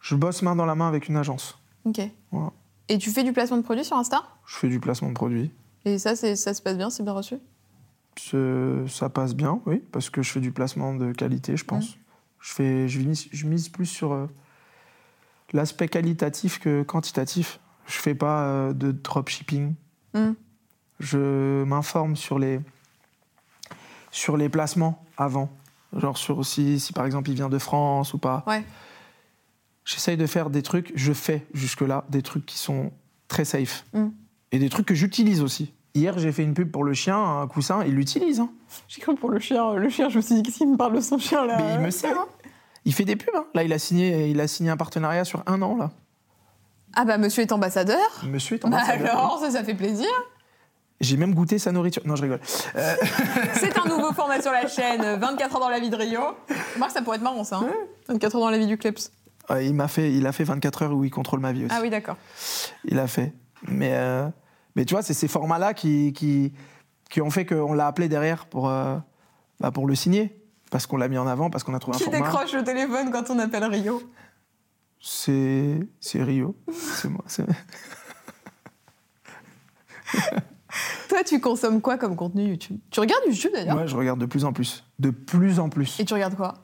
Je 0.00 0.14
bosse 0.14 0.42
main 0.42 0.54
dans 0.54 0.66
la 0.66 0.76
main 0.76 0.86
avec 0.86 1.08
une 1.08 1.16
agence. 1.16 1.58
Ok. 1.84 2.00
Voilà. 2.30 2.52
Et 2.88 2.98
tu 2.98 3.10
fais 3.10 3.24
du 3.24 3.32
placement 3.32 3.56
de 3.56 3.62
produits 3.62 3.84
sur 3.84 3.96
Insta? 3.96 4.22
Je 4.46 4.54
fais 4.54 4.68
du 4.68 4.78
placement 4.78 5.08
de 5.08 5.14
produits. 5.14 5.50
Et 5.84 5.98
ça, 5.98 6.14
ça 6.14 6.54
se 6.54 6.62
passe 6.62 6.76
bien, 6.76 6.88
c'est 6.90 7.02
bien 7.02 7.12
reçu? 7.12 7.34
Ça 8.88 9.08
passe 9.08 9.34
bien, 9.34 9.60
oui, 9.66 9.82
parce 9.92 10.10
que 10.10 10.22
je 10.22 10.30
fais 10.30 10.40
du 10.40 10.52
placement 10.52 10.94
de 10.94 11.12
qualité, 11.12 11.56
je 11.56 11.64
pense. 11.64 11.96
Je, 12.40 12.52
fais, 12.52 12.88
je, 12.88 13.00
mise, 13.00 13.26
je 13.32 13.46
mise 13.46 13.68
plus 13.68 13.86
sur 13.86 14.12
euh, 14.12 14.26
l'aspect 15.52 15.88
qualitatif 15.88 16.58
que 16.58 16.82
quantitatif. 16.82 17.60
Je 17.86 17.98
fais 17.98 18.14
pas 18.14 18.42
euh, 18.44 18.72
de 18.72 18.90
dropshipping. 18.92 19.74
Mm. 20.14 20.30
Je 20.98 21.62
m'informe 21.64 22.16
sur 22.16 22.38
les, 22.38 22.60
sur 24.10 24.36
les 24.36 24.48
placements 24.48 25.04
avant. 25.16 25.50
Genre 25.96 26.16
sur 26.16 26.38
aussi, 26.38 26.80
si 26.80 26.92
par 26.92 27.06
exemple 27.06 27.30
il 27.30 27.36
vient 27.36 27.48
de 27.48 27.58
France 27.58 28.12
ou 28.14 28.18
pas. 28.18 28.42
Ouais. 28.46 28.64
J'essaye 29.84 30.16
de 30.16 30.26
faire 30.26 30.50
des 30.50 30.62
trucs, 30.62 30.92
je 30.96 31.12
fais 31.12 31.46
jusque-là 31.54 32.04
des 32.08 32.22
trucs 32.22 32.44
qui 32.44 32.58
sont 32.58 32.90
très 33.28 33.44
safe. 33.44 33.84
Mm. 33.92 34.06
Et 34.52 34.58
des 34.58 34.68
trucs 34.68 34.86
que 34.86 34.94
j'utilise 34.94 35.42
aussi. 35.42 35.72
Hier, 35.94 36.18
j'ai 36.18 36.30
fait 36.30 36.42
une 36.42 36.54
pub 36.54 36.70
pour 36.70 36.84
le 36.84 36.92
chien, 36.92 37.18
un 37.18 37.46
coussin, 37.46 37.82
il 37.84 37.94
l'utilise. 37.94 38.40
Hein. 38.40 38.50
J'ai 38.86 39.00
cru 39.00 39.14
pour 39.14 39.30
le 39.30 39.38
chien. 39.38 39.74
Le 39.74 39.88
chien, 39.88 40.08
je 40.10 40.16
me 40.18 40.22
suis 40.22 40.34
dit, 40.34 40.42
qu'est-ce 40.42 40.58
qu'il 40.58 40.70
me 40.70 40.76
parle 40.76 40.94
de 40.94 41.00
son 41.00 41.18
chien 41.18 41.46
là? 41.46 41.56
Mais 41.58 41.74
il 41.74 41.80
me 41.80 41.90
sert. 41.90 42.18
hein. 42.18 42.26
Il 42.86 42.94
fait 42.94 43.04
des 43.04 43.16
pubs. 43.16 43.34
hein. 43.36 43.44
Là, 43.54 43.62
il 43.64 43.72
a, 43.74 43.78
signé, 43.78 44.28
il 44.28 44.40
a 44.40 44.48
signé 44.48 44.70
un 44.70 44.76
partenariat 44.78 45.24
sur 45.24 45.42
un 45.46 45.60
an. 45.60 45.76
là. 45.76 45.90
Ah 46.94 47.04
bah, 47.04 47.18
monsieur 47.18 47.42
est 47.42 47.52
ambassadeur 47.52 47.98
Monsieur 48.24 48.56
est 48.56 48.62
Bah 48.62 48.68
ambassadeur. 48.68 49.10
alors, 49.18 49.38
ça, 49.40 49.50
ça 49.50 49.62
fait 49.64 49.74
plaisir 49.74 50.08
J'ai 51.00 51.16
même 51.18 51.34
goûté 51.34 51.58
sa 51.58 51.72
nourriture. 51.72 52.02
Non, 52.06 52.16
je 52.16 52.22
rigole. 52.22 52.40
Euh, 52.76 52.94
C'est 53.54 53.76
un 53.78 53.84
nouveau 53.86 54.12
format 54.14 54.40
sur 54.40 54.52
la 54.52 54.66
chaîne, 54.66 55.02
24 55.18 55.54
heures 55.56 55.60
dans 55.60 55.68
la 55.68 55.78
vie 55.80 55.90
de 55.90 55.96
Rio. 55.96 56.20
Marc, 56.78 56.92
ça 56.92 57.02
pourrait 57.02 57.16
être 57.16 57.22
marrant 57.22 57.44
ça. 57.44 57.56
hein 57.56 57.68
24 58.08 58.36
heures 58.36 58.40
dans 58.42 58.50
la 58.50 58.58
vie 58.58 58.66
du 58.66 58.78
Kleps. 58.78 59.12
euh, 59.50 59.62
il 59.62 59.74
m'a 59.74 59.88
fait, 59.88 60.10
il 60.12 60.26
a 60.26 60.32
fait 60.32 60.44
24 60.44 60.82
heures 60.84 60.92
où 60.94 61.04
il 61.04 61.10
contrôle 61.10 61.40
ma 61.40 61.52
vie 61.52 61.66
aussi. 61.66 61.74
Ah 61.76 61.80
oui, 61.82 61.90
d'accord. 61.90 62.16
Il 62.84 62.98
a 62.98 63.06
fait. 63.08 63.32
Mais, 63.68 63.90
euh, 63.94 64.26
mais 64.74 64.84
tu 64.86 64.94
vois, 64.94 65.02
c'est 65.02 65.12
ces 65.14 65.28
formats-là 65.28 65.74
qui, 65.74 66.12
qui, 66.14 66.52
qui 67.10 67.20
ont 67.20 67.30
fait 67.30 67.44
qu'on 67.44 67.74
l'a 67.74 67.88
appelé 67.88 68.08
derrière 68.08 68.46
pour, 68.46 68.68
euh, 68.70 68.96
bah, 69.60 69.70
pour 69.70 69.86
le 69.86 69.94
signer. 69.94 70.40
Parce 70.70 70.86
qu'on 70.86 70.96
l'a 70.96 71.08
mis 71.08 71.18
en 71.18 71.26
avant, 71.26 71.48
parce 71.50 71.62
qu'on 71.64 71.74
a 71.74 71.78
trouvé 71.78 71.96
Qui 71.96 72.04
un 72.04 72.10
format. 72.10 72.26
décroche 72.30 72.52
le 72.52 72.64
téléphone 72.64 73.10
quand 73.12 73.30
on 73.30 73.38
appelle 73.38 73.64
Rio 73.64 74.02
C'est 75.00 75.78
c'est 76.00 76.22
Rio. 76.22 76.56
C'est 76.72 77.08
moi. 77.08 77.22
c'est- 77.26 77.46
Toi, 81.08 81.24
tu 81.24 81.40
consommes 81.40 81.80
quoi 81.80 81.96
comme 81.98 82.16
contenu 82.16 82.44
YouTube? 82.48 82.78
Tu 82.90 83.00
regardes 83.00 83.22
YouTube 83.26 83.52
d'ailleurs? 83.54 83.74
Moi, 83.76 83.86
je 83.86 83.96
regarde 83.96 84.18
de 84.20 84.26
plus 84.26 84.44
en 84.44 84.52
plus. 84.52 84.84
De 84.98 85.10
plus 85.10 85.58
en 85.60 85.68
plus. 85.68 85.98
Et 86.00 86.04
tu 86.04 86.12
regardes 86.14 86.34
quoi? 86.36 86.54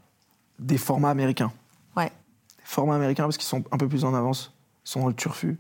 Des 0.59 0.79
formats 0.79 1.11
américains. 1.11 1.53
Ouais. 1.97 2.07
Des 2.09 2.65
formats 2.65 2.97
américains 2.97 3.25
parce 3.25 3.37
qu'ils 3.37 3.47
sont 3.49 3.65
un 3.71 3.79
peu 3.79 3.89
plus 3.89 4.05
en 4.05 4.15
avance. 4.15 4.53
Ils 4.85 4.91
sont 4.91 5.01
dans 5.01 5.09
le 5.09 5.15
turfu. 5.15 5.59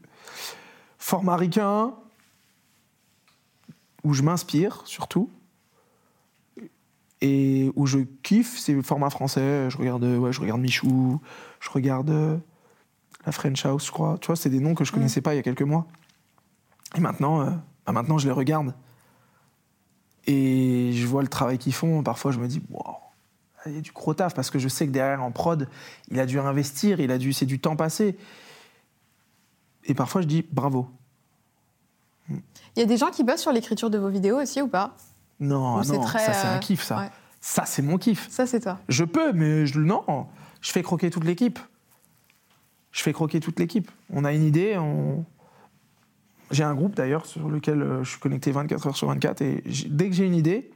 Format 0.98 1.34
américain, 1.34 1.94
où 4.04 4.12
je 4.12 4.22
m'inspire 4.22 4.82
surtout. 4.84 5.30
Et 7.24 7.70
où 7.76 7.86
je 7.86 8.00
kiffe, 8.22 8.58
c'est 8.58 8.72
le 8.72 8.82
format 8.82 9.08
français. 9.08 9.70
Je 9.70 9.78
regarde, 9.78 10.02
ouais, 10.02 10.32
je 10.32 10.40
regarde 10.40 10.60
Michou, 10.60 11.20
je 11.60 11.70
regarde 11.70 12.10
euh, 12.10 12.36
la 13.24 13.30
French 13.30 13.64
House, 13.64 13.86
je 13.86 13.92
crois. 13.92 14.18
Tu 14.20 14.26
vois, 14.26 14.34
c'est 14.34 14.50
des 14.50 14.58
noms 14.58 14.74
que 14.74 14.84
je 14.84 14.90
connaissais 14.90 15.20
pas 15.20 15.32
il 15.32 15.36
y 15.36 15.40
a 15.40 15.42
quelques 15.44 15.62
mois. 15.62 15.86
Et 16.96 17.00
maintenant, 17.00 17.40
euh, 17.40 17.50
bah 17.86 17.92
maintenant 17.92 18.18
je 18.18 18.26
les 18.26 18.32
regarde. 18.32 18.74
Et 20.26 20.90
je 20.92 21.06
vois 21.06 21.22
le 21.22 21.28
travail 21.28 21.58
qu'ils 21.58 21.72
font. 21.72 22.02
Parfois, 22.02 22.32
je 22.32 22.40
me 22.40 22.48
dis, 22.48 22.60
waouh, 22.70 22.96
il 23.66 23.74
y 23.74 23.78
a 23.78 23.80
du 23.80 23.92
gros 23.92 24.14
taf 24.14 24.34
parce 24.34 24.50
que 24.50 24.58
je 24.58 24.66
sais 24.66 24.86
que 24.88 24.92
derrière 24.92 25.22
en 25.22 25.30
prod, 25.30 25.68
il 26.10 26.18
a 26.18 26.26
dû 26.26 26.40
investir, 26.40 26.98
il 26.98 27.12
a 27.12 27.18
dû, 27.18 27.32
c'est 27.32 27.46
du 27.46 27.60
temps 27.60 27.76
passé. 27.76 28.16
Et 29.84 29.94
parfois, 29.94 30.22
je 30.22 30.26
dis 30.26 30.44
bravo. 30.50 30.88
Il 32.28 32.80
y 32.80 32.82
a 32.82 32.86
des 32.86 32.96
gens 32.96 33.10
qui 33.10 33.22
bossent 33.22 33.42
sur 33.42 33.52
l'écriture 33.52 33.90
de 33.90 33.98
vos 33.98 34.08
vidéos 34.08 34.40
aussi 34.40 34.60
ou 34.60 34.66
pas? 34.66 34.96
Non, 35.42 35.80
Ou 35.80 35.84
non, 35.84 36.00
très, 36.00 36.18
ça 36.20 36.32
c'est 36.32 36.46
euh, 36.48 36.54
un 36.56 36.58
kiff, 36.58 36.82
ça. 36.82 36.98
ouais. 36.98 37.10
Ça 37.40 37.64
c'est 37.66 37.82
mon 37.82 37.98
kiff. 37.98 38.28
Ça, 38.30 38.46
c'est 38.46 38.60
toi. 38.60 38.78
Je 38.88 39.04
peux, 39.04 39.32
mais 39.32 39.66
je, 39.66 39.80
non, 39.80 40.04
je 40.60 40.70
fais 40.72 40.82
croquer 40.82 41.10
toute 41.10 41.24
l'équipe. 41.24 41.58
Je 42.92 43.02
fais 43.02 43.12
croquer 43.12 43.40
toute 43.40 43.58
l'équipe. 43.58 43.90
On 44.10 44.24
a 44.24 44.32
une 44.32 44.44
idée, 44.44 44.76
on... 44.78 45.24
j'ai 46.50 46.62
un 46.62 46.74
groupe 46.74 46.94
d'ailleurs 46.94 47.26
sur 47.26 47.48
lequel 47.48 47.82
euh, 47.82 48.04
je 48.04 48.10
suis 48.10 48.20
connecté 48.20 48.52
24 48.52 48.86
heures 48.86 48.96
sur 48.96 49.08
24 49.08 49.40
et 49.42 49.64
dès 49.88 50.08
que 50.10 50.14
j'ai 50.14 50.26
une 50.26 50.34
idée, 50.34 50.70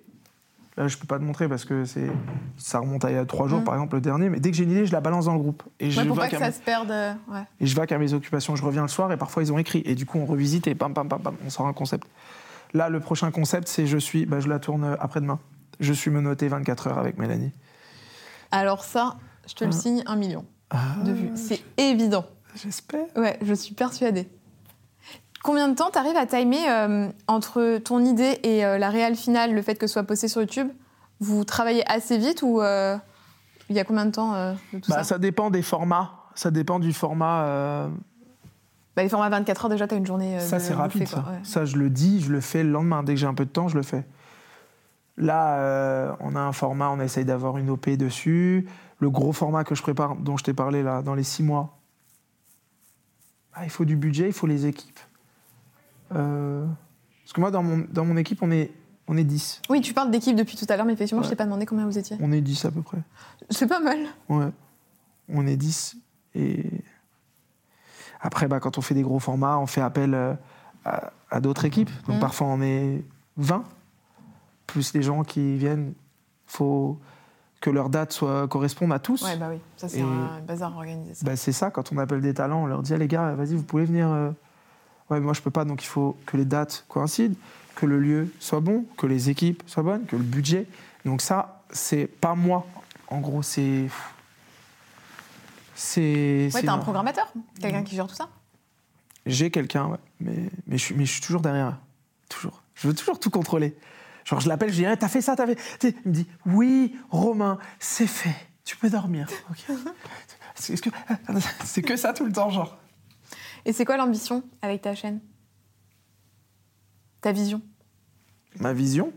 là 0.79 0.89
je 0.89 0.97
peux 0.97 1.07
pas 1.07 1.19
te 1.19 1.25
montrer 1.25 1.47
parce 1.49 1.65
que 1.67 1.85
c'est 1.85 2.11
ça 2.57 2.79
remonte 2.81 3.05
à 3.05 3.11
il 3.11 3.15
y 3.15 3.19
a 3.19 3.25
trois 3.27 3.47
jours 3.49 3.61
Mm. 3.61 3.65
par 3.65 3.75
exemple 3.75 3.95
le 3.97 4.01
dernier, 4.01 4.29
mais 4.31 4.41
dès 4.41 4.51
que 4.51 4.57
j'ai 4.57 4.65
une 4.65 4.71
idée, 4.73 4.87
je 4.87 4.93
la 4.93 5.01
balance 5.01 5.27
dans 5.27 5.35
le 5.35 5.39
groupe 5.41 5.63
et 5.79 5.91
je 5.91 6.01
Ouais, 6.01 6.07
pour 6.07 6.17
vois 6.17 6.25
pas 6.25 6.31
que 6.31 6.39
ça 6.39 6.51
se 6.51 6.61
perde. 6.61 6.91
euh, 6.91 7.13
Ouais. 7.29 7.43
et 7.61 7.67
je 7.67 7.77
vais 7.79 7.87
qu'à 7.87 7.99
mes 7.99 8.13
occupations. 8.15 8.57
Je 8.57 8.65
reviens 8.65 8.83
le 8.83 8.89
soir 8.89 9.13
et 9.13 9.17
parfois 9.19 9.43
ils 9.43 9.53
ont 9.53 9.59
écrit. 9.59 9.83
Et 9.85 9.95
du 9.95 10.07
coup, 10.07 10.19
on 10.19 10.27
revisite 10.27 10.67
et 10.67 10.75
pam, 10.75 10.95
pam, 10.95 11.09
pam, 11.09 11.21
pam, 11.21 11.35
on 11.47 11.51
sort 11.51 11.67
un 11.67 11.73
concept. 11.75 12.09
Là, 12.75 12.89
le 12.89 13.01
prochain 13.01 13.31
concept, 13.31 13.69
c'est 13.69 13.87
je 13.87 13.99
suis, 13.99 14.27
bah, 14.27 14.41
je 14.41 14.49
la 14.49 14.59
tourne 14.59 14.97
après-demain. 15.01 15.39
Je 15.81 15.93
suis 15.93 16.11
menotté 16.11 16.49
24 16.49 16.89
heures 16.89 16.99
avec 16.99 17.19
Mélanie. 17.19 17.53
Alors, 18.51 18.85
ça, 18.85 19.17
je 19.47 19.55
te 19.55 19.65
le 19.65 19.71
Ah. 19.71 19.79
signe 19.79 20.03
un 20.07 20.17
million 20.17 20.45
Ah, 20.71 20.97
de 21.05 21.13
vues. 21.13 21.31
C'est 21.35 21.63
évident. 21.77 22.25
J'espère. 22.55 23.05
Ouais, 23.17 23.39
je 23.43 23.53
suis 23.55 23.75
persuadée. 23.75 24.29
Combien 25.43 25.69
de 25.69 25.75
temps 25.75 25.91
t'arrives 25.91 26.17
à 26.17 26.27
timer 26.27 26.69
euh, 26.69 27.09
entre 27.29 27.79
ton 27.79 28.05
idée 28.05 28.41
et 28.43 28.65
euh, 28.65 28.79
la 28.79 28.91
réelle 28.91 29.15
finale, 29.17 29.55
le 29.55 29.63
fait 29.63 29.77
que 29.77 29.87
ce 29.87 29.93
soit 29.93 30.03
posté 30.03 30.27
sur 30.29 30.41
YouTube? 30.41 30.69
Vous 31.21 31.45
travaillez 31.45 31.89
assez 31.91 32.19
vite 32.19 32.43
ou 32.43 32.61
euh, 32.61 32.97
il 33.69 33.77
y 33.77 33.79
a 33.79 33.85
combien 33.85 34.07
de 34.07 34.11
temps 34.11 34.33
de 34.73 34.79
tout 34.81 34.91
Bah, 34.91 34.97
ça, 34.99 35.05
ça 35.05 35.19
dépend 35.19 35.51
des 35.51 35.63
formats. 35.63 36.13
Ça 36.35 36.51
dépend 36.51 36.79
du 36.81 36.93
format. 36.93 37.89
Bah, 38.97 39.03
Les 39.03 39.09
formats 39.09 39.29
24 39.29 39.65
heures, 39.67 39.71
déjà, 39.71 39.87
t'as 39.87 39.97
une 39.97 40.07
journée. 40.07 40.37
euh, 40.39 40.41
ça, 40.41 40.59
c'est 40.59 40.73
rapide. 40.75 41.07
ça. 41.07 41.19
ouais. 41.19 41.39
ça, 41.45 41.65
je 41.65 41.77
le 41.77 41.91
dis, 41.91 42.21
je 42.23 42.33
le 42.33 42.41
fais 42.41 42.65
le 42.65 42.71
lendemain. 42.71 43.03
Dès 43.03 43.15
que 43.15 43.21
j'ai 43.21 43.27
un 43.27 43.35
peu 43.35 43.45
de 43.45 43.51
temps, 43.51 43.69
je 43.69 43.77
le 43.77 43.83
fais. 43.83 44.05
Là, 45.19 45.59
euh, 45.59 46.13
on 46.21 46.35
a 46.37 46.41
un 46.41 46.53
format, 46.53 46.91
on 46.91 47.01
essaye 47.01 47.25
d'avoir 47.25 47.59
une 47.59 47.71
OP 47.71 47.89
dessus. 47.91 48.67
Le 48.99 49.11
gros 49.11 49.33
format 49.33 49.65
que 49.65 49.75
je 49.75 49.83
prépare, 49.83 50.17
dont 50.17 50.37
je 50.37 50.45
t'ai 50.45 50.55
parlé 50.55 50.83
là, 50.83 51.03
dans 51.03 51.15
les 51.15 51.23
six 51.23 51.43
mois, 51.43 51.79
ah, 53.55 53.65
il 53.65 53.71
faut 53.71 53.85
du 53.85 53.97
budget, 53.97 54.27
il 54.29 54.33
faut 54.33 54.47
les 54.47 54.67
équipes. 54.67 54.99
Euh, 56.15 56.65
Parce 57.25 57.33
que 57.33 57.41
moi, 57.41 57.51
dans 57.51 57.63
mon, 57.63 57.85
dans 57.91 58.05
mon 58.05 58.17
équipe, 58.17 58.43
on 58.43 58.51
est, 58.51 58.71
on 59.09 59.17
est 59.17 59.25
10. 59.25 59.63
Oui, 59.71 59.81
tu 59.81 59.95
parles 59.95 60.11
d'équipe 60.11 60.37
depuis 60.37 60.57
tout 60.57 60.67
à 60.69 60.77
l'heure, 60.77 60.85
mais 60.87 60.93
effectivement, 60.93 61.23
je 61.23 61.27
Ouais. 61.29 61.31
t'ai 61.31 61.37
pas 61.37 61.45
demandé 61.45 61.65
combien 61.67 61.87
vous 61.87 61.99
étiez. 61.99 62.17
On 62.21 62.33
est 62.33 62.41
10 62.43 62.65
à 62.67 62.71
peu 62.71 62.83
près. 62.83 62.99
C'est 63.51 63.67
pas 63.67 63.81
mal. 63.81 63.99
Ouais. 64.29 64.49
On 65.31 65.47
est 65.47 65.57
10. 65.57 65.97
Et 66.35 66.65
après, 68.27 68.49
bah, 68.49 68.61
quand 68.61 68.79
on 68.79 68.81
fait 68.81 68.95
des 68.95 69.03
gros 69.03 69.19
formats, 69.19 69.59
on 69.59 69.67
fait 69.67 69.81
appel 69.81 70.15
euh, 70.15 70.35
à, 70.85 71.11
à 71.31 71.41
d'autres 71.41 71.65
équipes. 71.65 71.91
Donc 72.07 72.17
Mhm. 72.17 72.21
parfois, 72.21 72.47
on 72.49 72.61
est 72.61 73.03
20, 73.37 73.65
plus 74.67 74.93
les 74.95 75.03
gens 75.03 75.23
qui 75.25 75.57
viennent. 75.57 75.93
faut 76.49 76.99
que 77.61 77.71
leur 77.71 77.89
date 77.89 78.13
soit, 78.13 78.47
corresponde 78.47 78.93
à 78.93 78.99
tous. 79.01 79.23
Ouais, 79.25 79.37
bah 79.37 79.49
oui, 79.51 79.59
ça 79.77 79.89
c'est 79.89 80.01
un 80.03 80.41
bazar 80.47 80.77
organisé. 80.77 81.15
Ça. 81.15 81.27
Bah, 81.27 81.35
c'est 81.35 81.51
ça, 81.53 81.71
quand 81.71 81.91
on 81.93 81.99
appelle 81.99 82.21
des 82.21 82.35
talents, 82.35 82.63
on 82.63 82.67
leur 82.67 82.83
dit 82.83 82.95
ah, 82.95 82.99
les 82.99 83.09
gars, 83.09 83.33
vas-y, 83.35 83.55
vous 83.57 83.63
pouvez 83.65 83.85
venir. 83.85 84.09
euh. 84.09 84.29
Ouais, 85.11 85.19
mais 85.19 85.21
moi 85.21 85.33
je 85.33 85.41
peux 85.43 85.51
pas, 85.51 85.65
donc 85.65 85.83
il 85.83 85.87
faut 85.89 86.17
que 86.27 86.37
les 86.37 86.45
dates 86.45 86.85
coïncident, 86.89 87.35
que 87.75 87.87
le 87.87 87.99
lieu 87.99 88.33
soit 88.39 88.61
bon, 88.61 88.85
que 88.97 89.07
les 89.07 89.29
équipes 89.31 89.63
soient 89.67 89.83
bonnes, 89.83 90.05
que 90.05 90.15
le 90.17 90.23
budget. 90.23 90.67
Donc 91.05 91.21
ça, 91.23 91.63
c'est 91.71 92.07
pas 92.07 92.35
moi. 92.37 92.65
En 93.09 93.19
gros, 93.21 93.43
c'est. 93.43 93.87
C'est. 95.77 96.49
ouais, 96.55 96.63
t'as 96.63 96.73
un 96.73 96.79
programmateur 96.79 97.31
Quelqu'un 97.61 97.85
qui 97.85 97.95
gère 97.95 98.07
tout 98.07 98.15
ça? 98.15 98.31
J'ai 99.27 99.51
quelqu'un, 99.51 99.89
ouais, 99.89 99.99
mais, 100.21 100.51
mais, 100.67 100.79
je 100.79 100.85
suis, 100.85 100.95
mais 100.95 101.05
je 101.05 101.13
suis 101.13 101.21
toujours 101.21 101.43
derrière. 101.43 101.79
Toujours. 102.31 102.63
Je 102.75 102.89
veux 102.89 102.95
toujours 102.95 103.21
tout 103.21 103.29
contrôler. 103.29 103.77
Genre, 104.25 104.41
je 104.41 104.49
l'appelle, 104.49 104.71
je 104.71 104.77
dis, 104.77 104.85
Eh, 104.85 104.97
t'as 104.97 105.09
fait 105.09 105.21
ça, 105.21 105.37
t'as 105.37 105.47
fait. 105.47 105.57
Tu 105.79 105.89
sais, 105.89 105.95
Il 106.05 106.09
me 106.09 106.15
dit, 106.15 106.27
oui, 106.47 106.97
Romain, 107.11 107.59
c'est 107.79 108.07
fait. 108.07 108.35
Tu 108.65 108.77
peux 108.77 108.89
dormir. 108.91 109.29
Ok. 109.51 109.77
C'est 110.55 110.81
que, 110.81 110.89
c'est 111.65 111.83
que 111.83 111.97
ça 111.97 112.15
tout 112.15 112.25
le 112.25 112.33
temps, 112.33 112.49
genre. 112.49 112.79
Et 113.67 113.75
c'est 113.75 113.85
quoi 113.85 113.99
l'ambition 113.99 114.43
avec 114.63 114.81
ta 114.81 114.95
chaîne? 114.95 115.21
Ta 117.21 117.33
vision? 117.33 117.61
Ma 118.59 118.73
vision? 118.73 119.13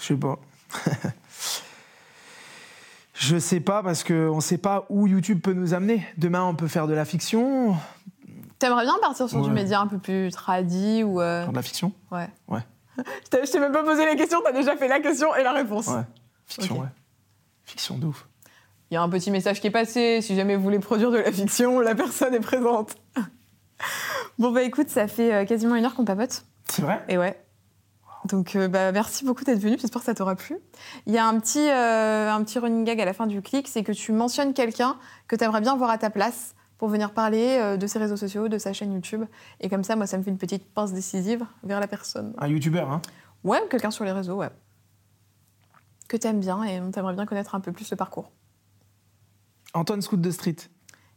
Je 0.00 0.06
sais 0.06 0.16
pas. 0.16 0.38
Je 3.20 3.36
sais 3.38 3.60
pas 3.60 3.82
parce 3.82 4.02
qu'on 4.02 4.36
ne 4.36 4.40
sait 4.40 4.56
pas 4.56 4.86
où 4.88 5.06
YouTube 5.06 5.40
peut 5.42 5.52
nous 5.52 5.74
amener. 5.74 6.02
Demain, 6.16 6.42
on 6.44 6.54
peut 6.54 6.68
faire 6.68 6.86
de 6.86 6.94
la 6.94 7.04
fiction. 7.04 7.76
T'aimerais 8.58 8.84
bien 8.84 8.96
partir 9.02 9.28
sur 9.28 9.42
du 9.42 9.50
média 9.50 9.78
un 9.78 9.86
peu 9.86 9.98
plus 9.98 10.30
tradi 10.30 11.04
ou. 11.04 11.20
euh, 11.20 11.42
Faire 11.42 11.50
de 11.50 11.56
la 11.56 11.62
fiction? 11.62 11.92
Ouais. 12.10 12.28
Ouais. 12.48 12.60
Je 12.98 13.50
t'ai- 13.50 13.60
même 13.60 13.72
pas 13.72 13.82
posé 13.84 14.06
la 14.06 14.14
question, 14.16 14.38
t'as 14.42 14.52
déjà 14.52 14.74
fait 14.76 14.88
la 14.88 15.00
question 15.00 15.34
et 15.34 15.42
la 15.42 15.52
réponse. 15.52 15.86
Ouais. 15.88 16.00
Fiction, 16.46 16.80
ouais. 16.80 16.88
Fiction 17.64 17.98
de 17.98 18.06
ouf. 18.06 18.26
Il 18.90 18.94
y 18.94 18.96
a 18.96 19.02
un 19.02 19.08
petit 19.10 19.30
message 19.30 19.60
qui 19.60 19.66
est 19.66 19.70
passé. 19.70 20.20
Si 20.22 20.34
jamais 20.34 20.56
vous 20.56 20.62
voulez 20.62 20.78
produire 20.78 21.10
de 21.10 21.18
la 21.18 21.30
fiction, 21.30 21.78
la 21.78 21.94
personne 21.94 22.34
est 22.34 22.40
présente. 22.40 22.96
bon, 24.38 24.50
bah 24.50 24.62
écoute, 24.62 24.88
ça 24.88 25.06
fait 25.08 25.32
euh, 25.34 25.44
quasiment 25.44 25.74
une 25.76 25.84
heure 25.84 25.94
qu'on 25.94 26.06
papote. 26.06 26.44
C'est 26.70 26.82
vrai? 26.82 27.02
Et 27.08 27.18
ouais. 27.18 27.38
Donc, 28.26 28.54
euh, 28.54 28.68
bah, 28.68 28.92
merci 28.92 29.24
beaucoup 29.24 29.44
d'être 29.44 29.58
venu. 29.58 29.76
J'espère 29.78 30.00
que 30.00 30.06
ça 30.06 30.14
t'aura 30.14 30.36
plu. 30.36 30.58
Il 31.06 31.12
y 31.12 31.18
a 31.18 31.26
un 31.26 31.38
petit, 31.40 31.70
euh, 31.70 32.30
un 32.30 32.42
petit 32.44 32.58
running 32.58 32.84
gag 32.84 33.00
à 33.00 33.04
la 33.04 33.12
fin 33.12 33.26
du 33.26 33.40
clic 33.40 33.66
c'est 33.68 33.82
que 33.82 33.92
tu 33.92 34.12
mentionnes 34.12 34.52
quelqu'un 34.52 34.96
que 35.26 35.36
tu 35.36 35.44
aimerais 35.44 35.60
bien 35.60 35.76
voir 35.76 35.90
à 35.90 35.98
ta 35.98 36.10
place 36.10 36.54
pour 36.78 36.88
venir 36.88 37.12
parler 37.12 37.58
euh, 37.60 37.76
de 37.76 37.86
ses 37.86 37.98
réseaux 37.98 38.16
sociaux, 38.16 38.48
de 38.48 38.58
sa 38.58 38.72
chaîne 38.72 38.92
YouTube. 38.92 39.24
Et 39.60 39.68
comme 39.68 39.84
ça, 39.84 39.96
moi, 39.96 40.06
ça 40.06 40.18
me 40.18 40.22
fait 40.22 40.30
une 40.30 40.38
petite 40.38 40.66
pince 40.72 40.92
décisive 40.92 41.44
vers 41.62 41.80
la 41.80 41.86
personne. 41.86 42.34
Un 42.38 42.48
youtubeur, 42.48 42.90
hein 42.90 43.02
Ouais, 43.44 43.60
ou 43.64 43.68
quelqu'un 43.68 43.90
sur 43.90 44.04
les 44.04 44.12
réseaux, 44.12 44.36
ouais. 44.36 44.50
Que 46.08 46.16
t'aimes 46.16 46.40
bien 46.40 46.62
et 46.64 46.80
dont 46.80 46.90
t'aimerais 46.90 47.14
bien 47.14 47.26
connaître 47.26 47.54
un 47.54 47.60
peu 47.60 47.72
plus 47.72 47.90
le 47.90 47.96
parcours. 47.96 48.30
Antoine 49.72 50.02
Scout 50.02 50.20
de 50.20 50.30
Street. 50.30 50.56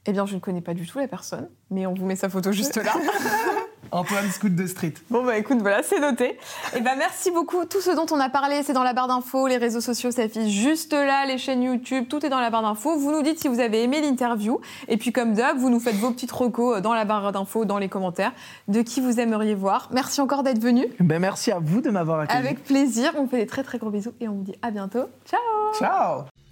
Eh 0.06 0.12
bien, 0.12 0.26
je 0.26 0.36
ne 0.36 0.39
connais 0.39 0.62
pas 0.62 0.74
du 0.74 0.86
tout 0.86 0.99
la 0.99 1.08
personne, 1.08 1.49
mais 1.70 1.86
on 1.86 1.93
vous 1.93 2.06
met 2.06 2.16
sa 2.16 2.30
photo 2.30 2.51
juste 2.51 2.78
là. 2.78 2.93
Antoine 3.94 4.30
Scout 4.30 4.54
de 4.54 4.68
Street. 4.68 4.94
Bon 5.10 5.24
bah 5.24 5.38
écoute, 5.38 5.60
voilà, 5.62 5.84
c'est 5.84 6.00
noté. 6.00 6.38
Et 6.76 6.82
bah 6.82 6.96
merci 6.98 7.32
beaucoup. 7.32 7.66
Tout 7.66 7.82
ce 7.82 7.91
dont 7.91 8.06
on 8.12 8.20
a 8.20 8.30
parlé, 8.30 8.64
c'est 8.64 8.74
dans 8.74 8.84
la 8.84 8.94
barre 8.94 9.08
d'infos, 9.08 9.48
les 9.48 9.58
réseaux 9.58 9.82
sociaux 9.82 10.12
s'affichent 10.12 10.52
juste 10.52 10.94
là, 10.94 11.26
les 11.26 11.38
chaînes 11.38 11.64
YouTube, 11.64 12.06
tout 12.10 12.26
est 12.26 12.30
dans 12.30 12.39
la 12.39 12.50
barre 12.50 12.64
d'infos. 12.64 12.98
Vous 12.98 13.12
nous 13.12 13.22
dites 13.22 13.39
si 13.39 13.48
vous 13.48 13.60
avez 13.60 13.84
aimé 13.84 14.02
l'interview. 14.02 14.60
Et 14.88 14.98
puis 14.98 15.12
comme 15.12 15.34
d'hab, 15.34 15.58
vous 15.58 15.70
nous 15.70 15.80
faites 15.80 15.96
vos 15.96 16.12
petites 16.12 16.32
recos 16.32 16.82
dans 16.82 16.94
la 16.94 17.06
barre 17.06 17.32
d'infos, 17.32 17.66
dans 17.66 17.78
les 17.78 17.89
commentaires, 17.89 18.34
de 18.68 18.82
qui 18.82 19.00
vous 19.00 19.20
aimeriez 19.20 19.56
voir. 19.56 19.89
Merci 19.91 20.22
encore 20.22 20.44
d'être 20.44 20.60
venu. 20.60 20.88
Ben, 21.00 21.20
merci 21.20 21.52
à 21.52 21.60
vous 21.60 21.82
de 21.82 21.89
m'avoir 21.89 22.22
accueilli. 22.22 22.39
Avec 22.39 22.64
plaisir. 22.64 23.12
On 23.16 23.24
vous 23.24 23.30
fait 23.30 23.38
des 23.38 23.48
très 23.48 23.64
très 23.64 23.78
gros 23.78 23.89
bisous 23.89 24.14
et 24.20 24.28
on 24.28 24.34
vous 24.34 24.44
dit 24.44 24.56
à 24.62 24.72
bientôt. 24.72 25.06
Ciao 25.26 25.39
Ciao 25.78 26.43